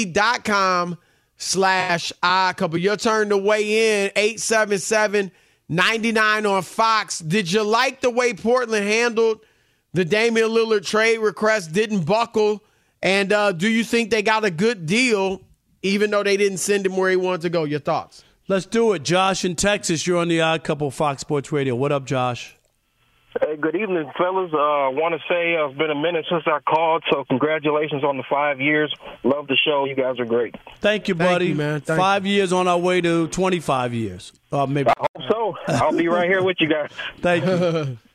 dot 0.05 0.43
com 0.43 0.97
slash 1.37 2.11
odd 2.23 2.57
couple. 2.57 2.79
Your 2.79 2.97
turn 2.97 3.29
to 3.29 3.37
weigh 3.37 4.05
in. 4.05 4.11
877 4.15 5.31
99 5.69 6.45
on 6.45 6.61
Fox. 6.63 7.19
Did 7.19 7.51
you 7.51 7.61
like 7.61 8.01
the 8.01 8.09
way 8.09 8.33
Portland 8.33 8.87
handled 8.87 9.41
the 9.93 10.05
Damian 10.05 10.49
Lillard 10.49 10.85
trade 10.85 11.19
request? 11.19 11.73
Didn't 11.73 12.05
buckle. 12.05 12.63
And 13.03 13.31
uh, 13.31 13.51
do 13.51 13.69
you 13.69 13.83
think 13.83 14.09
they 14.09 14.23
got 14.23 14.45
a 14.45 14.49
good 14.49 14.85
deal 14.85 15.41
even 15.81 16.11
though 16.11 16.23
they 16.23 16.37
didn't 16.37 16.57
send 16.57 16.85
him 16.85 16.97
where 16.97 17.09
he 17.09 17.15
wanted 17.15 17.41
to 17.41 17.49
go. 17.49 17.63
Your 17.63 17.79
thoughts? 17.79 18.23
Let's 18.47 18.65
do 18.65 18.93
it. 18.93 19.03
Josh 19.03 19.43
in 19.43 19.55
Texas, 19.55 20.07
you're 20.07 20.17
on 20.17 20.29
the 20.29 20.41
Odd 20.41 20.63
Couple 20.63 20.89
Fox 20.91 21.21
Sports 21.21 21.51
Radio. 21.51 21.75
What 21.75 21.91
up, 21.91 22.05
Josh? 22.05 22.56
Hey, 23.41 23.55
good 23.57 23.75
evening, 23.75 24.09
fellas. 24.17 24.51
Uh, 24.53 24.57
I 24.57 24.87
want 24.89 25.13
to 25.13 25.19
say 25.29 25.55
uh, 25.55 25.67
it's 25.67 25.77
been 25.77 25.91
a 25.91 25.95
minute 25.95 26.25
since 26.29 26.43
I 26.47 26.59
called, 26.59 27.03
so 27.11 27.25
congratulations 27.25 28.03
on 28.03 28.17
the 28.17 28.23
five 28.29 28.61
years. 28.61 28.93
Love 29.23 29.47
the 29.47 29.57
show. 29.57 29.85
You 29.85 29.95
guys 29.95 30.19
are 30.19 30.25
great. 30.25 30.55
Thank 30.79 31.07
you, 31.07 31.15
Thank 31.15 31.29
buddy. 31.29 31.47
you, 31.47 31.55
man. 31.55 31.81
Thank 31.81 31.99
Five 31.99 32.25
years 32.25 32.53
on 32.53 32.67
our 32.67 32.77
way 32.77 33.01
to 33.01 33.27
25 33.27 33.93
years. 33.93 34.31
Uh, 34.51 34.65
maybe. 34.65 34.89
I 34.89 34.93
hope 34.97 35.29
so. 35.29 35.55
I'll 35.67 35.95
be 35.95 36.07
right 36.07 36.29
here 36.29 36.41
with 36.41 36.57
you 36.59 36.67
guys. 36.69 36.89
Thank 37.19 37.45
you. 37.45 37.97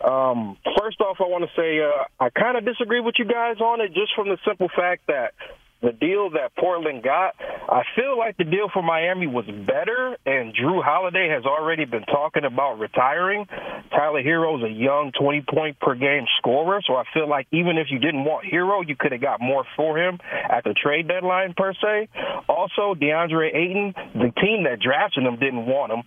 Um, 0.00 0.56
first 0.78 1.00
off, 1.00 1.16
I 1.18 1.24
want 1.24 1.42
to 1.42 1.50
say 1.60 1.80
uh, 1.80 2.04
I 2.20 2.30
kind 2.30 2.56
of 2.56 2.64
disagree 2.64 3.00
with 3.00 3.16
you 3.18 3.24
guys 3.24 3.60
on 3.60 3.80
it, 3.80 3.88
just 3.94 4.14
from 4.14 4.28
the 4.28 4.38
simple 4.46 4.68
fact 4.68 5.08
that 5.08 5.34
the 5.80 5.92
deal 5.92 6.30
that 6.30 6.56
Portland 6.58 7.02
got, 7.02 7.34
I 7.38 7.82
feel 7.94 8.18
like 8.18 8.36
the 8.36 8.44
deal 8.44 8.68
for 8.72 8.82
Miami 8.82 9.26
was 9.26 9.46
better, 9.46 10.16
and 10.26 10.54
Jrue 10.54 10.82
Holiday 10.82 11.28
has 11.28 11.44
already 11.44 11.84
been 11.84 12.02
talking 12.02 12.44
about 12.44 12.78
retiring. 12.78 13.46
Tyler 13.90 14.22
Herro's 14.22 14.62
a 14.64 14.72
young 14.72 15.12
20 15.18 15.44
point 15.48 15.78
per 15.80 15.94
game 15.94 16.24
scorer, 16.38 16.80
so 16.86 16.94
I 16.94 17.04
feel 17.14 17.28
like 17.28 17.46
even 17.52 17.78
if 17.78 17.88
you 17.90 17.98
didn't 17.98 18.24
want 18.24 18.46
Herro, 18.46 18.82
you 18.86 18.96
could 18.98 19.12
have 19.12 19.20
got 19.20 19.40
more 19.40 19.64
for 19.76 19.98
him 19.98 20.18
at 20.50 20.64
the 20.64 20.74
trade 20.74 21.06
deadline, 21.06 21.54
per 21.56 21.72
se. 21.74 22.08
Also, 22.48 22.94
DeAndre 22.94 23.54
Ayton, 23.54 23.94
the 24.14 24.32
team 24.40 24.64
that 24.64 24.80
drafted 24.80 25.24
him 25.24 25.38
didn't 25.38 25.66
want 25.66 25.92
him 25.92 26.02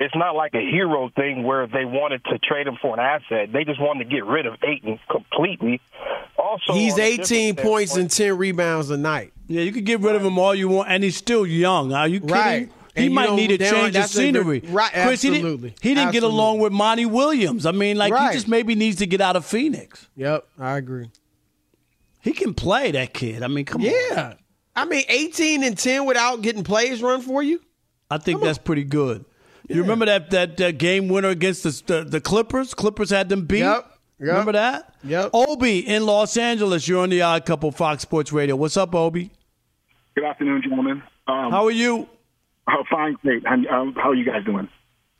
it's 0.00 0.14
not 0.14 0.34
like 0.36 0.54
a 0.54 0.58
Herro 0.58 1.12
thing 1.14 1.42
where 1.42 1.66
they 1.66 1.84
wanted 1.84 2.24
to 2.26 2.38
trade 2.38 2.66
him 2.66 2.76
for 2.80 2.94
an 2.94 3.00
asset. 3.00 3.52
They 3.52 3.64
just 3.64 3.80
wanted 3.80 4.04
to 4.04 4.10
get 4.10 4.24
rid 4.24 4.46
of 4.46 4.54
Ayton 4.62 4.98
completely. 5.10 5.80
Also, 6.38 6.72
He's 6.74 6.98
18 6.98 7.56
points 7.56 7.96
and 7.96 8.10
10 8.10 8.38
rebounds 8.38 8.90
a 8.90 8.96
night. 8.96 9.32
Yeah, 9.48 9.62
you 9.62 9.72
can 9.72 9.84
get 9.84 10.00
rid 10.00 10.14
of 10.14 10.24
him 10.24 10.38
all 10.38 10.54
you 10.54 10.68
want, 10.68 10.88
and 10.90 11.02
he's 11.02 11.16
still 11.16 11.44
young. 11.46 11.92
Are 11.92 12.06
you 12.06 12.20
kidding? 12.20 12.34
Right. 12.34 12.72
He 12.94 13.06
And 13.06 13.14
might 13.14 13.32
need 13.34 13.50
a 13.52 13.58
change 13.58 13.88
of 13.88 13.92
that's 13.94 14.12
a- 14.14 14.16
scenery. 14.16 14.60
right, 14.66 14.90
Chris, 14.92 15.22
he 15.22 15.28
absolutely. 15.28 15.70
didn't, 15.70 15.82
he 15.82 15.94
didn't 15.94 16.12
get 16.12 16.22
along 16.24 16.58
with 16.58 16.72
Monty 16.72 17.06
Williams. 17.06 17.64
I 17.66 17.70
mean, 17.72 17.96
like, 17.96 18.12
Right. 18.12 18.30
he 18.30 18.34
just 18.36 18.48
maybe 18.48 18.74
needs 18.74 18.96
to 18.98 19.06
get 19.06 19.20
out 19.20 19.36
of 19.36 19.44
Phoenix. 19.46 20.08
Yep, 20.16 20.46
I 20.58 20.76
agree. 20.78 21.10
He 22.22 22.32
can 22.32 22.54
play, 22.54 22.90
that 22.92 23.14
kid. 23.14 23.42
I 23.42 23.46
mean, 23.48 23.64
come 23.64 23.82
on. 23.82 23.88
Yeah. 23.90 24.34
I 24.74 24.84
mean, 24.84 25.04
18 25.08 25.62
and 25.62 25.78
10 25.78 26.06
without 26.06 26.42
getting 26.42 26.64
plays 26.64 27.00
run 27.02 27.20
for 27.20 27.42
you? 27.42 27.60
I 28.10 28.18
think 28.18 28.40
that's 28.42 28.58
pretty 28.58 28.84
good. 28.84 29.24
You 29.68 29.82
remember 29.82 30.06
that, 30.06 30.30
that 30.30 30.56
that 30.56 30.78
game 30.78 31.08
winner 31.08 31.28
against 31.28 31.62
the, 31.62 31.70
the 31.86 32.04
the 32.04 32.20
Clippers? 32.20 32.74
Clippers 32.74 33.10
had 33.10 33.28
them 33.28 33.44
beat. 33.46 33.58
Yep. 33.60 33.84
Yep. 34.20 34.28
Remember 34.28 34.52
that? 34.52 34.94
Yep. 35.04 35.30
Obi 35.32 35.78
in 35.86 36.04
Los 36.06 36.36
Angeles. 36.36 36.88
You're 36.88 37.02
on 37.02 37.10
the 37.10 37.22
Odd 37.22 37.46
Couple 37.46 37.70
Fox 37.70 38.02
Sports 38.02 38.32
Radio. 38.32 38.56
What's 38.56 38.76
up, 38.76 38.94
Obi? 38.94 39.30
Good 40.16 40.24
afternoon, 40.24 40.62
gentlemen. 40.62 41.02
Um, 41.28 41.52
How 41.52 41.66
are 41.66 41.70
you? 41.70 42.08
Oh, 42.68 42.82
fine, 42.90 43.16
great. 43.22 43.44
And, 43.46 43.66
um, 43.68 43.94
how 43.94 44.10
are 44.10 44.14
you 44.14 44.24
guys 44.24 44.44
doing? 44.44 44.68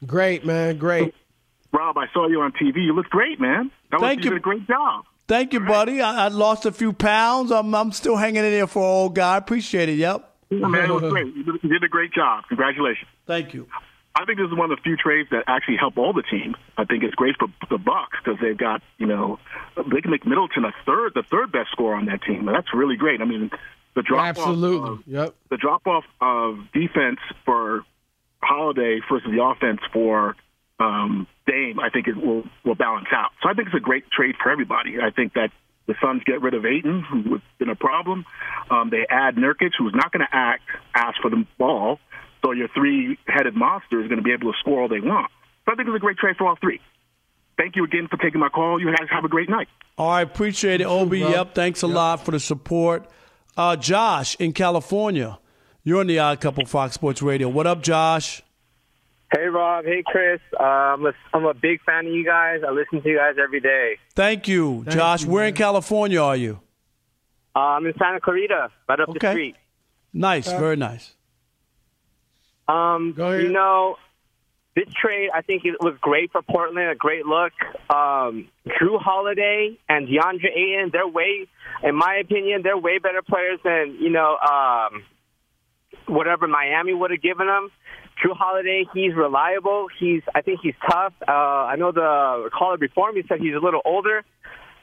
Great, 0.05 0.45
man. 0.45 0.77
Great. 0.77 1.15
Rob, 1.73 1.97
I 1.97 2.07
saw 2.13 2.27
you 2.29 2.41
on 2.41 2.53
TV. 2.53 2.85
You 2.85 2.95
look 2.95 3.07
great, 3.09 3.41
man. 3.41 3.71
That 3.91 4.01
was, 4.01 4.09
Thank 4.09 4.19
you 4.21 4.25
you. 4.25 4.31
did 4.31 4.37
a 4.39 4.41
great 4.41 4.67
job. 4.67 5.05
Thank 5.29 5.53
you, 5.53 5.61
buddy. 5.61 6.01
I, 6.01 6.25
I 6.25 6.29
lost 6.29 6.67
a 6.67 6.73
few 6.73 6.93
pounds. 6.93 7.53
I'm 7.53 7.75
I'm 7.75 7.93
still 7.93 8.17
hanging 8.17 8.45
in 8.45 8.51
there 8.51 8.67
for 8.67 8.81
an 8.81 8.85
old 8.89 9.15
guy. 9.15 9.37
Appreciate 9.37 9.89
it. 9.91 9.97
Yep. 9.99 10.37
Yeah, 10.51 10.67
man, 10.67 10.91
it 10.91 10.93
was 10.93 11.13
great. 11.13 11.27
You 11.37 11.45
did 11.45 11.85
a 11.85 11.89
great 11.89 12.13
job. 12.13 12.45
Congratulations. 12.49 13.09
Thank 13.27 13.53
you. 13.55 13.69
I 14.19 14.25
think 14.25 14.39
this 14.39 14.49
is 14.51 14.57
one 14.57 14.71
of 14.73 14.77
the 14.77 14.83
few 14.83 14.97
trades 14.97 15.29
that 15.31 15.45
actually 15.47 15.77
help 15.77 15.97
all 15.97 16.13
the 16.13 16.25
teams. 16.25 16.57
I 16.77 16.85
think 16.85 17.05
it's 17.05 17.15
great 17.15 17.37
for 17.39 17.47
the 17.71 17.79
Bucks 17.79 18.19
because 18.23 18.41
they've 18.41 18.59
got 18.59 18.83
you 18.99 19.07
know 19.07 19.39
they 19.77 20.01
can 20.01 20.11
make 20.11 20.27
Middleton 20.27 20.65
a 20.65 20.73
third, 20.85 21.13
the 21.15 21.23
third 21.23 21.53
best 21.53 21.71
scorer 21.71 21.95
on 21.95 22.07
that 22.07 22.23
team. 22.23 22.49
And 22.49 22.57
that's 22.57 22.75
really 22.75 22.97
great. 22.97 23.21
I 23.21 23.25
mean, 23.25 23.51
the 23.95 24.03
drop 24.03 24.27
Absolutely. 24.37 24.91
off, 24.91 24.99
Yep. 25.07 25.35
the 25.51 25.57
drop 25.57 25.87
off 25.87 26.05
of 26.21 26.59
defense 26.73 27.21
for 27.45 27.85
Holiday 28.43 29.01
versus 29.09 29.31
the 29.31 29.43
offense 29.43 29.81
for 29.93 30.35
um, 30.81 31.27
Dame, 31.47 31.79
I 31.79 31.91
think 31.91 32.09
it 32.09 32.17
will 32.17 32.43
will 32.65 32.75
balance 32.75 33.09
out. 33.13 33.31
So 33.43 33.49
I 33.49 33.55
think 33.55 33.69
it's 33.69 33.77
a 33.77 33.81
great 33.81 34.11
trade 34.11 34.35
for 34.43 34.51
everybody. 34.51 34.97
I 35.01 35.11
think 35.11 35.35
that 35.35 35.51
the 35.87 35.95
Suns 36.03 36.23
get 36.25 36.43
rid 36.43 36.55
of 36.55 36.67
Ayton, 36.67 37.03
who 37.03 37.33
has 37.35 37.41
been 37.59 37.71
a 37.71 37.75
problem. 37.75 38.27
Um, 38.71 38.91
they 38.91 39.07
add 39.09 39.37
Nurkic, 39.37 39.73
who's 39.79 39.95
not 39.95 40.13
going 40.13 40.27
to 40.27 40.35
act 40.37 40.63
ask 40.95 41.21
for 41.23 41.31
the 41.31 41.47
ball. 41.57 41.99
So 42.45 42.53
your 42.53 42.69
three-headed 42.69 43.55
monster 43.55 44.01
is 44.01 44.09
going 44.09 44.19
to 44.19 44.23
be 44.23 44.33
able 44.33 44.53
to 44.53 44.59
score 44.61 44.83
all 44.83 44.89
they 44.89 45.01
want. 45.01 45.31
So 45.65 45.73
I 45.73 45.75
think 45.77 45.89
it's 45.89 45.97
a 45.97 46.01
great 46.01 46.17
trade 46.19 46.37
for 46.37 46.47
all 46.47 46.57
three. 46.61 46.81
Thank 47.57 47.75
you 47.77 47.85
again 47.85 48.07
for 48.09 48.17
taking 48.17 48.41
my 48.41 48.49
call. 48.49 48.81
You 48.81 48.87
guys 48.87 49.09
have 49.11 49.25
a 49.25 49.29
great 49.29 49.49
night. 49.49 49.69
All 49.97 50.11
right, 50.11 50.23
appreciate 50.23 50.81
it, 50.81 50.87
Obi. 50.87 51.19
Yep, 51.19 51.55
thanks 51.55 51.83
a 51.83 51.89
lot 51.89 52.25
for 52.25 52.31
the 52.31 52.39
support. 52.41 53.09
Uh, 53.57 53.75
Josh 53.75 54.37
in 54.37 54.53
California. 54.53 55.39
You're 55.83 56.01
on 56.01 56.07
the 56.07 56.21
Odd 56.21 56.41
Couple 56.41 56.65
Fox 56.67 56.95
Sports 56.95 57.21
Radio. 57.21 57.49
What 57.49 57.67
up, 57.67 57.83
Josh? 57.83 58.43
Hey 59.35 59.47
Rob, 59.47 59.85
hey 59.85 60.03
Chris. 60.07 60.41
Uh, 60.59 60.63
I'm 60.63 61.05
a 61.05 61.13
I'm 61.35 61.45
a 61.45 61.53
big 61.53 61.83
fan 61.83 62.07
of 62.07 62.13
you 62.13 62.25
guys. 62.25 62.61
I 62.67 62.71
listen 62.71 63.03
to 63.03 63.09
you 63.09 63.19
guys 63.19 63.35
every 63.43 63.61
day. 63.61 63.99
Thank 64.15 64.49
you, 64.49 64.87
Josh. 64.89 65.25
Where 65.27 65.47
in 65.47 65.55
California 65.55 66.23
are 66.23 66.37
you? 66.37 66.61
Uh, 67.55 67.59
I'm 67.59 67.85
in 67.85 67.93
Santa 67.99 68.21
Clarita, 68.21 68.71
right 68.89 69.01
up 69.01 69.13
the 69.13 69.19
street. 69.19 69.57
Nice, 70.15 70.49
very 70.51 70.77
nice. 70.77 71.15
Um, 72.69 73.15
you 73.17 73.49
know, 73.49 73.97
this 74.77 74.89
trade 75.01 75.31
I 75.35 75.43
think 75.43 75.65
it 75.65 75.77
was 75.81 75.97
great 76.01 76.31
for 76.31 76.43
Portland. 76.43 76.91
A 76.91 76.95
great 76.95 77.25
look. 77.25 77.53
Um, 77.91 78.49
Jrue 78.67 79.01
Holiday 79.01 79.79
and 79.89 80.07
DeAndre 80.07 80.57
Ayton. 80.57 80.91
They're 80.93 81.09
way, 81.09 81.47
in 81.83 81.95
my 81.95 82.17
opinion, 82.17 82.63
they're 82.63 82.79
way 82.79 82.99
better 82.99 83.23
players 83.23 83.61
than 83.65 83.97
you 84.01 84.11
know. 84.11 84.37
Um, 84.37 85.05
whatever 86.09 86.49
Miami 86.49 86.95
would 86.95 87.11
have 87.11 87.23
given 87.23 87.47
them. 87.47 87.71
Jrue 88.23 88.37
Holiday, 88.37 88.85
he's 88.93 89.15
reliable. 89.15 89.87
He's, 89.99 90.23
I 90.35 90.41
think 90.41 90.61
he's 90.63 90.75
tough. 90.91 91.13
Uh, 91.27 91.33
I 91.33 91.77
know 91.77 91.93
the 91.93 92.51
caller 92.53 92.77
before 92.77 93.13
me 93.13 93.23
said 93.29 93.41
he's 93.41 93.55
a 93.55 93.65
little 93.65 93.83
older. 93.85 94.25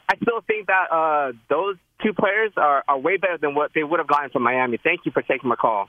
I 0.08 0.16
still 0.16 0.40
think 0.46 0.68
that 0.68 0.86
uh, 0.90 1.32
those 1.50 1.76
two 2.02 2.14
players 2.14 2.52
are, 2.56 2.84
are 2.88 2.98
way 2.98 3.16
better 3.16 3.38
than 3.38 3.54
what 3.54 3.72
they 3.74 3.82
would 3.82 3.98
have 3.98 4.06
gotten 4.06 4.30
from 4.30 4.42
Miami. 4.42 4.78
Thank 4.82 5.00
you 5.04 5.12
for 5.12 5.22
taking 5.22 5.48
my 5.48 5.56
call. 5.56 5.88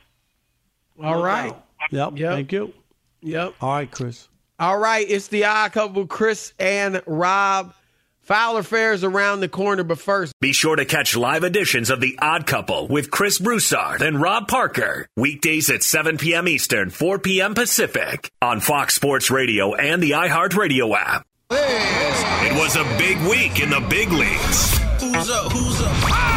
All 1.01 1.21
right. 1.21 1.55
Yep. 1.91 2.17
Thank 2.17 2.51
you. 2.51 2.73
Yep. 3.21 3.55
All 3.61 3.73
right, 3.73 3.89
Chris. 3.91 4.27
All 4.59 4.77
right. 4.77 5.05
It's 5.09 5.27
the 5.27 5.45
odd 5.45 5.71
couple, 5.73 6.07
Chris 6.07 6.53
and 6.59 7.01
Rob. 7.05 7.73
Foul 8.21 8.57
or 8.57 8.63
Fair's 8.63 9.05
around 9.05 9.39
the 9.39 9.47
corner, 9.47 9.83
but 9.85 9.99
first, 9.99 10.33
Be 10.41 10.51
sure 10.51 10.75
to 10.75 10.83
catch 10.83 11.15
live 11.15 11.45
editions 11.45 11.89
of 11.89 12.01
The 12.01 12.19
Odd 12.21 12.45
Couple 12.45 12.89
with 12.89 13.09
Chris 13.09 13.39
Broussard 13.39 14.01
and 14.01 14.19
Rob 14.21 14.49
Parker. 14.49 15.07
Weekdays 15.15 15.69
at 15.69 15.81
7 15.81 16.17
p.m. 16.17 16.45
Eastern, 16.49 16.89
4 16.89 17.19
p.m. 17.19 17.53
Pacific 17.53 18.29
on 18.41 18.59
Fox 18.59 18.95
Sports 18.95 19.31
Radio 19.31 19.75
and 19.75 20.03
the 20.03 20.11
iHeartRadio 20.11 20.93
app. 20.93 21.25
It 21.51 22.53
was 22.61 22.75
a 22.75 22.83
big 22.97 23.17
week 23.29 23.61
in 23.61 23.69
the 23.69 23.79
big 23.89 24.09
leagues. 24.11 24.77
Who's 24.99 25.29
up? 25.29 25.49
Who's 25.53 25.81
up? 25.81 25.87
I 26.11 26.36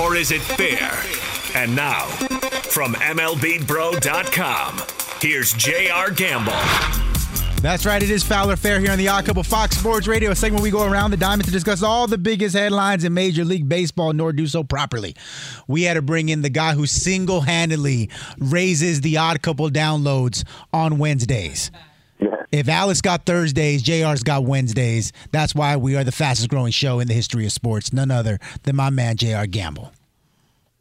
or 0.00 0.16
is 0.16 0.30
it 0.30 0.40
fair? 0.40 0.90
And 1.54 1.74
now, 1.76 2.06
from 2.70 2.94
MLBBro.com, 2.94 4.80
here's 5.20 5.52
J.R. 5.52 6.10
Gamble. 6.10 6.52
That's 7.60 7.84
right. 7.84 8.02
It 8.02 8.08
is 8.08 8.24
Foul 8.24 8.50
or 8.50 8.56
Fair 8.56 8.80
here 8.80 8.90
on 8.90 8.96
the 8.96 9.08
Odd 9.08 9.26
Couple 9.26 9.42
Fox 9.42 9.76
Sports 9.76 10.06
Radio, 10.06 10.30
a 10.30 10.34
segment 10.34 10.62
we 10.62 10.70
go 10.70 10.90
around 10.90 11.10
the 11.10 11.18
diamond 11.18 11.44
to 11.44 11.50
discuss 11.50 11.82
all 11.82 12.06
the 12.06 12.16
biggest 12.16 12.56
headlines 12.56 13.04
in 13.04 13.12
Major 13.12 13.44
League 13.44 13.68
Baseball, 13.68 14.14
nor 14.14 14.32
do 14.32 14.46
so 14.46 14.64
properly. 14.64 15.14
We 15.68 15.82
had 15.82 15.94
to 15.94 16.02
bring 16.02 16.30
in 16.30 16.40
the 16.40 16.48
guy 16.48 16.72
who 16.72 16.86
single 16.86 17.42
handedly 17.42 18.08
raises 18.38 19.02
the 19.02 19.18
Odd 19.18 19.42
Couple 19.42 19.68
downloads 19.68 20.44
on 20.72 20.96
Wednesdays. 20.96 21.70
If 22.52 22.68
Alex 22.68 23.00
got 23.00 23.26
Thursdays, 23.26 23.82
JR's 23.82 24.22
got 24.22 24.44
Wednesdays. 24.44 25.12
That's 25.30 25.54
why 25.54 25.76
we 25.76 25.96
are 25.96 26.04
the 26.04 26.12
fastest 26.12 26.48
growing 26.48 26.72
show 26.72 26.98
in 26.98 27.08
the 27.08 27.14
history 27.14 27.46
of 27.46 27.52
sports. 27.52 27.92
None 27.92 28.10
other 28.10 28.38
than 28.64 28.76
my 28.76 28.90
man, 28.90 29.16
JR 29.16 29.44
Gamble. 29.44 29.92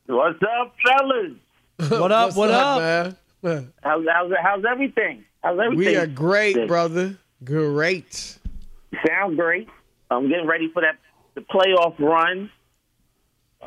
What's 0.08 0.40
up, 0.42 0.76
fellas? 0.84 1.34
What 1.90 2.12
up? 2.12 2.36
What 2.36 2.52
up, 2.52 2.82
up? 2.82 3.16
man? 3.42 3.72
How's, 3.82 4.06
how's, 4.12 4.32
how's 4.42 4.66
everything? 4.70 5.24
How's 5.42 5.58
everything? 5.60 5.78
we 5.78 5.96
are 5.96 6.08
great, 6.08 6.68
brother. 6.68 7.18
Great. 7.44 8.38
Sound 9.08 9.38
great. 9.38 9.70
I'm 10.12 10.28
getting 10.28 10.48
ready 10.48 10.70
for 10.74 10.82
that 10.82 10.98
the 11.36 11.42
playoff 11.42 11.98
run. 12.00 12.50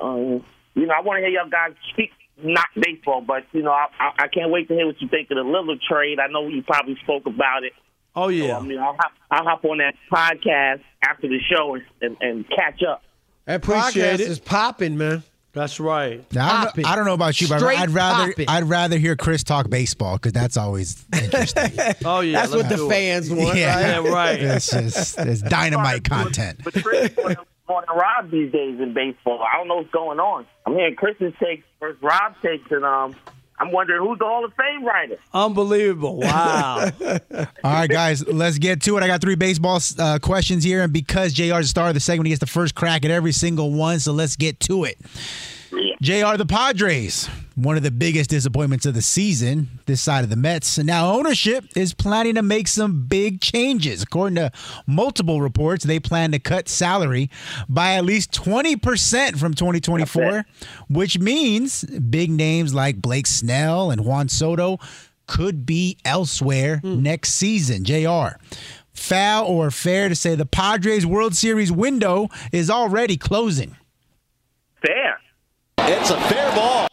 Um, 0.01 0.45
you 0.75 0.87
know, 0.87 0.95
I 0.95 1.01
want 1.01 1.19
to 1.19 1.27
hear 1.27 1.31
y'all 1.31 1.49
guys 1.49 1.73
speak 1.93 2.11
not 2.45 2.67
baseball, 2.79 3.21
but 3.21 3.45
you 3.53 3.63
know, 3.63 3.73
I, 3.73 3.87
I, 3.99 4.25
I 4.25 4.29
can't 4.29 4.51
wait 4.51 4.69
to 4.69 4.75
hear 4.75 4.87
what 4.87 5.01
you 5.01 5.09
think 5.09 5.31
of 5.31 5.37
the 5.37 5.43
Lillard 5.45 5.81
trade. 5.89 6.19
I 6.19 6.27
know 6.31 6.47
you 6.49 6.63
probably 6.63 6.97
spoke 7.03 7.27
about 7.27 7.65
it. 7.65 7.73
Oh 8.15 8.29
yeah. 8.29 8.49
So, 8.49 8.57
I 8.57 8.61
mean, 8.63 8.79
I'll 8.79 8.95
hop, 8.99 9.13
I'll 9.31 9.45
hop 9.45 9.65
on 9.65 9.79
that 9.79 9.95
podcast 10.13 10.81
after 11.03 11.29
the 11.29 11.39
show 11.51 11.75
and, 11.75 11.85
and, 12.03 12.17
and 12.21 12.49
catch 12.51 12.83
up. 12.83 13.03
That 13.47 13.57
Appreciate 13.57 14.03
podcast 14.03 14.15
it. 14.15 14.21
is 14.21 14.39
popping, 14.39 14.97
man. 14.99 15.23
That's 15.55 15.79
right. 15.81 16.25
Now, 16.33 16.49
I, 16.49 16.65
don't 16.65 16.77
know, 16.79 16.89
I 16.89 16.97
don't 16.97 17.05
know 17.05 17.13
about 17.13 17.39
you, 17.39 17.47
but 17.49 17.59
Straight 17.59 17.79
I'd 17.79 17.91
rather 17.91 18.29
poppin'. 18.29 18.47
I'd 18.49 18.65
rather 18.65 18.97
hear 18.97 19.17
Chris 19.17 19.43
talk 19.45 19.69
baseball 19.69 20.15
because 20.17 20.33
that's 20.33 20.57
always 20.57 21.05
interesting. 21.13 21.73
Oh 22.07 22.21
yeah. 22.21 22.41
That's 22.41 22.55
what 22.55 22.69
the 22.71 22.77
do 22.77 22.87
it. 22.87 22.91
fans 22.91 23.31
want, 23.31 23.57
Yeah. 23.59 23.75
right? 23.97 24.05
Yeah, 24.05 24.11
right. 24.13 24.41
It's 24.43 24.71
just 24.71 25.19
it's 25.19 25.43
dynamite 25.43 26.05
content. 26.05 26.61
But 27.75 27.87
Chris, 27.87 27.95
more 27.95 27.97
than 27.97 27.97
to 27.97 28.01
Rob 28.01 28.31
these 28.31 28.53
days 28.53 28.81
in 28.81 28.95
baseball. 28.95 29.43
I 29.43 29.57
don't 29.57 29.69
know 29.69 29.77
what's 29.77 29.91
going 29.91 30.21
on. 30.21 30.47
I'm 30.67 30.75
hearing 30.75 30.97
Chris's 30.97 31.33
takes 31.43 31.65
versus 31.81 32.01
Rob's 32.03 32.37
takes, 32.43 32.71
and 32.71 32.85
um, 32.85 33.15
I'm 33.59 33.73
wondering 33.73 34.07
who's 34.07 34.19
the 34.19 34.25
Hall 34.25 34.45
of 34.45 34.53
Fame 34.55 34.85
writer. 34.85 35.19
Unbelievable! 35.33 36.21
Wow. 36.21 36.91
All 37.01 37.47
right, 37.65 37.91
guys, 37.91 38.27
let's 38.27 38.59
get 38.59 38.83
to 38.83 38.97
it. 38.97 39.03
I 39.03 39.07
got 39.07 39.21
three 39.21 39.37
baseball 39.37 39.81
uh, 39.99 40.19
questions 40.21 40.65
here, 40.65 40.83
and 40.83 40.93
because 40.93 41.33
JR's 41.35 41.67
the 41.67 41.69
star 41.69 41.89
of 41.89 41.95
the 41.95 42.01
segment, 42.01 42.27
he 42.27 42.31
gets 42.31 42.41
the 42.41 42.47
first 42.47 42.75
crack 42.75 43.05
at 43.05 43.11
every 43.11 43.33
single 43.33 43.73
one. 43.73 44.01
So 44.01 44.13
let's 44.13 44.37
get 44.37 44.61
to 44.61 44.85
it. 44.85 44.99
JR, 46.01 46.37
the 46.37 46.47
Padres, 46.47 47.29
one 47.55 47.77
of 47.77 47.83
the 47.83 47.91
biggest 47.91 48.29
disappointments 48.29 48.87
of 48.87 48.95
the 48.95 49.03
season, 49.03 49.69
this 49.87 50.03
side 50.03 50.25
of 50.25 50.31
the 50.31 50.37
Mets. 50.37 50.77
And 50.79 50.87
now 50.87 51.13
ownership 51.13 51.65
is 51.75 51.95
planning 51.95 52.35
to 52.35 52.43
make 52.43 52.69
some 52.69 53.07
big 53.07 53.41
changes. 53.41 54.03
According 54.03 54.37
to 54.37 54.53
multiple 54.87 55.41
reports, 55.41 55.85
they 55.85 55.99
plan 55.99 56.33
to 56.33 56.39
cut 56.39 56.69
salary 56.69 57.31
by 57.69 57.95
at 57.95 58.05
least 58.05 58.33
20% 58.33 59.39
from 59.39 59.55
2024, 59.55 60.45
which 60.89 61.19
means 61.19 61.85
big 61.85 62.31
names 62.31 62.75
like 62.75 63.01
Blake 63.01 63.27
Snell 63.27 63.91
and 63.91 64.05
Juan 64.05 64.29
Soto 64.29 64.79
could 65.27 65.65
be 65.65 65.97
elsewhere 66.05 66.79
hmm. 66.79 67.03
next 67.03 67.33
season. 67.33 67.85
JR. 67.85 68.37
Foul 68.93 69.47
or 69.47 69.71
fair 69.71 70.11
to 70.11 70.15
say 70.15 70.35
the 70.35 70.45
Padres 70.45 71.07
World 71.07 71.35
Series 71.35 71.73
window 71.73 72.29
is 72.53 72.69
already 72.69 73.17
closing? 73.17 73.77
Fair. 74.85 75.22
It's 75.85 76.11
a 76.11 76.21
fair 76.29 76.55
ball. 76.55 76.87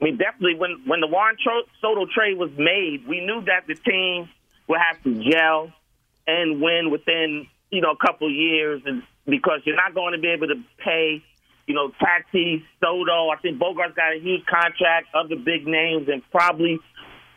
I 0.00 0.04
mean, 0.04 0.18
definitely 0.18 0.56
when 0.56 0.82
when 0.86 1.00
the 1.00 1.06
Juan 1.06 1.36
Soto 1.80 2.06
trade 2.14 2.36
was 2.36 2.50
made, 2.58 3.08
we 3.08 3.20
knew 3.24 3.40
that 3.46 3.66
the 3.66 3.74
team 3.74 4.28
would 4.68 4.78
have 4.78 5.02
to 5.04 5.30
gel 5.30 5.72
and 6.26 6.60
win 6.60 6.90
within 6.90 7.46
you 7.70 7.80
know 7.80 7.92
a 7.92 7.96
couple 7.96 8.30
years, 8.30 8.82
and 8.84 9.02
because 9.26 9.60
you're 9.64 9.76
not 9.76 9.94
going 9.94 10.12
to 10.12 10.18
be 10.18 10.28
able 10.28 10.48
to 10.48 10.62
pay, 10.84 11.22
you 11.66 11.74
know, 11.74 11.90
Tatis, 12.00 12.62
Soto. 12.78 13.30
I 13.30 13.36
think 13.40 13.58
Bogaerts 13.58 13.96
got 13.96 14.14
a 14.14 14.20
huge 14.20 14.44
contract, 14.44 15.08
other 15.14 15.36
big 15.36 15.66
names, 15.66 16.08
and 16.08 16.22
probably 16.30 16.78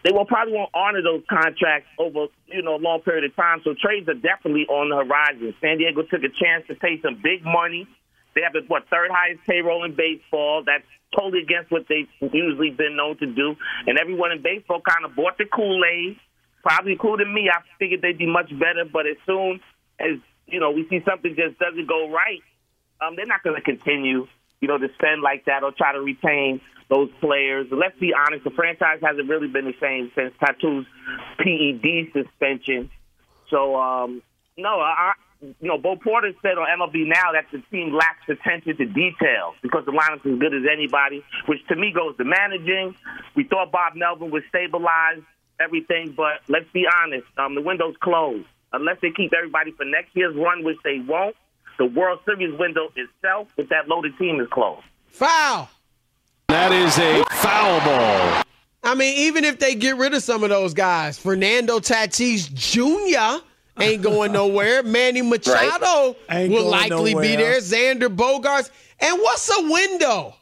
they 0.03 0.11
will 0.11 0.25
probably 0.25 0.53
won't 0.53 0.71
honor 0.73 1.01
those 1.01 1.23
contracts 1.29 1.87
over 1.97 2.27
you 2.47 2.61
know 2.61 2.75
a 2.75 2.81
long 2.83 2.99
period 3.01 3.23
of 3.23 3.35
time. 3.37 3.61
So 3.63 3.73
trades 3.73 4.09
are 4.09 4.19
definitely 4.19 4.67
on 4.67 4.89
the 4.89 4.97
horizon. 4.97 5.55
San 5.61 5.77
Diego 5.77 6.01
took 6.03 6.23
a 6.23 6.33
chance 6.43 6.67
to 6.67 6.75
pay 6.75 6.99
some 7.01 7.21
big 7.23 7.45
money. 7.45 7.87
They 8.35 8.41
have 8.41 8.53
the 8.53 8.61
what 8.67 8.87
third 8.89 9.11
highest 9.11 9.41
payroll 9.47 9.83
in 9.83 9.95
baseball. 9.95 10.63
That's 10.65 10.85
totally 11.15 11.43
against 11.43 11.71
what 11.71 11.85
they've 11.89 12.07
usually 12.33 12.71
been 12.71 12.95
known 12.95 13.17
to 13.17 13.25
do. 13.25 13.55
And 13.87 13.97
everyone 13.99 14.31
in 14.31 14.41
baseball 14.41 14.81
kind 14.81 15.05
of 15.05 15.15
bought 15.15 15.37
the 15.37 15.45
Kool 15.45 15.83
Aid, 15.83 16.17
probably 16.63 16.93
including 16.93 17.33
me. 17.33 17.49
I 17.51 17.61
figured 17.79 18.01
they'd 18.01 18.17
be 18.17 18.27
much 18.27 18.49
better, 18.57 18.85
but 18.91 19.05
as 19.07 19.17
soon 19.25 19.59
as 19.99 20.17
you 20.47 20.59
know 20.59 20.71
we 20.71 20.87
see 20.89 21.01
something 21.07 21.35
just 21.35 21.59
doesn't 21.59 21.87
go 21.87 22.09
right, 22.09 22.41
um, 23.01 23.15
they're 23.15 23.25
not 23.25 23.43
going 23.43 23.55
to 23.55 23.61
continue, 23.61 24.27
you 24.61 24.67
know, 24.67 24.77
to 24.77 24.87
spend 24.95 25.21
like 25.21 25.45
that 25.45 25.63
or 25.63 25.71
try 25.71 25.91
to 25.93 26.01
retain 26.01 26.61
those 26.89 27.09
players. 27.19 27.67
Let's 27.71 27.97
be 27.99 28.13
honest, 28.13 28.43
the 28.43 28.51
franchise 28.51 28.99
hasn't 29.01 29.29
really 29.29 29.47
been 29.47 29.65
the 29.65 29.75
same 29.81 30.11
since 30.13 30.33
Tatis's 30.39 30.85
PED 31.37 32.11
suspension. 32.13 32.91
So, 33.49 33.75
um, 33.75 34.21
no, 34.57 34.79
I, 34.79 35.13
you 35.41 35.67
know, 35.67 35.77
Bo 35.77 35.95
Porter 35.95 36.31
said 36.41 36.57
on 36.57 36.67
MLB 36.79 37.07
Now 37.07 37.33
that 37.33 37.45
the 37.51 37.61
team 37.71 37.93
lacks 37.93 38.27
attention 38.29 38.77
to 38.77 38.85
details 38.85 39.55
because 39.61 39.85
the 39.85 39.91
lineup's 39.91 40.25
as 40.25 40.39
good 40.39 40.53
as 40.53 40.63
anybody, 40.71 41.23
which 41.47 41.59
to 41.67 41.75
me 41.75 41.91
goes 41.93 42.15
to 42.17 42.23
managing. 42.23 42.95
We 43.35 43.45
thought 43.45 43.71
Bob 43.71 43.93
Melvin 43.95 44.31
would 44.31 44.43
stabilize 44.49 45.21
everything, 45.59 46.13
but 46.15 46.41
let's 46.47 46.69
be 46.73 46.85
honest, 46.87 47.25
um, 47.37 47.55
the 47.55 47.61
window's 47.61 47.95
closed. 48.01 48.45
Unless 48.73 48.97
they 49.01 49.11
keep 49.11 49.33
everybody 49.33 49.71
for 49.71 49.85
next 49.85 50.15
year's 50.15 50.35
run, 50.35 50.63
which 50.63 50.77
they 50.83 50.99
won't, 50.99 51.35
the 51.77 51.85
World 51.85 52.19
Series 52.25 52.57
window 52.57 52.91
itself 52.95 53.49
with 53.57 53.69
that 53.69 53.87
loaded 53.87 54.17
team 54.17 54.39
is 54.39 54.47
closed. 54.51 54.85
Foul. 55.07 55.69
That 56.47 56.71
is 56.71 56.97
a 56.99 57.23
foul 57.31 57.79
ball. 57.79 58.43
I 58.83 58.95
mean, 58.95 59.15
even 59.17 59.43
if 59.43 59.59
they 59.59 59.75
get 59.75 59.97
rid 59.97 60.13
of 60.13 60.23
some 60.23 60.43
of 60.43 60.49
those 60.49 60.73
guys, 60.73 61.17
Fernando 61.17 61.79
Tatis 61.79 62.51
Jr. 62.53 63.43
ain't 63.81 64.01
going 64.01 64.31
nowhere. 64.31 64.83
Manny 64.83 65.21
Machado 65.21 66.15
Ain't 66.29 66.51
will 66.51 66.69
going 66.69 66.89
likely 66.91 67.15
be 67.15 67.35
there. 67.35 67.59
Xander 67.59 68.13
Bogaerts. 68.15 68.69
And 68.99 69.17
what's 69.19 69.49
a 69.49 69.61
window? 69.71 70.35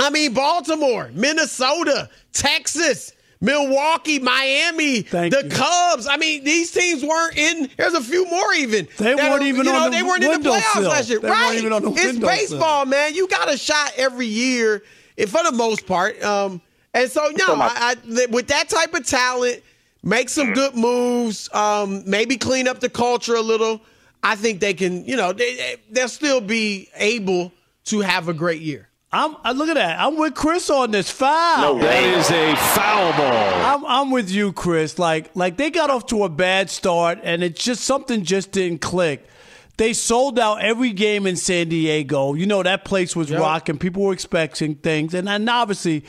I 0.00 0.10
mean, 0.10 0.32
Baltimore, 0.34 1.10
Minnesota, 1.14 2.08
Texas, 2.32 3.12
Milwaukee, 3.40 4.18
Miami, 4.20 5.00
the 5.02 5.48
Cubs. 5.50 6.06
I 6.06 6.16
mean, 6.16 6.44
these 6.44 6.70
teams 6.70 7.04
weren't 7.04 7.36
in. 7.36 7.68
There's 7.76 7.94
a 7.94 8.00
few 8.02 8.24
more 8.30 8.52
even. 8.54 8.88
They 8.98 9.14
weren't 9.14 9.42
are- 9.42 9.42
even 9.42 9.66
you 9.66 9.72
know, 9.72 9.84
on 9.84 9.90
the 9.90 9.96
They 9.96 10.02
weren't 10.02 10.22
in 10.24 10.42
the 10.42 10.48
playoffs 10.48 10.74
windowsill. 10.76 10.90
last 10.90 11.10
year. 11.10 11.18
They 11.20 11.28
weren't 11.28 11.40
right? 11.40 11.58
even 11.58 11.72
on 11.72 11.82
the 11.82 11.90
it's 11.90 12.04
windowsill. 12.04 12.28
baseball, 12.28 12.86
man. 12.86 13.14
You 13.14 13.28
got 13.28 13.52
a 13.52 13.56
shot 13.58 13.92
every 13.96 14.26
year, 14.26 14.82
and 15.18 15.28
for 15.28 15.42
the 15.42 15.52
most 15.52 15.86
part. 15.86 16.22
Um, 16.22 16.62
and 16.94 17.10
so 17.10 17.30
no, 17.36 17.54
I, 17.56 17.96
I, 18.06 18.26
with 18.30 18.46
that 18.48 18.68
type 18.68 18.94
of 18.94 19.06
talent, 19.06 19.62
make 20.02 20.28
some 20.28 20.52
good 20.52 20.74
moves. 20.74 21.48
Um, 21.54 22.02
maybe 22.06 22.36
clean 22.36 22.68
up 22.68 22.80
the 22.80 22.88
culture 22.88 23.34
a 23.34 23.40
little. 23.42 23.80
I 24.22 24.36
think 24.36 24.60
they 24.60 24.74
can. 24.74 25.04
You 25.04 25.16
know, 25.16 25.32
they, 25.32 25.56
they- 25.56 25.76
they'll 25.90 26.08
still 26.08 26.40
be 26.40 26.88
able 26.96 27.52
to 27.86 28.00
have 28.00 28.28
a 28.28 28.34
great 28.34 28.60
year. 28.62 28.88
I'm 29.14 29.36
I, 29.44 29.52
look 29.52 29.68
at 29.68 29.74
that. 29.74 30.00
I'm 30.00 30.16
with 30.16 30.34
Chris 30.34 30.70
on 30.70 30.90
this 30.90 31.10
foul. 31.10 31.74
That 31.76 32.02
is 32.02 32.30
a 32.30 32.56
foul 32.56 33.12
ball. 33.12 33.76
I'm, 33.76 33.84
I'm 33.84 34.10
with 34.10 34.30
you, 34.30 34.52
Chris. 34.54 34.98
Like 34.98 35.30
like 35.34 35.58
they 35.58 35.70
got 35.70 35.90
off 35.90 36.06
to 36.06 36.24
a 36.24 36.30
bad 36.30 36.70
start, 36.70 37.18
and 37.22 37.42
it's 37.44 37.62
just 37.62 37.84
something 37.84 38.24
just 38.24 38.52
didn't 38.52 38.80
click. 38.80 39.28
They 39.76 39.92
sold 39.92 40.38
out 40.38 40.62
every 40.62 40.92
game 40.92 41.26
in 41.26 41.36
San 41.36 41.68
Diego. 41.68 42.32
You 42.34 42.46
know 42.46 42.62
that 42.62 42.84
place 42.86 43.14
was 43.14 43.30
rocking. 43.30 43.76
People 43.78 44.02
were 44.04 44.12
expecting 44.14 44.76
things, 44.76 45.12
and, 45.12 45.28
and 45.28 45.48
obviously, 45.50 46.04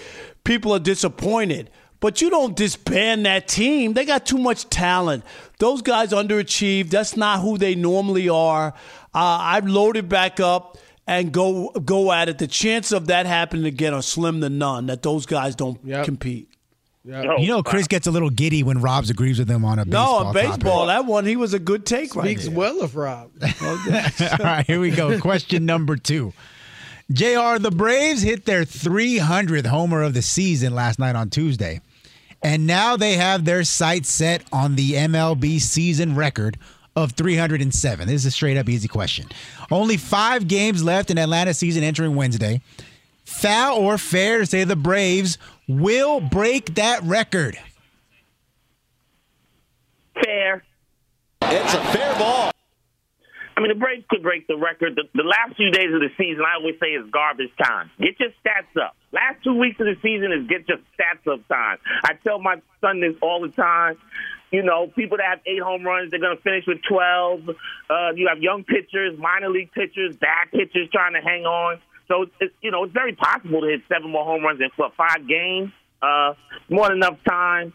people 0.45 0.71
are 0.73 0.79
disappointed. 0.79 1.71
But 2.03 2.19
you 2.19 2.29
don't 2.29 2.53
disband 2.53 3.25
that 3.25 3.47
team. 3.47 3.93
They 3.93 4.03
got 4.03 4.25
too 4.25 4.37
much 4.37 4.69
talent. 4.69 5.23
Those 5.59 5.81
guys 5.81 6.09
underachieved. 6.09 6.89
That's 6.89 7.15
not 7.15 7.39
who 7.39 7.57
they 7.57 7.75
normally 7.75 8.27
are. 8.27 8.73
Uh, 9.15 9.37
I've 9.39 9.65
loaded 9.69 10.09
back 10.09 10.41
up 10.41 10.77
and 11.07 11.31
go 11.31 11.69
go 11.69 12.11
at 12.11 12.27
it. 12.27 12.39
The 12.39 12.47
chance 12.47 12.91
of 12.91 13.07
that 13.07 13.25
happening 13.25 13.63
again 13.63 13.93
are 13.93 14.01
slim 14.01 14.41
to 14.41 14.49
none. 14.49 14.87
That 14.87 15.01
those 15.01 15.25
guys 15.25 15.55
don't 15.55 15.79
compete. 16.03 16.49
You 17.05 17.47
know, 17.47 17.63
Chris 17.63 17.87
gets 17.87 18.05
a 18.05 18.11
little 18.11 18.29
giddy 18.29 18.63
when 18.63 18.81
Robs 18.81 19.09
agrees 19.09 19.39
with 19.39 19.49
him 19.49 19.63
on 19.63 19.79
a 19.79 19.85
No, 19.85 19.91
baseball. 19.93 20.25
on 20.27 20.33
baseball, 20.33 20.85
topic. 20.87 20.87
that 20.87 21.05
one 21.05 21.25
he 21.25 21.37
was 21.37 21.53
a 21.53 21.59
good 21.59 21.85
take 21.85 22.17
right 22.17 22.25
Speaks 22.25 22.47
there. 22.47 22.53
well 22.57 22.81
of 22.81 22.97
Rob. 22.97 23.31
All 23.61 23.77
right, 24.41 24.65
here 24.67 24.81
we 24.81 24.91
go. 24.91 25.17
Question 25.21 25.65
number 25.65 25.95
two. 25.95 26.33
JR, 27.13 27.59
the 27.59 27.71
Braves 27.73 28.21
hit 28.21 28.43
their 28.43 28.63
300th 28.63 29.67
homer 29.67 30.01
of 30.03 30.13
the 30.13 30.21
season 30.21 30.75
last 30.75 30.99
night 30.99 31.15
on 31.15 31.29
Tuesday. 31.29 31.79
And 32.43 32.67
now 32.67 32.97
they 32.97 33.13
have 33.13 33.45
their 33.45 33.63
sights 33.63 34.12
set 34.12 34.43
on 34.51 34.75
the 34.75 34.93
MLB 34.93 35.62
season 35.62 36.15
record 36.15 36.58
of 36.95 37.13
307. 37.13 38.08
This 38.08 38.15
is 38.21 38.25
a 38.25 38.32
straight 38.32 38.58
up 38.58 38.67
easy 38.69 38.88
question. 38.88 39.27
Only 39.71 39.97
five 39.97 40.47
games 40.47 40.84
left 40.84 41.10
in 41.10 41.17
Atlanta 41.17 41.53
season 41.53 41.84
entering 41.84 42.15
Wednesday. 42.15 42.62
Foul 43.23 43.77
or 43.77 43.97
fair 43.97 44.39
to 44.39 44.45
say 44.45 44.63
the 44.65 44.75
Braves 44.75 45.38
will 45.67 46.19
break 46.19 46.75
that 46.75 47.01
record? 47.03 47.58
Fair. 50.21 50.63
It's 51.41 51.73
a 51.73 51.84
fair 51.86 52.13
ball. 52.19 52.52
I 53.55 53.61
mean, 53.61 53.69
the 53.69 53.79
Braves 53.79 54.03
could 54.09 54.23
break 54.23 54.47
the 54.47 54.57
record. 54.57 54.95
The, 54.95 55.03
the 55.13 55.23
last 55.23 55.55
few 55.55 55.69
days 55.69 55.93
of 55.93 56.01
the 56.01 56.09
season, 56.17 56.41
I 56.41 56.57
always 56.57 56.75
say, 56.79 56.87
is 56.87 57.09
garbage 57.11 57.51
time. 57.61 57.91
Get 57.99 58.19
your 58.19 58.29
stats 58.41 58.73
up. 58.81 58.95
Last 59.11 59.43
two 59.43 59.53
weeks 59.53 59.79
of 59.79 59.85
the 59.85 59.95
season 60.01 60.31
is 60.33 60.47
get 60.47 60.67
your 60.67 60.79
stats 60.97 61.31
up 61.31 61.47
time. 61.47 61.77
I 62.03 62.13
tell 62.23 62.39
my 62.39 62.61
son 62.81 63.01
this 63.01 63.15
all 63.21 63.41
the 63.41 63.49
time. 63.49 63.97
You 64.51 64.63
know, 64.63 64.87
people 64.87 65.17
that 65.17 65.25
have 65.25 65.39
eight 65.45 65.61
home 65.61 65.83
runs, 65.83 66.11
they're 66.11 66.19
going 66.19 66.37
to 66.37 66.41
finish 66.41 66.65
with 66.67 66.81
12. 66.87 67.49
Uh, 67.89 68.13
you 68.15 68.27
have 68.27 68.39
young 68.41 68.63
pitchers, 68.63 69.17
minor 69.17 69.49
league 69.49 69.71
pitchers, 69.71 70.15
bad 70.17 70.49
pitchers 70.51 70.89
trying 70.91 71.13
to 71.13 71.21
hang 71.21 71.45
on. 71.45 71.79
So, 72.07 72.25
it's, 72.39 72.53
you 72.61 72.71
know, 72.71 72.83
it's 72.83 72.93
very 72.93 73.13
possible 73.13 73.61
to 73.61 73.67
hit 73.67 73.81
seven 73.87 74.11
more 74.11 74.25
home 74.25 74.43
runs 74.43 74.61
in, 74.61 74.69
what, 74.75 74.93
five 74.95 75.27
games? 75.27 75.71
Uh, 76.01 76.33
more 76.69 76.89
than 76.89 76.97
enough 76.97 77.17
time 77.27 77.73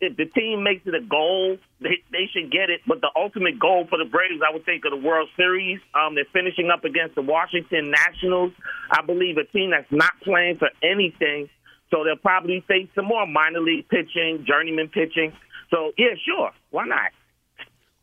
if 0.00 0.16
the 0.16 0.26
team 0.26 0.62
makes 0.62 0.86
it 0.86 0.94
a 0.94 1.00
goal, 1.00 1.58
they, 1.80 2.02
they 2.10 2.28
should 2.32 2.50
get 2.50 2.70
it. 2.70 2.80
But 2.86 3.00
the 3.00 3.10
ultimate 3.14 3.58
goal 3.58 3.86
for 3.88 3.98
the 3.98 4.04
Braves, 4.04 4.40
I 4.46 4.52
would 4.52 4.64
think, 4.64 4.84
of 4.84 4.92
the 4.92 5.06
World 5.06 5.28
Series. 5.36 5.78
Um, 5.94 6.14
they're 6.14 6.24
finishing 6.32 6.70
up 6.70 6.84
against 6.84 7.14
the 7.14 7.22
Washington 7.22 7.90
Nationals. 7.90 8.52
I 8.90 9.02
believe 9.02 9.36
a 9.36 9.44
team 9.44 9.70
that's 9.70 9.90
not 9.90 10.12
playing 10.22 10.56
for 10.56 10.70
anything. 10.82 11.48
So 11.90 12.04
they'll 12.04 12.16
probably 12.16 12.64
face 12.66 12.88
some 12.94 13.06
more 13.06 13.26
minor 13.26 13.60
league 13.60 13.88
pitching, 13.88 14.44
journeyman 14.46 14.88
pitching. 14.88 15.32
So 15.70 15.92
yeah, 15.98 16.14
sure, 16.24 16.50
why 16.70 16.86
not? 16.86 17.12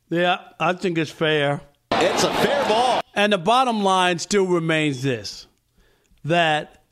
Yeah, 0.09 0.39
I 0.59 0.73
think 0.73 0.97
it's 0.97 1.11
fair. 1.11 1.61
It's 1.91 2.23
a 2.23 2.33
fair 2.33 2.67
ball. 2.69 3.01
And 3.15 3.33
the 3.33 3.37
bottom 3.37 3.83
line 3.83 4.19
still 4.19 4.45
remains 4.45 5.01
this 5.01 5.47
that 6.25 6.83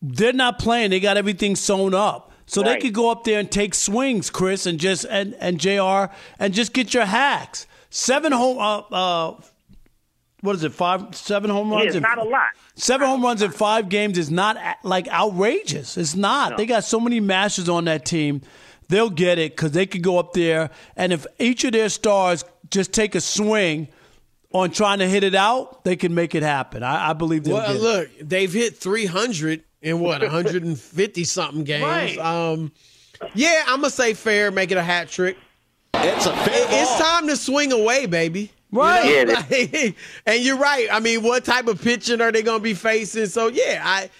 they're 0.00 0.32
not 0.32 0.58
playing. 0.58 0.90
They 0.90 1.00
got 1.00 1.16
everything 1.16 1.56
sewn 1.56 1.92
up. 1.94 2.32
So 2.46 2.62
they 2.62 2.78
could 2.78 2.92
go 2.94 3.10
up 3.10 3.24
there 3.24 3.40
and 3.40 3.50
take 3.50 3.74
swings, 3.74 4.30
Chris, 4.30 4.66
and 4.66 4.78
just 4.78 5.04
and, 5.08 5.34
and 5.40 5.58
JR 5.58 6.12
and 6.38 6.52
just 6.52 6.72
get 6.72 6.92
your 6.94 7.04
hacks. 7.06 7.66
Seven 7.90 8.32
home 8.32 8.58
uh, 8.58 8.78
uh 8.90 9.40
what 10.40 10.56
is 10.56 10.62
it? 10.62 10.72
Five, 10.74 11.14
seven 11.16 11.48
home 11.50 11.70
Yeah, 11.70 11.76
runs. 11.76 11.86
it's 11.86 11.96
in- 11.96 12.02
not 12.02 12.18
a 12.18 12.24
lot. 12.24 12.48
Seven 12.74 13.06
home 13.08 13.22
runs 13.22 13.40
in 13.40 13.50
five 13.50 13.88
games 13.88 14.18
is 14.18 14.30
not 14.30 14.58
like 14.82 15.08
outrageous. 15.08 15.96
It's 15.96 16.14
not. 16.14 16.58
They 16.58 16.66
got 16.66 16.84
so 16.84 17.00
many 17.00 17.18
masters 17.18 17.68
on 17.68 17.86
that 17.86 18.04
team. 18.04 18.42
They'll 18.88 19.08
get 19.08 19.38
it 19.38 19.52
because 19.56 19.72
they 19.72 19.86
could 19.86 20.02
go 20.02 20.18
up 20.18 20.34
there, 20.34 20.68
and 20.96 21.14
if 21.14 21.26
each 21.38 21.64
of 21.64 21.72
their 21.72 21.88
stars 21.88 22.44
just 22.70 22.92
take 22.92 23.14
a 23.14 23.20
swing 23.22 23.88
on 24.52 24.70
trying 24.70 24.98
to 24.98 25.08
hit 25.08 25.24
it 25.24 25.34
out, 25.34 25.82
they 25.84 25.96
can 25.96 26.14
make 26.14 26.34
it 26.34 26.42
happen. 26.42 26.82
I, 26.82 27.10
I 27.10 27.12
believe 27.14 27.44
they'll 27.44 27.54
Well, 27.54 27.66
get 27.72 27.76
it. 27.76 27.82
look, 27.82 28.28
they've 28.28 28.52
hit 28.52 28.76
300 28.76 29.64
in 29.84 30.00
what 30.00 30.22
150 30.22 31.24
something 31.24 31.62
games. 31.62 31.84
Right. 31.84 32.18
Um, 32.18 32.72
yeah, 33.34 33.62
I'm 33.68 33.80
gonna 33.80 33.90
say 33.90 34.14
fair, 34.14 34.50
make 34.50 34.70
it 34.70 34.76
a 34.78 34.82
hat 34.82 35.08
trick. 35.08 35.36
It's 35.94 36.26
a 36.26 36.32
fair 36.34 36.54
It- 36.62 36.68
It's 36.70 36.98
time 36.98 37.28
to 37.28 37.36
swing 37.36 37.70
away, 37.70 38.06
baby. 38.06 38.50
You 38.72 38.80
Right. 38.80 39.04
know, 39.28 39.32
Yeah, 39.34 39.34
like, 39.50 39.96
and 40.26 40.42
you're 40.42 40.56
right. 40.56 40.88
I 40.90 40.98
mean, 40.98 41.22
what 41.22 41.44
type 41.44 41.68
of 41.68 41.80
pitching 41.80 42.20
are 42.20 42.32
they 42.32 42.42
going 42.42 42.58
to 42.58 42.62
be 42.64 42.74
facing? 42.74 43.26
So 43.26 43.46
yeah, 43.46 43.80
I, 43.84 44.10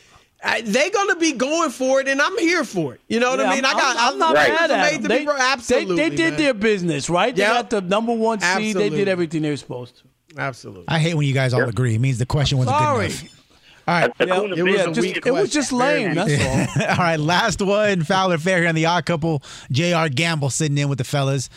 I 0.44 0.60
they're 0.60 0.90
going 0.90 1.08
to 1.08 1.16
be 1.16 1.32
going 1.32 1.70
for 1.70 2.00
it, 2.00 2.06
and 2.06 2.20
I'm 2.22 2.38
here 2.38 2.62
for 2.62 2.94
it. 2.94 3.00
You 3.08 3.18
know 3.18 3.30
what 3.30 3.40
Yeah, 3.40 3.50
I 3.50 3.54
mean? 3.56 3.64
I'm, 3.64 3.76
I 3.76 3.80
got. 3.80 3.96
I'm, 3.98 4.12
I'm 4.12 4.18
not 4.20 4.34
Right. 4.36 4.48
mad 4.52 4.70
at 4.70 4.80
Made 4.92 4.94
them. 4.96 5.02
to 5.02 5.08
They, 5.08 5.24
be, 5.24 5.30
absolutely. 5.36 5.96
they, 5.96 6.08
they 6.10 6.16
did 6.16 6.30
man. 6.34 6.40
their 6.40 6.54
business, 6.54 7.10
right? 7.10 7.34
They 7.34 7.42
Yep. 7.42 7.52
got 7.54 7.70
the 7.70 7.80
number 7.80 8.12
one 8.12 8.38
seed. 8.40 8.76
They 8.76 8.90
did 8.90 9.08
everything 9.08 9.42
they 9.42 9.50
were 9.50 9.56
supposed 9.56 9.96
to. 9.96 10.02
Absolutely. 10.40 10.84
I 10.88 10.98
hate 11.00 11.14
when 11.14 11.26
you 11.26 11.34
guys 11.34 11.52
all 11.54 11.62
agree. 11.62 11.94
It 11.94 12.00
means 12.00 12.18
the 12.18 12.26
question 12.26 12.58
wasn't 12.58 12.76
Sorry. 12.76 13.08
good 13.08 13.20
enough. 13.22 13.43
All 13.86 14.00
right. 14.00 14.12
Yeah, 14.18 14.40
It 14.56 14.62
was 14.62 14.96
just- 14.96 15.26
it 15.26 15.30
was 15.32 15.50
just 15.50 15.72
lame. 15.72 16.14
That's 16.14 16.42
all. 16.78 16.82
all 16.90 16.96
right, 16.96 17.20
last 17.20 17.60
one. 17.60 18.02
Foul 18.02 18.32
or 18.32 18.38
Fair 18.38 18.60
here 18.60 18.68
on 18.68 18.74
the 18.74 18.86
Odd 18.86 19.04
Couple. 19.06 19.42
JR 19.70 20.08
Gamble 20.08 20.50
sitting 20.50 20.78
in 20.78 20.88
with 20.88 20.98
the 20.98 21.04
fellas. 21.04 21.50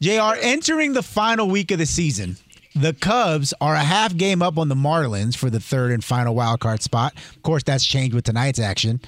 Jr. 0.00 0.34
Entering 0.40 0.92
the 0.92 1.02
final 1.02 1.48
week 1.48 1.70
of 1.70 1.78
the 1.78 1.86
season, 1.86 2.36
the 2.74 2.92
Cubs 2.94 3.52
are 3.60 3.74
a 3.74 3.80
half 3.80 4.16
game 4.16 4.42
up 4.42 4.58
on 4.58 4.68
the 4.68 4.74
Marlins 4.74 5.36
for 5.36 5.50
the 5.50 5.60
third 5.60 5.90
and 5.92 6.02
final 6.04 6.34
wild 6.34 6.60
card 6.60 6.82
spot. 6.82 7.14
Of 7.36 7.42
course, 7.42 7.62
that's 7.62 7.84
changed 7.84 8.14
with 8.14 8.24
tonight's 8.24 8.58
action 8.58 9.00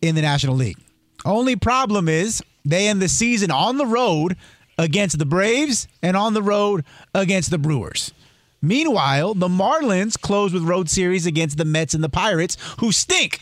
in 0.00 0.14
the 0.14 0.22
National 0.22 0.54
League. 0.56 0.78
Only 1.24 1.56
problem 1.56 2.08
is 2.08 2.42
they 2.64 2.88
end 2.88 3.00
the 3.00 3.08
season 3.08 3.50
on 3.50 3.78
the 3.78 3.86
road 3.86 4.36
against 4.78 5.18
the 5.18 5.26
Braves 5.26 5.86
and 6.02 6.16
on 6.16 6.34
the 6.34 6.42
road 6.42 6.84
against 7.14 7.50
the 7.50 7.58
Brewers. 7.58 8.12
Meanwhile, 8.62 9.34
the 9.34 9.48
Marlins 9.48 10.18
close 10.18 10.52
with 10.52 10.62
road 10.62 10.88
series 10.88 11.26
against 11.26 11.58
the 11.58 11.64
Mets 11.64 11.94
and 11.94 12.02
the 12.02 12.08
Pirates, 12.08 12.56
who 12.78 12.92
stink. 12.92 13.40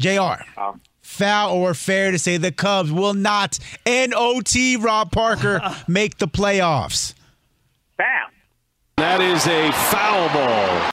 JR. 0.00 0.42
Foul 1.00 1.54
or 1.54 1.74
fair 1.74 2.10
to 2.10 2.18
say 2.18 2.36
the 2.36 2.52
Cubs 2.52 2.92
will 2.92 3.14
not, 3.14 3.58
N-O-T, 3.86 4.76
Rob 4.76 5.10
Parker, 5.10 5.60
make 5.88 6.18
the 6.18 6.28
playoffs. 6.28 7.14
Foul. 7.96 8.30
That 8.96 9.20
is 9.20 9.46
a 9.46 9.72
foul 9.72 10.28
ball. 10.28 10.90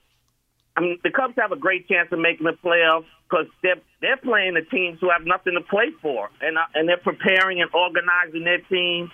I 0.78 0.82
mean, 0.82 1.00
the 1.04 1.10
Cubs 1.10 1.34
have 1.38 1.52
a 1.52 1.56
great 1.56 1.88
chance 1.88 2.10
of 2.12 2.20
making 2.20 2.46
the 2.46 2.54
playoffs 2.64 3.06
because 3.30 3.48
they're 3.64 3.82
they're 4.02 4.18
playing 4.18 4.54
the 4.54 4.62
teams 4.62 5.00
who 5.02 5.10
have 5.10 5.26
nothing 5.26 5.54
to 5.54 5.62
play 5.62 5.90
for, 6.02 6.30
and 6.42 6.58
uh, 6.58 6.62
and 6.76 6.88
they're 6.88 6.98
preparing 6.98 7.62
and 7.62 7.72
organizing 7.74 8.44
their 8.44 8.60
teams 8.60 9.10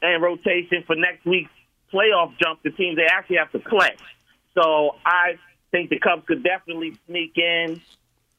and 0.00 0.22
rotation 0.22 0.84
for 0.86 0.96
next 0.96 1.26
week's 1.26 1.50
playoff 1.92 2.36
jump. 2.42 2.62
The 2.62 2.70
teams 2.70 2.96
they 2.96 3.06
actually 3.10 3.36
have 3.36 3.52
to 3.52 3.58
play. 3.58 3.96
So 4.54 4.96
I 5.04 5.38
think 5.70 5.90
the 5.90 5.98
Cubs 5.98 6.24
could 6.26 6.42
definitely 6.42 6.98
sneak 7.06 7.36
in. 7.36 7.80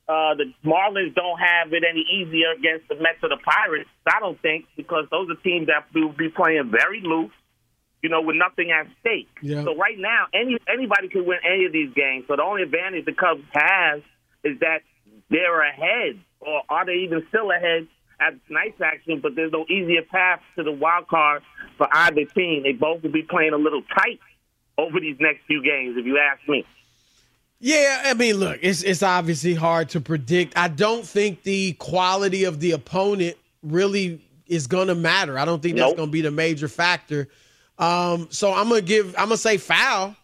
Uh, 0.08 0.36
the 0.36 0.54
Marlins 0.66 1.16
don't 1.16 1.40
have 1.40 1.72
it 1.72 1.84
any 1.90 2.02
easier 2.02 2.52
against 2.52 2.90
the 2.90 2.96
Mets 2.96 3.24
or 3.24 3.30
the 3.30 3.38
Pirates. 3.38 3.90
I 4.06 4.20
don't 4.20 4.42
think 4.42 4.66
because 4.76 5.06
those 5.10 5.30
are 5.30 5.36
teams 5.36 5.68
that 5.68 5.86
will 5.94 6.12
be 6.12 6.30
playing 6.30 6.70
very 6.70 7.02
loose 7.02 7.32
you 8.02 8.10
know, 8.10 8.22
with 8.22 8.36
nothing 8.36 8.72
at 8.72 8.88
stake. 9.00 9.30
Yeah. 9.42 9.64
So 9.64 9.76
right 9.76 9.98
now, 9.98 10.26
any 10.34 10.58
anybody 10.68 11.08
could 11.10 11.26
win 11.26 11.38
any 11.46 11.66
of 11.66 11.72
these 11.72 11.94
games. 11.94 12.26
So 12.28 12.36
the 12.36 12.44
only 12.44 12.64
advantage 12.64 13.06
the 13.06 13.14
Cubs 13.14 13.44
has 13.54 14.02
is 14.44 14.60
that 14.60 14.80
they're 15.30 15.62
ahead, 15.62 16.20
or 16.40 16.64
are 16.68 16.86
they 16.86 17.06
even 17.06 17.24
still 17.30 17.52
ahead 17.52 17.88
at 18.22 18.34
tonight's 18.48 18.80
action? 18.80 19.20
But 19.22 19.36
there's 19.36 19.52
no 19.52 19.66
easier 19.70 20.04
path 20.04 20.40
to 20.56 20.64
the 20.64 20.72
wild 20.72 21.08
card 21.08 21.42
for 21.78 21.88
either 21.92 22.26
team. 22.26 22.64
They 22.64 22.74
both 22.74 23.04
will 23.04 23.12
be 23.12 23.24
playing 23.24 23.54
a 23.54 23.58
little 23.58 23.82
tight 23.94 24.20
over 24.78 25.00
these 25.00 25.18
next 25.20 25.42
few 25.48 25.62
games, 25.64 25.98
if 25.98 26.06
you 26.06 26.18
ask 26.20 26.40
me. 26.48 26.66
Yeah, 27.60 28.04
I 28.06 28.14
mean, 28.16 28.36
look, 28.38 28.60
it's 28.62 28.82
it's 28.82 29.04
obviously 29.04 29.54
hard 29.54 29.90
to 29.90 30.02
predict. 30.02 30.58
I 30.58 30.68
don't 30.68 31.06
think 31.06 31.44
the 31.44 31.74
quality 31.74 32.44
of 32.46 32.60
the 32.60 32.72
opponent 32.72 33.38
really 33.62 34.20
is 34.48 34.66
going 34.68 34.88
to 34.88 34.96
matter. 34.96 35.38
I 35.38 35.46
don't 35.46 35.62
think 35.62 35.78
that's 35.78 35.90
Nope. 35.90 35.98
going 35.98 36.10
to 36.10 36.12
be 36.12 36.22
the 36.22 36.32
major 36.32 36.68
factor. 36.68 37.28
Um, 37.78 38.28
so 38.32 38.52
I'm 38.54 38.68
gonna 38.70 38.82
give. 38.82 39.10
I'm 39.18 39.26
gonna 39.30 39.38
say 39.38 39.58
foul. 39.58 40.16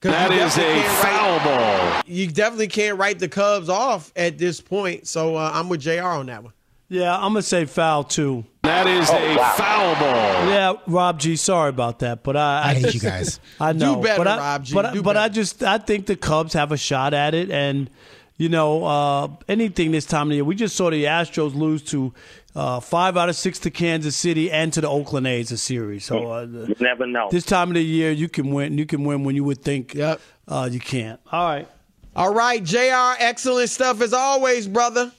'cause 0.00 0.10
That 0.12 0.30
you 0.32 0.36
a 0.36 0.48
can't 0.50 1.04
write- 1.04 1.12
foul 1.12 1.38
ball. 1.44 2.02
You 2.06 2.26
definitely 2.26 2.66
can't 2.68 2.98
write 2.98 3.18
the 3.20 3.28
Cubs 3.28 3.68
off 3.68 4.12
at 4.16 4.36
this 4.36 4.60
point. 4.60 5.06
So 5.06 5.36
uh, 5.36 5.50
I'm 5.54 5.68
with 5.68 5.80
Jr. 5.82 6.02
on 6.02 6.26
that 6.26 6.42
one. 6.42 6.52
Yeah, 6.92 7.14
I'm 7.16 7.32
gonna 7.32 7.42
say 7.42 7.64
foul 7.64 8.04
too. 8.04 8.44
That 8.62 8.86
is 8.86 9.08
a 9.08 9.36
foul 9.56 9.94
ball. 9.94 10.48
Yeah, 10.48 10.74
Rob 10.86 11.18
G. 11.18 11.36
Sorry 11.36 11.70
about 11.70 12.00
that, 12.00 12.22
but 12.22 12.36
I, 12.36 12.70
I 12.70 12.74
hate 12.74 12.94
you 12.94 13.00
guys. 13.00 13.40
I 13.60 13.72
know, 13.72 13.96
better, 14.00 14.18
but 14.18 14.28
I, 14.28 14.36
Rob 14.36 14.64
G. 14.64 14.74
But, 14.74 14.86
I- 14.86 15.00
but 15.00 15.16
I 15.16 15.28
just 15.28 15.62
I 15.62 15.78
think 15.78 16.06
the 16.06 16.16
Cubs 16.16 16.52
have 16.52 16.70
a 16.70 16.76
shot 16.76 17.14
at 17.14 17.34
it, 17.34 17.50
and 17.50 17.88
you 18.36 18.48
know 18.50 18.84
uh, 18.84 19.28
anything 19.48 19.90
this 19.90 20.04
time 20.04 20.28
of 20.28 20.34
year. 20.34 20.44
We 20.44 20.54
just 20.54 20.76
saw 20.76 20.90
the 20.90 21.04
Astros 21.04 21.54
lose 21.54 21.82
to 21.84 22.12
uh, 22.54 22.80
five 22.80 23.16
out 23.16 23.30
of 23.30 23.36
six 23.36 23.58
to 23.60 23.70
Kansas 23.70 24.14
City 24.14 24.50
and 24.50 24.70
to 24.74 24.82
the 24.82 24.88
Oakland 24.88 25.26
A's 25.26 25.50
a 25.50 25.56
series. 25.58 26.04
So 26.04 26.30
uh, 26.30 26.42
You 26.42 26.76
never 26.78 27.06
know. 27.06 27.28
this 27.30 27.46
time 27.46 27.68
of 27.70 27.74
the 27.74 27.82
year, 27.84 28.10
you 28.12 28.28
can 28.28 28.50
win. 28.52 28.76
You 28.76 28.84
can 28.84 29.04
win 29.04 29.24
when 29.24 29.34
you 29.34 29.44
would 29.44 29.62
think 29.62 29.94
Yep. 29.94 30.20
uh, 30.46 30.68
you 30.70 30.78
can't. 30.78 31.18
All 31.32 31.46
right. 31.48 31.66
All 32.14 32.34
right, 32.34 32.62
Jr. 32.62 33.14
Excellent 33.18 33.70
stuff 33.70 34.02
as 34.02 34.12
always, 34.12 34.68
brother. 34.68 35.10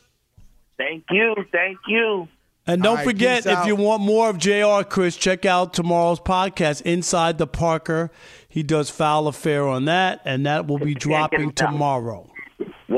Thank 0.83 1.05
you, 1.11 1.35
thank 1.51 1.77
you. 1.87 2.27
And 2.65 2.81
don't 2.81 2.91
All 2.91 2.95
right, 2.97 3.05
forget, 3.05 3.45
if 3.45 3.51
out. 3.51 3.67
you 3.67 3.75
want 3.75 4.01
more 4.01 4.29
of 4.29 4.37
JR, 4.37 4.83
Chris, 4.89 5.17
check 5.17 5.45
out 5.45 5.73
tomorrow's 5.73 6.19
podcast, 6.19 6.81
Inside 6.83 7.37
the 7.37 7.47
Parker. 7.47 8.09
He 8.47 8.63
does 8.63 8.89
Foul 8.89 9.27
or 9.27 9.33
Fair 9.33 9.67
on 9.67 9.85
that, 9.85 10.21
and 10.23 10.45
that 10.45 10.67
will 10.67 10.79
be 10.79 10.93
dropping 10.93 11.49
it 11.49 11.61
out. 11.61 11.71
tomorrow. 11.71 12.29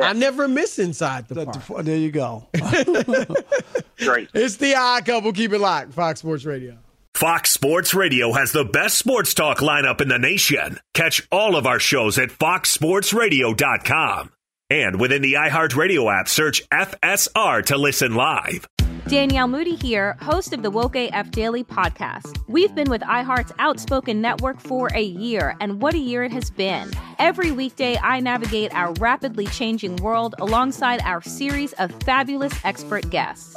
I 0.02 0.13
never 0.13 0.48
miss 0.48 0.78
inside 0.78 1.28
the 1.28 1.45
Parker. 1.45 1.62
There 1.84 1.98
you 1.98 2.12
go. 2.12 2.48
Great. 3.98 4.30
It's 4.34 4.58
the 4.58 4.76
odd 4.76 5.06
couple. 5.06 5.32
Keep 5.32 5.54
it 5.54 5.60
locked. 5.60 5.93
Fox 5.93 6.19
Sports 6.19 6.45
Radio. 6.45 6.78
Fox 7.15 7.52
Sports 7.52 7.93
Radio 7.93 8.34
has 8.34 8.52
the 8.52 8.65
best 8.65 8.98
sports 8.98 9.34
talk 9.34 9.60
lineup 9.60 10.02
in 10.02 10.10
the 10.10 10.19
nation. 10.19 10.80
Catch 10.93 11.26
all 11.32 11.56
of 11.56 11.65
our 11.65 11.80
shows 11.80 12.19
at 12.19 12.30
foxsportsradio.com. 12.30 14.32
And 14.69 14.99
within 14.99 15.21
the 15.21 15.34
iHeartRadio 15.34 16.12
app, 16.12 16.28
search 16.28 16.67
FSR 16.69 17.65
to 17.65 17.78
listen 17.78 18.15
live. 18.15 18.67
Danielle 19.08 19.47
Moody 19.47 19.75
here, 19.75 20.17
host 20.21 20.54
of 20.54 20.63
the 20.63 20.71
Woke 20.71 20.95
AF 20.95 21.30
Daily 21.30 21.63
podcast. 21.63 22.39
We've 22.47 22.73
been 22.73 22.89
with 22.89 23.04
iHeart's 23.04 23.51
Outspoken 23.60 24.21
Network 24.21 24.60
for 24.60 24.89
a 24.95 25.04
year, 25.04 25.56
and 25.62 25.80
what 25.80 25.93
a 25.93 25.99
year 25.99 26.23
it 26.23 26.32
has 26.32 26.49
been. 26.49 26.89
Every 27.19 27.51
weekday, 27.51 27.95
I 27.97 28.19
navigate 28.21 28.73
our 28.73 28.91
rapidly 28.93 29.45
changing 29.45 29.97
world 29.97 30.34
alongside 30.39 30.99
our 31.01 31.21
series 31.21 31.73
of 31.73 31.91
fabulous 32.01 32.54
expert 32.65 33.08
guests. 33.12 33.56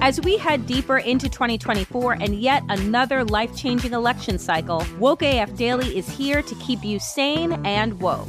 As 0.00 0.20
we 0.20 0.36
head 0.36 0.66
deeper 0.66 0.98
into 0.98 1.28
2024 1.28 2.12
and 2.12 2.36
yet 2.36 2.62
another 2.68 3.24
life 3.24 3.56
changing 3.56 3.94
election 3.94 4.38
cycle, 4.38 4.86
Woke 5.00 5.22
AF 5.22 5.56
Daily 5.56 5.98
is 5.98 6.08
here 6.08 6.40
to 6.42 6.54
keep 6.56 6.84
you 6.84 7.00
sane 7.00 7.60
and 7.66 8.00
woke. 8.00 8.28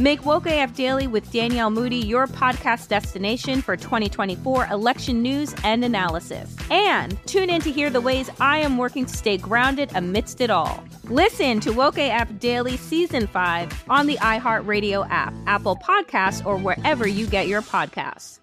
Make 0.00 0.24
Woke 0.24 0.46
AF 0.46 0.74
Daily 0.74 1.08
with 1.08 1.28
Danielle 1.32 1.70
Moody 1.70 1.96
your 1.96 2.28
podcast 2.28 2.86
destination 2.86 3.60
for 3.60 3.76
2024 3.76 4.68
election 4.68 5.22
news 5.22 5.52
and 5.64 5.84
analysis. 5.84 6.54
And 6.70 7.18
tune 7.26 7.50
in 7.50 7.60
to 7.62 7.72
hear 7.72 7.90
the 7.90 8.00
ways 8.00 8.30
I 8.38 8.58
am 8.58 8.78
working 8.78 9.06
to 9.06 9.16
stay 9.16 9.36
grounded 9.36 9.90
amidst 9.96 10.40
it 10.40 10.50
all. 10.50 10.84
Listen 11.02 11.58
to 11.58 11.72
Woke 11.72 11.98
AF 11.98 12.38
Daily 12.38 12.76
Season 12.76 13.26
5 13.26 13.86
on 13.90 14.06
the 14.06 14.14
iHeartRadio 14.18 15.04
app, 15.10 15.34
Apple 15.48 15.74
Podcasts, 15.74 16.46
or 16.46 16.56
wherever 16.56 17.08
you 17.08 17.26
get 17.26 17.48
your 17.48 17.62
podcasts. 17.62 18.38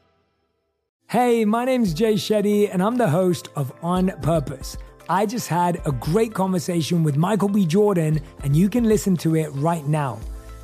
Hey, 1.07 1.45
my 1.45 1.63
name's 1.63 1.93
Jay 1.93 2.15
Shetty, 2.15 2.69
and 2.69 2.83
I'm 2.83 2.97
the 2.97 3.09
host 3.09 3.47
of 3.55 3.71
On 3.81 4.09
Purpose. 4.21 4.75
I 5.07 5.25
just 5.25 5.47
had 5.47 5.81
a 5.85 5.93
great 5.93 6.33
conversation 6.33 7.01
with 7.01 7.15
Michael 7.15 7.47
B. 7.47 7.65
Jordan, 7.65 8.19
and 8.43 8.57
you 8.57 8.67
can 8.67 8.83
listen 8.83 9.15
to 9.17 9.37
it 9.37 9.47
right 9.53 9.87
now. 9.87 10.19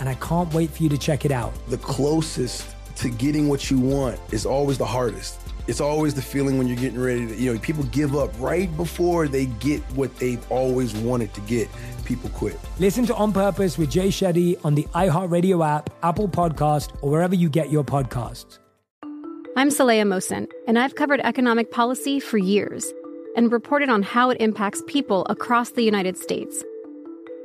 and 0.00 0.08
I 0.08 0.14
can't 0.14 0.52
wait 0.52 0.70
for 0.70 0.82
you 0.82 0.88
to 0.88 0.98
check 0.98 1.24
it 1.24 1.30
out. 1.30 1.52
The 1.68 1.78
closest 1.78 2.74
to 2.96 3.10
getting 3.10 3.48
what 3.48 3.70
you 3.70 3.78
want 3.78 4.18
is 4.32 4.44
always 4.44 4.78
the 4.78 4.86
hardest. 4.86 5.40
It's 5.66 5.80
always 5.80 6.14
the 6.14 6.22
feeling 6.22 6.56
when 6.56 6.66
you're 6.66 6.78
getting 6.78 6.98
ready 6.98 7.26
to, 7.26 7.34
you 7.36 7.52
know, 7.52 7.60
people 7.60 7.84
give 7.84 8.16
up 8.16 8.30
right 8.40 8.74
before 8.76 9.28
they 9.28 9.46
get 9.46 9.82
what 9.92 10.16
they've 10.16 10.44
always 10.50 10.94
wanted 10.94 11.34
to 11.34 11.40
get. 11.42 11.68
People 12.04 12.30
quit. 12.30 12.58
Listen 12.78 13.04
to 13.06 13.14
On 13.14 13.32
Purpose 13.32 13.76
with 13.76 13.90
Jay 13.90 14.08
Shetty 14.08 14.58
on 14.64 14.74
the 14.74 14.84
iHeartRadio 14.94 15.66
app, 15.66 15.90
Apple 16.02 16.26
Podcast, 16.26 16.96
or 17.02 17.10
wherever 17.10 17.34
you 17.34 17.50
get 17.50 17.70
your 17.70 17.84
podcasts. 17.84 18.58
I'm 19.56 19.68
Saleha 19.68 20.06
Mohsin, 20.06 20.48
and 20.66 20.78
I've 20.78 20.94
covered 20.94 21.20
economic 21.20 21.70
policy 21.70 22.18
for 22.18 22.38
years 22.38 22.92
and 23.36 23.52
reported 23.52 23.90
on 23.90 24.02
how 24.02 24.30
it 24.30 24.40
impacts 24.40 24.82
people 24.86 25.26
across 25.28 25.70
the 25.70 25.82
United 25.82 26.16
States. 26.16 26.64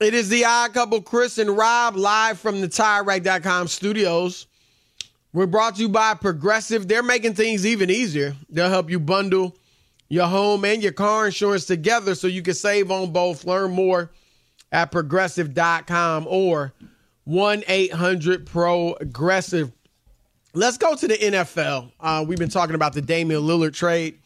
It 0.00 0.14
is 0.14 0.30
the 0.30 0.46
odd 0.46 0.72
couple, 0.72 1.02
Chris 1.02 1.36
and 1.36 1.54
Rob, 1.54 1.94
live 1.94 2.40
from 2.40 2.62
the 2.62 2.68
TireRack.com 2.68 3.68
studios. 3.68 4.46
We're 5.34 5.44
brought 5.44 5.76
to 5.76 5.82
you 5.82 5.90
by 5.90 6.14
Progressive. 6.14 6.88
They're 6.88 7.02
making 7.02 7.34
things 7.34 7.66
even 7.66 7.90
easier. 7.90 8.34
They'll 8.48 8.70
help 8.70 8.88
you 8.88 8.98
bundle 8.98 9.54
your 10.08 10.26
home 10.26 10.64
and 10.64 10.82
your 10.82 10.92
car 10.92 11.26
insurance 11.26 11.66
together 11.66 12.14
so 12.14 12.28
you 12.28 12.40
can 12.40 12.54
save 12.54 12.90
on 12.90 13.12
both. 13.12 13.44
Learn 13.44 13.72
more 13.72 14.10
at 14.72 14.90
progressive.com 14.90 16.26
or 16.26 16.72
1 17.24 17.64
800 17.68 18.46
Progressive. 18.46 19.70
Let's 20.54 20.78
go 20.78 20.96
to 20.96 21.08
the 21.08 21.18
NFL. 21.18 21.92
Uh, 22.00 22.24
we've 22.26 22.38
been 22.38 22.48
talking 22.48 22.74
about 22.74 22.94
the 22.94 23.02
Damian 23.02 23.42
Lillard 23.42 23.74
trade 23.74 24.18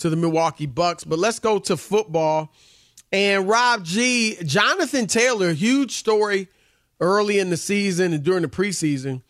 to 0.00 0.10
the 0.10 0.16
Milwaukee 0.16 0.66
Bucks, 0.66 1.04
but 1.04 1.18
let's 1.18 1.38
go 1.38 1.58
to 1.60 1.78
football. 1.78 2.52
And 3.12 3.46
Rob 3.46 3.84
G, 3.84 4.36
Jonathan 4.42 5.06
Taylor, 5.06 5.52
huge 5.52 5.92
story 5.92 6.48
early 7.00 7.38
in 7.38 7.50
the 7.50 7.56
season 7.56 8.12
and 8.12 8.22
during 8.22 8.42
the 8.42 8.48
preseason. 8.48 9.22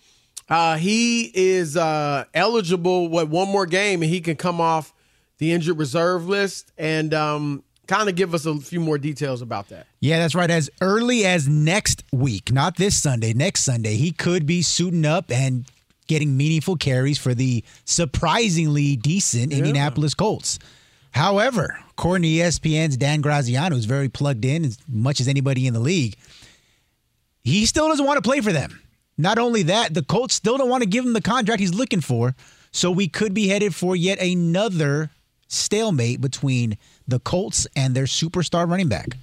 Uh, 0.48 0.76
he 0.76 1.32
is 1.34 1.76
uh, 1.76 2.24
eligible, 2.34 3.08
what, 3.08 3.28
one 3.28 3.48
more 3.48 3.66
game, 3.66 4.02
and 4.02 4.10
he 4.10 4.20
can 4.20 4.36
come 4.36 4.60
off 4.60 4.92
the 5.38 5.52
injured 5.52 5.78
reserve 5.78 6.28
list 6.28 6.70
and 6.76 7.12
um, 7.14 7.64
kind 7.86 8.08
of 8.08 8.14
give 8.14 8.34
us 8.34 8.46
a 8.46 8.56
few 8.58 8.78
more 8.78 8.98
details 8.98 9.42
about 9.42 9.68
that. 9.70 9.86
Yeah, 10.00 10.18
that's 10.18 10.34
right. 10.34 10.50
As 10.50 10.70
early 10.80 11.24
as 11.24 11.48
next 11.48 12.04
week, 12.12 12.52
not 12.52 12.76
this 12.76 13.00
Sunday, 13.00 13.32
next 13.32 13.64
Sunday, 13.64 13.96
he 13.96 14.12
could 14.12 14.46
be 14.46 14.62
suiting 14.62 15.06
up 15.06 15.30
and 15.30 15.64
getting 16.06 16.36
meaningful 16.36 16.76
carries 16.76 17.18
for 17.18 17.34
the 17.34 17.64
surprisingly 17.84 18.96
decent 18.96 19.50
yeah. 19.50 19.58
Indianapolis 19.58 20.14
Colts. 20.14 20.58
However, 21.12 21.78
according 21.90 22.22
to 22.22 22.28
ESPN's 22.28 22.96
Dan 22.96 23.20
Graziano, 23.20 23.76
who's 23.76 23.84
very 23.84 24.08
plugged 24.08 24.44
in 24.44 24.64
as 24.64 24.78
much 24.88 25.20
as 25.20 25.28
anybody 25.28 25.66
in 25.66 25.74
the 25.74 25.80
league, 25.80 26.16
he 27.44 27.66
still 27.66 27.88
doesn't 27.88 28.04
want 28.04 28.16
to 28.16 28.28
play 28.28 28.40
for 28.40 28.52
them. 28.52 28.80
Not 29.18 29.38
only 29.38 29.62
that, 29.64 29.94
the 29.94 30.02
Colts 30.02 30.34
still 30.34 30.56
don't 30.56 30.68
want 30.68 30.82
to 30.82 30.88
give 30.88 31.04
him 31.04 31.12
the 31.12 31.20
contract 31.20 31.60
he's 31.60 31.74
looking 31.74 32.00
for. 32.00 32.34
So 32.72 32.90
we 32.90 33.08
could 33.08 33.34
be 33.34 33.48
headed 33.48 33.74
for 33.74 33.94
yet 33.94 34.20
another 34.20 35.10
stalemate 35.48 36.20
between 36.20 36.78
the 37.06 37.20
Colts 37.20 37.66
and 37.76 37.94
their 37.94 38.04
superstar 38.04 38.68
running 38.68 38.88
back. 38.88 39.16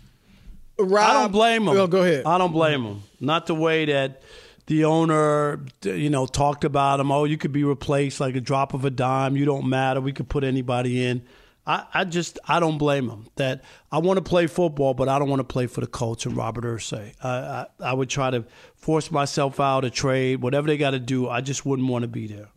Rob, 0.77 1.09
I 1.09 1.13
don't 1.13 1.31
blame 1.31 1.67
him. 1.67 1.73
Well, 1.73 1.87
go 1.87 2.03
ahead. 2.03 2.25
I 2.25 2.37
don't 2.37 2.51
blame 2.51 2.83
him. 2.83 3.01
Not 3.19 3.47
the 3.47 3.55
way 3.55 3.85
that 3.85 4.21
the 4.67 4.85
owner, 4.85 5.65
you 5.81 6.11
know, 6.11 6.27
talked 6.27 6.63
about 6.63 6.99
him. 6.99 7.11
Oh, 7.11 7.23
you 7.23 7.37
could 7.37 7.51
be 7.51 7.63
replaced 7.63 8.19
like 8.19 8.35
a 8.35 8.41
drop 8.41 8.75
of 8.75 8.85
a 8.85 8.91
dime. 8.91 9.35
You 9.35 9.45
don't 9.45 9.67
matter. 9.67 9.99
We 9.99 10.13
could 10.13 10.29
put 10.29 10.43
anybody 10.43 11.03
in. 11.03 11.23
I, 11.69 11.85
I 11.93 12.03
just 12.03 12.39
I 12.47 12.59
don't 12.59 12.79
blame 12.79 13.07
him. 13.07 13.27
That 13.35 13.63
I 13.91 13.99
want 13.99 14.17
to 14.17 14.23
play 14.23 14.47
football, 14.47 14.95
but 14.95 15.07
I 15.07 15.19
don't 15.19 15.29
want 15.29 15.39
to 15.39 15.43
play 15.43 15.67
for 15.67 15.81
the 15.81 15.87
Colts 15.87 16.25
and 16.25 16.35
Robert 16.35 16.63
Irsay. 16.63 17.13
I, 17.23 17.29
I, 17.29 17.65
I 17.79 17.93
would 17.93 18.09
try 18.09 18.31
to 18.31 18.43
force 18.73 19.11
myself 19.11 19.59
out 19.59 19.85
a 19.85 19.91
trade, 19.91 20.41
whatever 20.41 20.65
they 20.65 20.77
got 20.77 20.91
to 20.91 20.99
do. 20.99 21.29
I 21.29 21.41
just 21.41 21.67
wouldn't 21.67 21.87
want 21.87 22.01
to 22.01 22.07
be 22.07 22.25
there. 22.25 22.47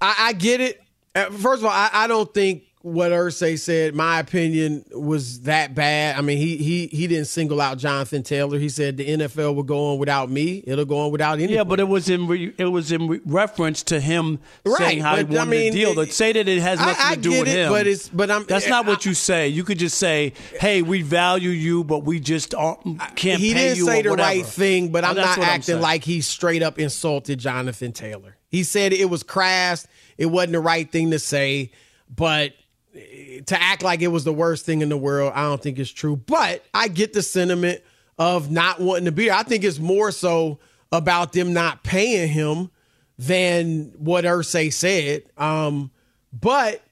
I, 0.00 0.14
I 0.28 0.32
get 0.34 0.60
it. 0.60 0.80
Uh, 1.12 1.30
first 1.30 1.62
of 1.62 1.64
all, 1.64 1.72
I, 1.72 1.90
I 1.92 2.06
don't 2.06 2.32
think 2.32 2.62
what 2.82 3.12
Irsay 3.12 3.58
said, 3.58 3.94
my 3.94 4.20
opinion, 4.20 4.86
was 4.90 5.42
that 5.42 5.74
bad. 5.74 6.16
I 6.16 6.22
mean, 6.22 6.38
he 6.38 6.56
he 6.56 6.86
he 6.86 7.06
didn't 7.06 7.26
single 7.26 7.60
out 7.60 7.76
Jonathan 7.76 8.22
Taylor. 8.22 8.58
He 8.58 8.70
said 8.70 8.96
the 8.96 9.06
NFL 9.06 9.54
will 9.54 9.64
go 9.64 9.92
on 9.92 9.98
without 9.98 10.30
me. 10.30 10.64
It'll 10.66 10.86
go 10.86 11.00
on 11.00 11.10
without 11.12 11.40
any. 11.40 11.52
Yeah, 11.52 11.64
but 11.64 11.78
it 11.78 11.88
was 11.88 12.08
in 12.08 12.26
re, 12.26 12.54
it 12.56 12.64
was 12.64 12.90
in 12.90 13.06
re- 13.06 13.20
reference 13.26 13.82
to 13.84 14.00
him 14.00 14.38
right, 14.64 14.78
saying 14.78 15.00
how 15.00 15.16
he 15.16 15.24
wanted 15.24 15.38
I 15.38 15.44
mean, 15.44 15.72
the 15.72 15.78
deal. 15.78 15.94
But 15.94 16.10
say 16.12 16.32
that 16.32 16.48
it 16.48 16.62
has 16.62 16.78
nothing 16.78 17.04
I, 17.04 17.10
I 17.10 17.14
to 17.16 17.20
do 17.20 17.30
with 17.30 17.48
it, 17.48 17.64
him. 17.66 17.70
But 17.70 17.86
it's 17.86 18.08
but 18.08 18.30
I'm 18.30 18.44
that's 18.44 18.66
eh, 18.66 18.70
not 18.70 18.86
what 18.86 19.04
you 19.04 19.12
say. 19.12 19.48
You 19.48 19.62
could 19.62 19.78
just 19.78 19.98
say, 19.98 20.32
"Hey, 20.58 20.80
we 20.80 21.02
value 21.02 21.50
you, 21.50 21.84
but 21.84 22.04
we 22.04 22.18
just 22.18 22.52
can't." 22.52 23.40
He 23.40 23.52
didn't 23.52 23.76
you 23.76 23.84
say 23.84 24.00
the 24.00 24.10
whatever. 24.10 24.26
right 24.28 24.46
thing, 24.46 24.88
but 24.90 25.04
Oh, 25.04 25.08
I'm 25.08 25.16
not 25.16 25.38
acting 25.38 25.62
saying. 25.62 25.82
like 25.82 26.02
he 26.04 26.22
straight 26.22 26.62
up 26.62 26.78
insulted 26.78 27.38
Jonathan 27.38 27.92
Taylor. 27.92 28.36
He 28.48 28.64
said 28.64 28.94
it 28.94 29.10
was 29.10 29.22
crass. 29.22 29.86
It 30.16 30.26
wasn't 30.26 30.52
the 30.52 30.60
right 30.60 30.90
thing 30.90 31.10
to 31.10 31.18
say, 31.18 31.72
but 32.08 32.52
to 32.92 33.60
act 33.60 33.82
like 33.82 34.02
it 34.02 34.08
was 34.08 34.24
the 34.24 34.32
worst 34.32 34.66
thing 34.66 34.82
in 34.82 34.88
the 34.88 34.96
world, 34.96 35.32
I 35.34 35.42
don't 35.42 35.62
think 35.62 35.78
it's 35.78 35.90
true. 35.90 36.16
But 36.16 36.64
I 36.74 36.88
get 36.88 37.12
the 37.12 37.22
sentiment 37.22 37.82
of 38.18 38.50
not 38.50 38.80
wanting 38.80 39.06
to 39.06 39.12
be 39.12 39.24
here. 39.24 39.32
I 39.32 39.42
think 39.42 39.64
it's 39.64 39.78
more 39.78 40.10
so 40.10 40.58
about 40.92 41.32
them 41.32 41.52
not 41.52 41.82
paying 41.82 42.28
him 42.28 42.70
than 43.18 43.92
what 43.98 44.24
Irsay 44.24 44.72
said. 44.72 45.24
Um, 45.36 45.90
but 46.32 46.82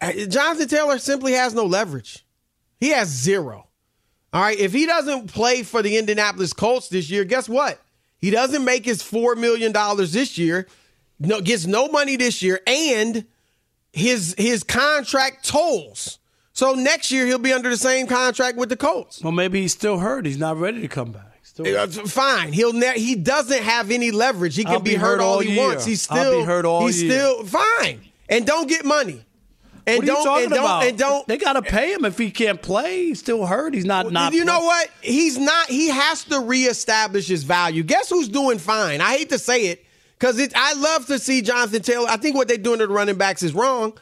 uh, 0.00 0.12
Jonathan 0.12 0.68
Taylor 0.68 0.98
simply 0.98 1.32
has 1.32 1.54
no 1.54 1.64
leverage. 1.64 2.24
He 2.80 2.90
has 2.90 3.08
zero. 3.08 3.68
All 4.32 4.42
right. 4.42 4.58
If 4.58 4.72
he 4.72 4.84
doesn't 4.84 5.32
play 5.32 5.62
for 5.62 5.80
the 5.80 5.96
Indianapolis 5.96 6.52
Colts 6.52 6.88
this 6.88 7.08
year, 7.08 7.24
guess 7.24 7.48
what? 7.48 7.80
He 8.18 8.30
doesn't 8.30 8.64
make 8.64 8.84
his 8.84 9.02
$4 9.02 9.36
million 9.36 9.72
this 10.10 10.38
year, 10.38 10.66
no, 11.18 11.40
gets 11.40 11.66
no 11.66 11.88
money 11.88 12.16
this 12.16 12.42
year, 12.42 12.60
and 12.66 13.26
his 13.94 14.34
his 14.36 14.62
contract 14.64 15.44
tolls. 15.46 16.18
So 16.52 16.74
next 16.74 17.10
year 17.10 17.26
he'll 17.26 17.38
be 17.38 17.52
under 17.52 17.68
the 17.70 17.76
same 17.76 18.06
contract 18.06 18.56
with 18.56 18.68
the 18.68 18.76
Colts. 18.76 19.20
Well, 19.22 19.32
maybe 19.32 19.60
he's 19.62 19.72
still 19.72 19.98
hurt. 19.98 20.24
He's 20.24 20.38
not 20.38 20.56
ready 20.56 20.80
to 20.82 20.88
come 20.88 21.10
back. 21.12 21.40
Still 21.42 21.76
Uh, 21.78 21.86
Fine, 21.86 22.52
he'll 22.52 22.72
ne- 22.72 22.98
he 22.98 23.14
doesn't 23.14 23.62
have 23.62 23.90
any 23.90 24.10
leverage. 24.10 24.56
He 24.56 24.64
can 24.64 24.82
be, 24.82 24.90
be 24.90 24.96
hurt, 24.96 25.18
hurt 25.18 25.20
all 25.20 25.34
all 25.34 25.38
he 25.40 25.56
wants. 25.56 25.84
He's 25.84 26.08
I'll 26.10 26.18
still 26.18 26.40
be 26.40 26.44
hurt 26.44 26.64
all 26.64 26.86
He's 26.86 27.02
year. 27.02 27.12
still 27.12 27.44
fine, 27.44 28.00
and 28.28 28.44
don't 28.46 28.68
get 28.68 28.84
money. 28.84 29.24
And 29.86 29.98
what 29.98 30.04
are 30.04 30.06
don't 30.06 30.18
you 30.18 30.24
talking 30.24 30.44
and 30.44 30.52
don't 30.54 30.64
about? 30.64 30.84
and 30.84 30.98
don't. 30.98 31.28
They 31.28 31.36
got 31.36 31.52
to 31.54 31.62
pay 31.62 31.92
him 31.92 32.04
if 32.04 32.16
he 32.18 32.30
can't 32.30 32.60
play. 32.62 33.06
He's 33.06 33.20
still 33.20 33.44
hurt. 33.46 33.74
He's 33.74 33.84
not 33.84 34.10
not. 34.10 34.32
you 34.32 34.44
know 34.44 34.60
what? 34.60 34.88
He's 35.02 35.38
not. 35.38 35.68
He 35.68 35.90
has 35.90 36.24
to 36.24 36.40
reestablish 36.40 37.28
his 37.28 37.44
value. 37.44 37.82
Guess 37.82 38.10
who's 38.10 38.28
doing 38.28 38.58
fine? 38.58 39.00
I 39.00 39.16
hate 39.18 39.28
to 39.30 39.38
say 39.38 39.66
it 39.66 39.84
because. 40.32 40.52
I 40.54 40.74
love 40.74 41.06
to 41.06 41.18
see 41.18 41.42
Jonathan 41.42 41.82
Taylor. 41.82 42.06
I 42.08 42.16
think 42.16 42.36
what 42.36 42.48
they're 42.48 42.56
doing 42.56 42.78
to 42.78 42.86
the 42.86 42.92
running 42.92 43.16
backs 43.16 43.42
is 43.42 43.52
wrong, 43.54 43.96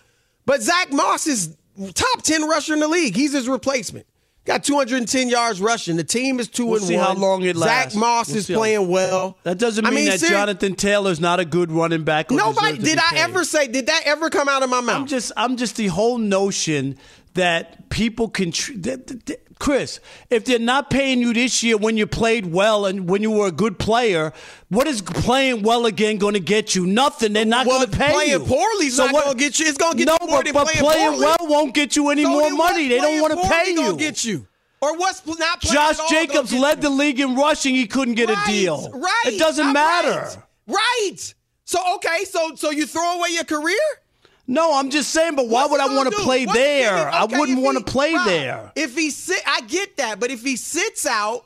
but 0.47 0.63
Zach 0.63 0.93
Moss 0.93 1.27
is 1.27 1.57
top 1.95 2.23
ten 2.23 2.49
rusher 2.49 2.75
in 2.75 2.81
the 2.81 2.89
league. 2.89 3.15
He's 3.17 3.33
his 3.33 3.49
replacement. 3.49 4.07
Got 4.45 4.65
210 4.65 5.29
yards 5.29 5.61
rushing. 5.61 5.97
The 5.97 6.03
team 6.03 6.41
is 6.41 6.49
2 6.49 6.67
We'll 6.67 6.79
and 6.79 6.85
see 6.85 6.97
1. 6.97 7.05
how 7.07 7.15
long 7.15 7.43
it 7.45 7.55
lasts. 7.55 7.95
Zach 7.95 8.01
Moss 8.01 8.27
We'll 8.29 8.39
is 8.39 8.47
playing 8.49 8.89
well. 8.89 9.39
That 9.45 9.57
doesn't 9.59 9.87
I 9.87 9.91
mean, 9.91 10.01
mean, 10.01 10.09
that 10.11 10.19
seri- 10.19 10.33
Jonathan 10.33 10.75
Taylor's 10.75 11.21
not 11.21 11.39
a 11.39 11.45
good 11.45 11.71
running 11.71 12.03
back. 12.03 12.29
Nobody 12.33 12.77
did 12.77 12.99
I 12.99 13.11
paid. 13.11 13.19
ever 13.21 13.45
say 13.45 13.69
did 13.69 13.87
that 13.87 14.03
ever 14.05 14.31
come 14.31 14.49
out 14.49 14.65
of 14.65 14.69
my 14.69 14.81
mouth? 14.81 14.97
I'm 14.97 15.07
just 15.07 15.31
I'm 15.37 15.57
just 15.57 15.77
the 15.77 15.87
whole 15.87 16.19
notion 16.19 16.99
that 17.35 17.89
people 17.89 18.29
can 18.29 18.51
tr- 18.51 18.73
that- 18.79 19.07
that- 19.07 19.27
that- 19.27 19.42
Chris, 19.63 20.01
if 20.29 20.45
they're 20.45 20.59
not 20.59 20.91
paying 20.91 21.21
you 21.21 21.33
this 21.33 21.63
year 21.63 21.77
when 21.77 21.97
you 21.97 22.05
played 22.05 22.47
well 22.47 22.85
and 22.85 23.09
when 23.09 23.23
you 23.23 23.31
were 23.31 23.47
a 23.47 23.53
good 23.53 23.79
player, 23.79 24.33
what 24.71 24.89
is 24.89 25.01
playing 25.01 25.63
well 25.63 25.87
again 25.87 26.19
going 26.19 26.35
to 26.35 26.41
get 26.41 26.75
you? 26.75 26.85
Nothing. 26.85 27.33
They're 27.33 27.45
not 27.45 27.65
Well, 27.69 27.79
going 27.79 27.91
to 27.93 27.97
pay 27.97 28.11
playing 28.13 28.31
you. 28.33 28.39
Playing 28.41 28.61
poorly 28.61 28.87
is 28.87 28.99
not 28.99 29.13
gonna 29.13 29.35
get 29.37 29.61
you- 29.61 29.67
it's 29.69 29.79
gonna 29.79 29.95
get 29.97 30.09
no, 30.09 30.19
you 30.21 30.27
more 30.27 30.39
but, 30.41 30.45
than 30.47 30.55
but 30.55 30.67
playing 30.67 30.85
playing 30.85 31.09
poorly. 31.11 31.21
well 31.27 31.37
won't 31.43 31.75
get 31.75 31.95
you 31.95 32.09
any 32.11 32.25
So 32.25 32.31
more 32.31 32.51
money. 32.51 32.89
They 32.89 32.99
don't 32.99 33.21
want 33.21 33.41
to 33.41 33.49
pay 33.49 33.71
you. 33.71 33.97
get 33.97 34.25
you. 34.25 34.49
Or 34.81 34.97
what's 34.97 35.25
not 35.25 35.61
playing 35.63 35.75
Josh 35.75 35.99
all 36.01 36.09
Jacobs 36.09 36.53
led 36.53 36.79
you? 36.79 36.83
the 36.83 36.91
league 36.91 37.21
in 37.21 37.37
rushing. 37.37 37.77
He 37.77 37.87
couldn't 37.87 38.15
get 38.15 38.31
a 38.31 38.39
deal. 38.47 38.91
Right. 38.93 39.23
It 39.27 39.39
doesn't 39.39 39.73
matter. 39.73 40.41
Right. 40.67 40.77
right. 41.07 41.35
So 41.67 41.79
okay, 41.97 42.25
so 42.29 42.57
so 42.57 42.71
you 42.71 42.85
throw 42.87 43.19
away 43.19 43.29
your 43.31 43.45
career? 43.45 43.79
No, 44.47 44.75
I'm 44.75 44.91
just 44.91 45.11
saying. 45.11 45.37
But 45.37 45.49
why 45.49 45.63
What's 45.63 45.73
would 45.73 45.81
I 45.81 45.95
want 45.95 46.11
to 46.13 46.19
play 46.19 46.47
What's 46.47 46.59
there? 46.59 46.91
gonna- 46.91 47.11
I 47.11 47.25
wouldn't 47.39 47.61
want 47.61 47.79
to 47.79 47.85
play 47.85 48.13
there. 48.25 48.73
If 48.77 48.97
he 48.97 49.11
sit, 49.11 49.41
I 49.47 49.61
get 49.63 49.97
that, 49.99 50.19
but 50.21 50.31
if 50.31 50.43
he 50.43 50.57
sits 50.57 51.07
out 51.07 51.45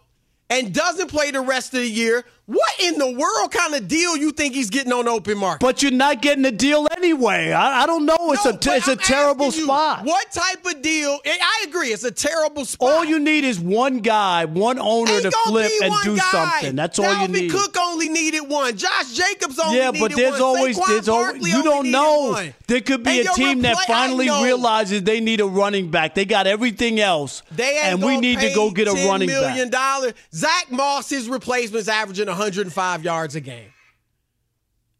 and 0.49 0.73
doesn't 0.73 1.09
play 1.09 1.31
the 1.31 1.41
rest 1.41 1.75
of 1.75 1.81
the 1.81 1.89
year, 1.91 2.25
what 2.47 2.73
in 2.81 2.99
the 2.99 3.11
world 3.13 3.51
kind 3.51 3.75
of 3.75 3.89
deal 3.89 4.17
you 4.17 4.31
think 4.31 4.55
he's 4.55 4.71
getting 4.71 4.93
on 4.93 5.09
open 5.09 5.37
market? 5.39 5.61
But 5.65 5.83
you're 5.83 5.91
not 5.93 6.23
getting 6.23 6.45
a 6.45 6.53
deal 6.53 6.87
anyway. 6.97 7.53
I, 7.53 7.83
I 7.83 7.87
don't 7.87 8.07
know. 8.07 8.17
It's 8.33 8.45
No, 8.45 8.53
a 8.53 8.77
it's 8.77 8.89
a 8.89 8.93
I'm 8.93 8.99
terrible 8.99 9.47
you, 9.47 9.65
spot. 9.65 10.05
What 10.05 10.31
type 10.31 10.65
of 10.65 10.81
deal? 10.83 11.19
I- 11.27 11.65
agree, 11.67 11.89
it's 11.89 12.05
a 12.05 12.11
terrible 12.13 12.65
spot. 12.65 12.89
All 12.89 13.05
you 13.05 13.19
need 13.19 13.43
is 13.43 13.59
one 13.59 13.99
guy, 13.99 14.45
one 14.45 14.79
owner 14.79 15.11
Ain't 15.11 15.23
to 15.23 15.31
flip 15.47 15.73
and 15.83 15.93
do 16.05 16.17
guy. 16.17 16.23
something. 16.31 16.77
That's 16.77 16.99
all 17.01 17.23
you 17.23 17.29
need. 17.29 17.51
Cook 17.51 17.77
only 17.81 18.09
needed 18.09 18.43
one. 18.43 18.77
Josh 18.77 19.13
Jacobs 19.15 19.59
only 19.59 19.79
yeah, 19.79 19.91
needed 19.91 20.01
but 20.09 20.17
there's 20.17 20.33
one. 20.35 20.43
always 20.43 20.79
Saquon 20.79 20.87
there's 20.89 21.09
always 21.09 21.43
you 21.49 21.63
don't 21.65 21.91
know. 21.91 22.31
one. 22.33 22.55
There 22.69 22.81
could 22.83 23.03
be 23.03 23.21
And 23.21 23.29
a 23.29 23.33
team 23.33 23.63
that 23.63 23.77
finally 23.87 24.29
realizes 24.29 25.03
they 25.03 25.19
need 25.21 25.41
a 25.41 25.47
running 25.47 25.91
back. 25.91 26.15
They 26.15 26.25
got 26.25 26.47
everything 26.47 27.01
else, 27.01 27.43
They 27.51 27.79
and 27.83 28.01
we 28.03 28.19
need 28.19 28.39
to 28.41 28.53
go 28.55 28.71
get 28.71 28.87
a 28.87 28.93
10 28.93 29.09
running 29.09 29.27
million 29.29 29.71
back. 29.71 29.81
dollars. 29.97 30.13
Zach 30.33 30.71
Moss, 30.71 31.09
his 31.09 31.29
replacement's 31.29 31.89
averaging 31.89 32.29
105 32.37 33.05
yards 33.05 33.35
a 33.35 33.41
game. 33.41 33.73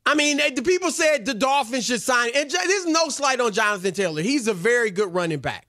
I 0.05 0.15
mean, 0.15 0.39
the 0.55 0.63
people 0.63 0.91
said 0.91 1.27
the 1.27 1.35
Dolphins 1.35 1.87
should 1.87 2.01
sign. 2.01 2.31
And 2.35 2.51
there's 2.51 2.87
no 2.87 3.09
slight 3.09 3.41
on 3.41 3.53
Jonathan 3.53 3.93
Taylor. 3.93 4.23
He's 4.23 4.47
a 4.47 4.55
very 4.55 4.91
good 4.91 5.13
running 5.13 5.41
back. 5.41 5.67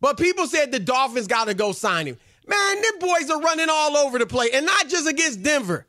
But 0.00 0.18
people 0.18 0.46
said 0.46 0.72
the 0.72 0.78
Dolphins 0.78 1.26
got 1.26 1.46
to 1.48 1.54
go 1.54 1.72
sign 1.72 2.06
him. 2.06 2.16
Man, 2.46 2.82
them 2.82 2.98
boys 2.98 3.30
are 3.30 3.40
running 3.40 3.68
all 3.70 3.96
over 3.96 4.18
the 4.18 4.26
place, 4.26 4.50
and 4.52 4.66
not 4.66 4.88
just 4.88 5.08
against 5.08 5.42
Denver. 5.42 5.86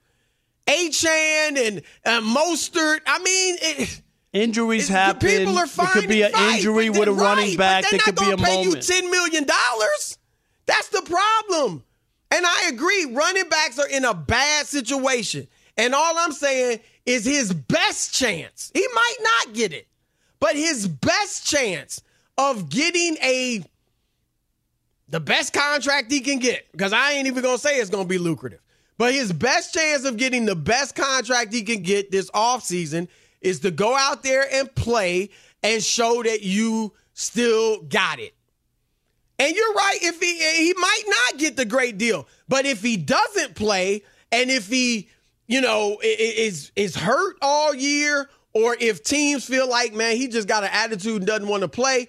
Achane 0.67 1.57
and 1.57 1.81
uh, 2.05 2.21
Mostert. 2.21 2.99
I 3.05 3.19
mean, 3.19 3.55
it, 3.59 4.01
Injuries 4.35 4.89
happen. 4.89 5.29
people 5.29 5.57
are 5.57 5.65
There 5.65 5.87
could 5.87 6.09
be 6.09 6.21
an 6.21 6.33
fight, 6.33 6.57
injury 6.57 6.89
with 6.89 7.03
a 7.03 7.05
they're 7.05 7.13
running 7.13 7.55
back. 7.55 7.85
They're 7.89 7.99
could 7.99 8.17
not 8.17 8.25
be 8.25 8.31
a 8.33 8.37
pay 8.37 8.55
moment. 8.65 8.75
you 8.75 8.81
ten 8.81 9.09
million 9.09 9.45
dollars. 9.45 10.17
That's 10.65 10.89
the 10.89 11.03
problem. 11.03 11.84
And 12.31 12.45
I 12.45 12.69
agree, 12.69 13.05
running 13.11 13.49
backs 13.49 13.79
are 13.79 13.87
in 13.87 14.05
a 14.05 14.13
bad 14.13 14.65
situation. 14.65 15.47
And 15.77 15.93
all 15.93 16.17
I'm 16.17 16.31
saying 16.31 16.79
is 17.05 17.25
his 17.25 17.53
best 17.53 18.13
chance. 18.13 18.71
He 18.73 18.85
might 18.93 19.17
not 19.21 19.53
get 19.53 19.73
it, 19.73 19.87
but 20.39 20.55
his 20.55 20.87
best 20.87 21.47
chance 21.47 22.01
of 22.37 22.69
getting 22.69 23.17
a 23.21 23.63
the 25.07 25.19
best 25.19 25.53
contract 25.53 26.11
he 26.11 26.19
can 26.19 26.39
get, 26.39 26.69
because 26.71 26.91
I 26.91 27.11
ain't 27.11 27.27
even 27.27 27.43
gonna 27.43 27.57
say 27.57 27.77
it's 27.77 27.89
gonna 27.89 28.05
be 28.05 28.17
lucrative. 28.17 28.59
But 28.97 29.13
his 29.13 29.31
best 29.31 29.73
chance 29.73 30.05
of 30.05 30.17
getting 30.17 30.45
the 30.45 30.55
best 30.55 30.95
contract 30.95 31.53
he 31.53 31.63
can 31.63 31.81
get 31.83 32.11
this 32.11 32.29
offseason 32.31 33.07
is 33.41 33.59
to 33.61 33.71
go 33.71 33.95
out 33.95 34.23
there 34.23 34.45
and 34.51 34.73
play 34.73 35.29
and 35.63 35.83
show 35.83 36.23
that 36.23 36.41
you 36.41 36.93
still 37.13 37.81
got 37.83 38.19
it. 38.19 38.34
And 39.37 39.55
you're 39.55 39.73
right, 39.73 39.97
if 40.01 40.19
he 40.19 40.41
eh, 40.41 40.63
he 40.63 40.73
might 40.77 41.03
not 41.07 41.39
get 41.39 41.57
the 41.57 41.65
great 41.65 41.97
deal, 41.97 42.27
but 42.47 42.65
if 42.65 42.81
he 42.81 42.97
doesn't 42.97 43.55
play 43.55 44.03
and 44.31 44.49
if 44.49 44.67
he, 44.67 45.09
you 45.47 45.61
know, 45.61 45.97
is 46.01 46.71
is 46.75 46.95
hurt 46.95 47.37
all 47.41 47.73
year 47.73 48.29
or 48.53 48.77
if 48.79 49.03
teams 49.03 49.45
feel 49.45 49.69
like, 49.69 49.93
man, 49.93 50.15
he 50.15 50.29
just 50.29 50.47
got 50.47 50.63
an 50.63 50.69
attitude 50.71 51.17
and 51.17 51.27
doesn't 51.27 51.47
want 51.47 51.61
to 51.63 51.67
play, 51.67 52.07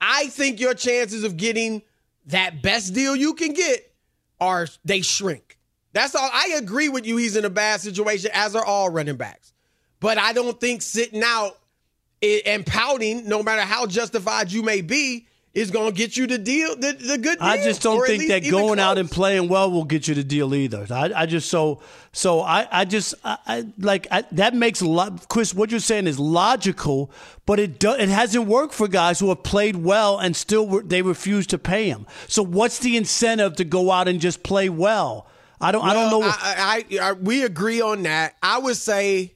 I 0.00 0.26
think 0.26 0.58
your 0.58 0.74
chances 0.74 1.22
of 1.22 1.36
getting 1.36 1.82
that 2.26 2.62
best 2.62 2.94
deal 2.94 3.14
you 3.14 3.34
can 3.34 3.52
get 3.52 3.94
are 4.40 4.66
they 4.84 5.02
shrink. 5.02 5.58
That's 5.92 6.16
all. 6.16 6.28
I 6.32 6.56
agree 6.58 6.88
with 6.88 7.06
you. 7.06 7.16
He's 7.16 7.36
in 7.36 7.44
a 7.44 7.50
bad 7.50 7.80
situation, 7.80 8.30
as 8.34 8.56
are 8.56 8.64
all 8.64 8.90
running 8.90 9.16
backs. 9.16 9.52
But 10.00 10.18
I 10.18 10.32
don't 10.32 10.60
think 10.60 10.82
sitting 10.82 11.22
out 11.24 11.56
eh, 12.20 12.40
and 12.44 12.66
pouting, 12.66 13.28
no 13.28 13.44
matter 13.44 13.62
how 13.62 13.86
justified 13.86 14.50
you 14.50 14.62
may 14.62 14.80
be, 14.80 15.28
is 15.54 15.70
going 15.70 15.92
to 15.92 15.96
get 15.96 16.16
you 16.16 16.26
the 16.26 16.36
deal, 16.36 16.74
the, 16.74 16.92
the 16.92 17.16
good 17.16 17.38
deal. 17.38 17.48
I 17.48 17.62
just 17.62 17.80
don't 17.80 18.04
think 18.04 18.28
that 18.28 18.48
going 18.50 18.80
out 18.80 18.98
and 18.98 19.08
playing 19.08 19.48
well 19.48 19.70
will 19.70 19.84
get 19.84 20.08
you 20.08 20.14
the 20.14 20.24
deal 20.24 20.54
either. 20.54 20.86
I, 20.90 21.12
I 21.14 21.26
just 21.26 21.48
so 21.48 21.80
so 22.12 22.40
I, 22.40 22.66
I 22.70 22.84
just 22.84 23.14
I, 23.24 23.38
I 23.46 23.66
like 23.78 24.08
I, 24.10 24.24
that 24.32 24.54
makes 24.54 24.80
a 24.80 24.88
lot. 24.88 25.28
Chris, 25.28 25.54
what 25.54 25.70
you're 25.70 25.80
saying 25.80 26.08
is 26.08 26.18
logical, 26.18 27.10
but 27.46 27.60
it 27.60 27.78
do, 27.78 27.92
it 27.92 28.08
hasn't 28.08 28.46
worked 28.46 28.74
for 28.74 28.88
guys 28.88 29.20
who 29.20 29.28
have 29.28 29.44
played 29.44 29.76
well 29.76 30.18
and 30.18 30.34
still 30.34 30.66
re- 30.66 30.82
they 30.84 31.02
refuse 31.02 31.46
to 31.48 31.58
pay 31.58 31.88
him. 31.88 32.06
So 32.26 32.42
what's 32.42 32.80
the 32.80 32.96
incentive 32.96 33.56
to 33.56 33.64
go 33.64 33.92
out 33.92 34.08
and 34.08 34.20
just 34.20 34.42
play 34.42 34.68
well? 34.68 35.28
I 35.60 35.70
don't 35.70 35.84
I 35.84 35.94
don't 35.94 36.10
know. 36.10 36.18
Well, 36.18 36.36
I, 36.36 36.84
I, 36.90 36.98
I, 36.98 37.12
we 37.12 37.44
agree 37.44 37.80
on 37.80 38.02
that. 38.02 38.34
I 38.42 38.58
would 38.58 38.76
say 38.76 39.34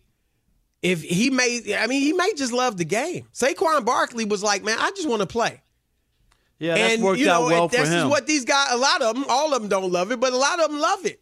if 0.82 1.02
he 1.02 1.30
may, 1.30 1.76
I 1.76 1.86
mean, 1.86 2.02
he 2.02 2.12
may 2.12 2.32
just 2.34 2.52
love 2.52 2.76
the 2.76 2.84
game. 2.84 3.26
Saquon 3.32 3.84
Barkley 3.84 4.24
was 4.24 4.42
like, 4.42 4.64
man, 4.64 4.78
I 4.78 4.90
just 4.90 5.08
want 5.08 5.20
to 5.22 5.26
play. 5.26 5.62
Yeah, 6.58 6.74
that's 6.74 6.94
and 6.94 7.02
worked 7.04 7.20
you 7.20 7.26
know, 7.26 7.44
out 7.44 7.46
well 7.46 7.68
for 7.68 7.76
this 7.76 7.88
him. 7.88 7.98
is 7.98 8.04
what 8.06 8.26
these 8.26 8.44
guys. 8.44 8.68
A 8.72 8.76
lot 8.76 9.00
of 9.02 9.14
them, 9.14 9.24
all 9.28 9.54
of 9.54 9.60
them 9.62 9.68
don't 9.68 9.92
love 9.92 10.10
it, 10.12 10.18
but 10.20 10.32
a 10.32 10.36
lot 10.36 10.60
of 10.60 10.70
them 10.70 10.80
love 10.80 11.06
it. 11.06 11.20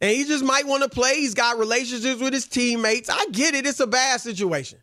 And 0.00 0.10
he 0.16 0.24
just 0.24 0.44
might 0.44 0.66
want 0.66 0.82
to 0.82 0.88
play. 0.88 1.16
He's 1.16 1.34
got 1.34 1.58
relationships 1.58 2.20
with 2.20 2.32
his 2.32 2.46
teammates. 2.46 3.10
I 3.10 3.26
get 3.32 3.54
it. 3.54 3.66
It's 3.66 3.80
a 3.80 3.86
bad 3.86 4.20
situation. 4.20 4.78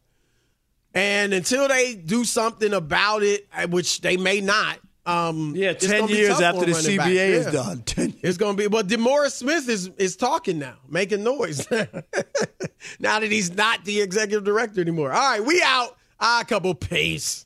And 0.94 1.34
until 1.34 1.68
they 1.68 1.96
do 1.96 2.24
something 2.24 2.74
about 2.74 3.24
it, 3.24 3.48
uh, 3.56 3.68
which 3.68 4.02
they 4.02 4.18
may 4.18 4.42
not. 4.42 4.80
Um, 5.06 5.54
Yeah, 5.56 5.74
10 5.74 6.10
years 6.10 6.42
after 6.42 6.66
the. 6.66 6.74
CBA 6.74 7.30
is 7.30 7.46
Yeah. 7.46 7.52
done. 7.52 7.82
10 7.84 8.10
years. 8.10 8.20
It's 8.24 8.38
gonna 8.38 8.58
be. 8.58 8.68
But 8.68 8.88
DeMaurice 8.88 9.32
Smith 9.32 9.70
is 9.70 9.90
is 9.98 10.16
talking 10.18 10.60
now, 10.60 10.76
making 10.90 11.24
noise. 11.24 11.66
now 13.00 13.20
that 13.20 13.32
he's 13.32 13.56
not 13.56 13.86
the 13.86 14.02
executive 14.02 14.44
director 14.44 14.82
anymore. 14.82 15.12
All 15.14 15.20
right, 15.32 15.44
we 15.44 15.62
out. 15.64 15.96
Ah, 16.20 16.44
couple 16.48 16.76
pace. 16.76 17.46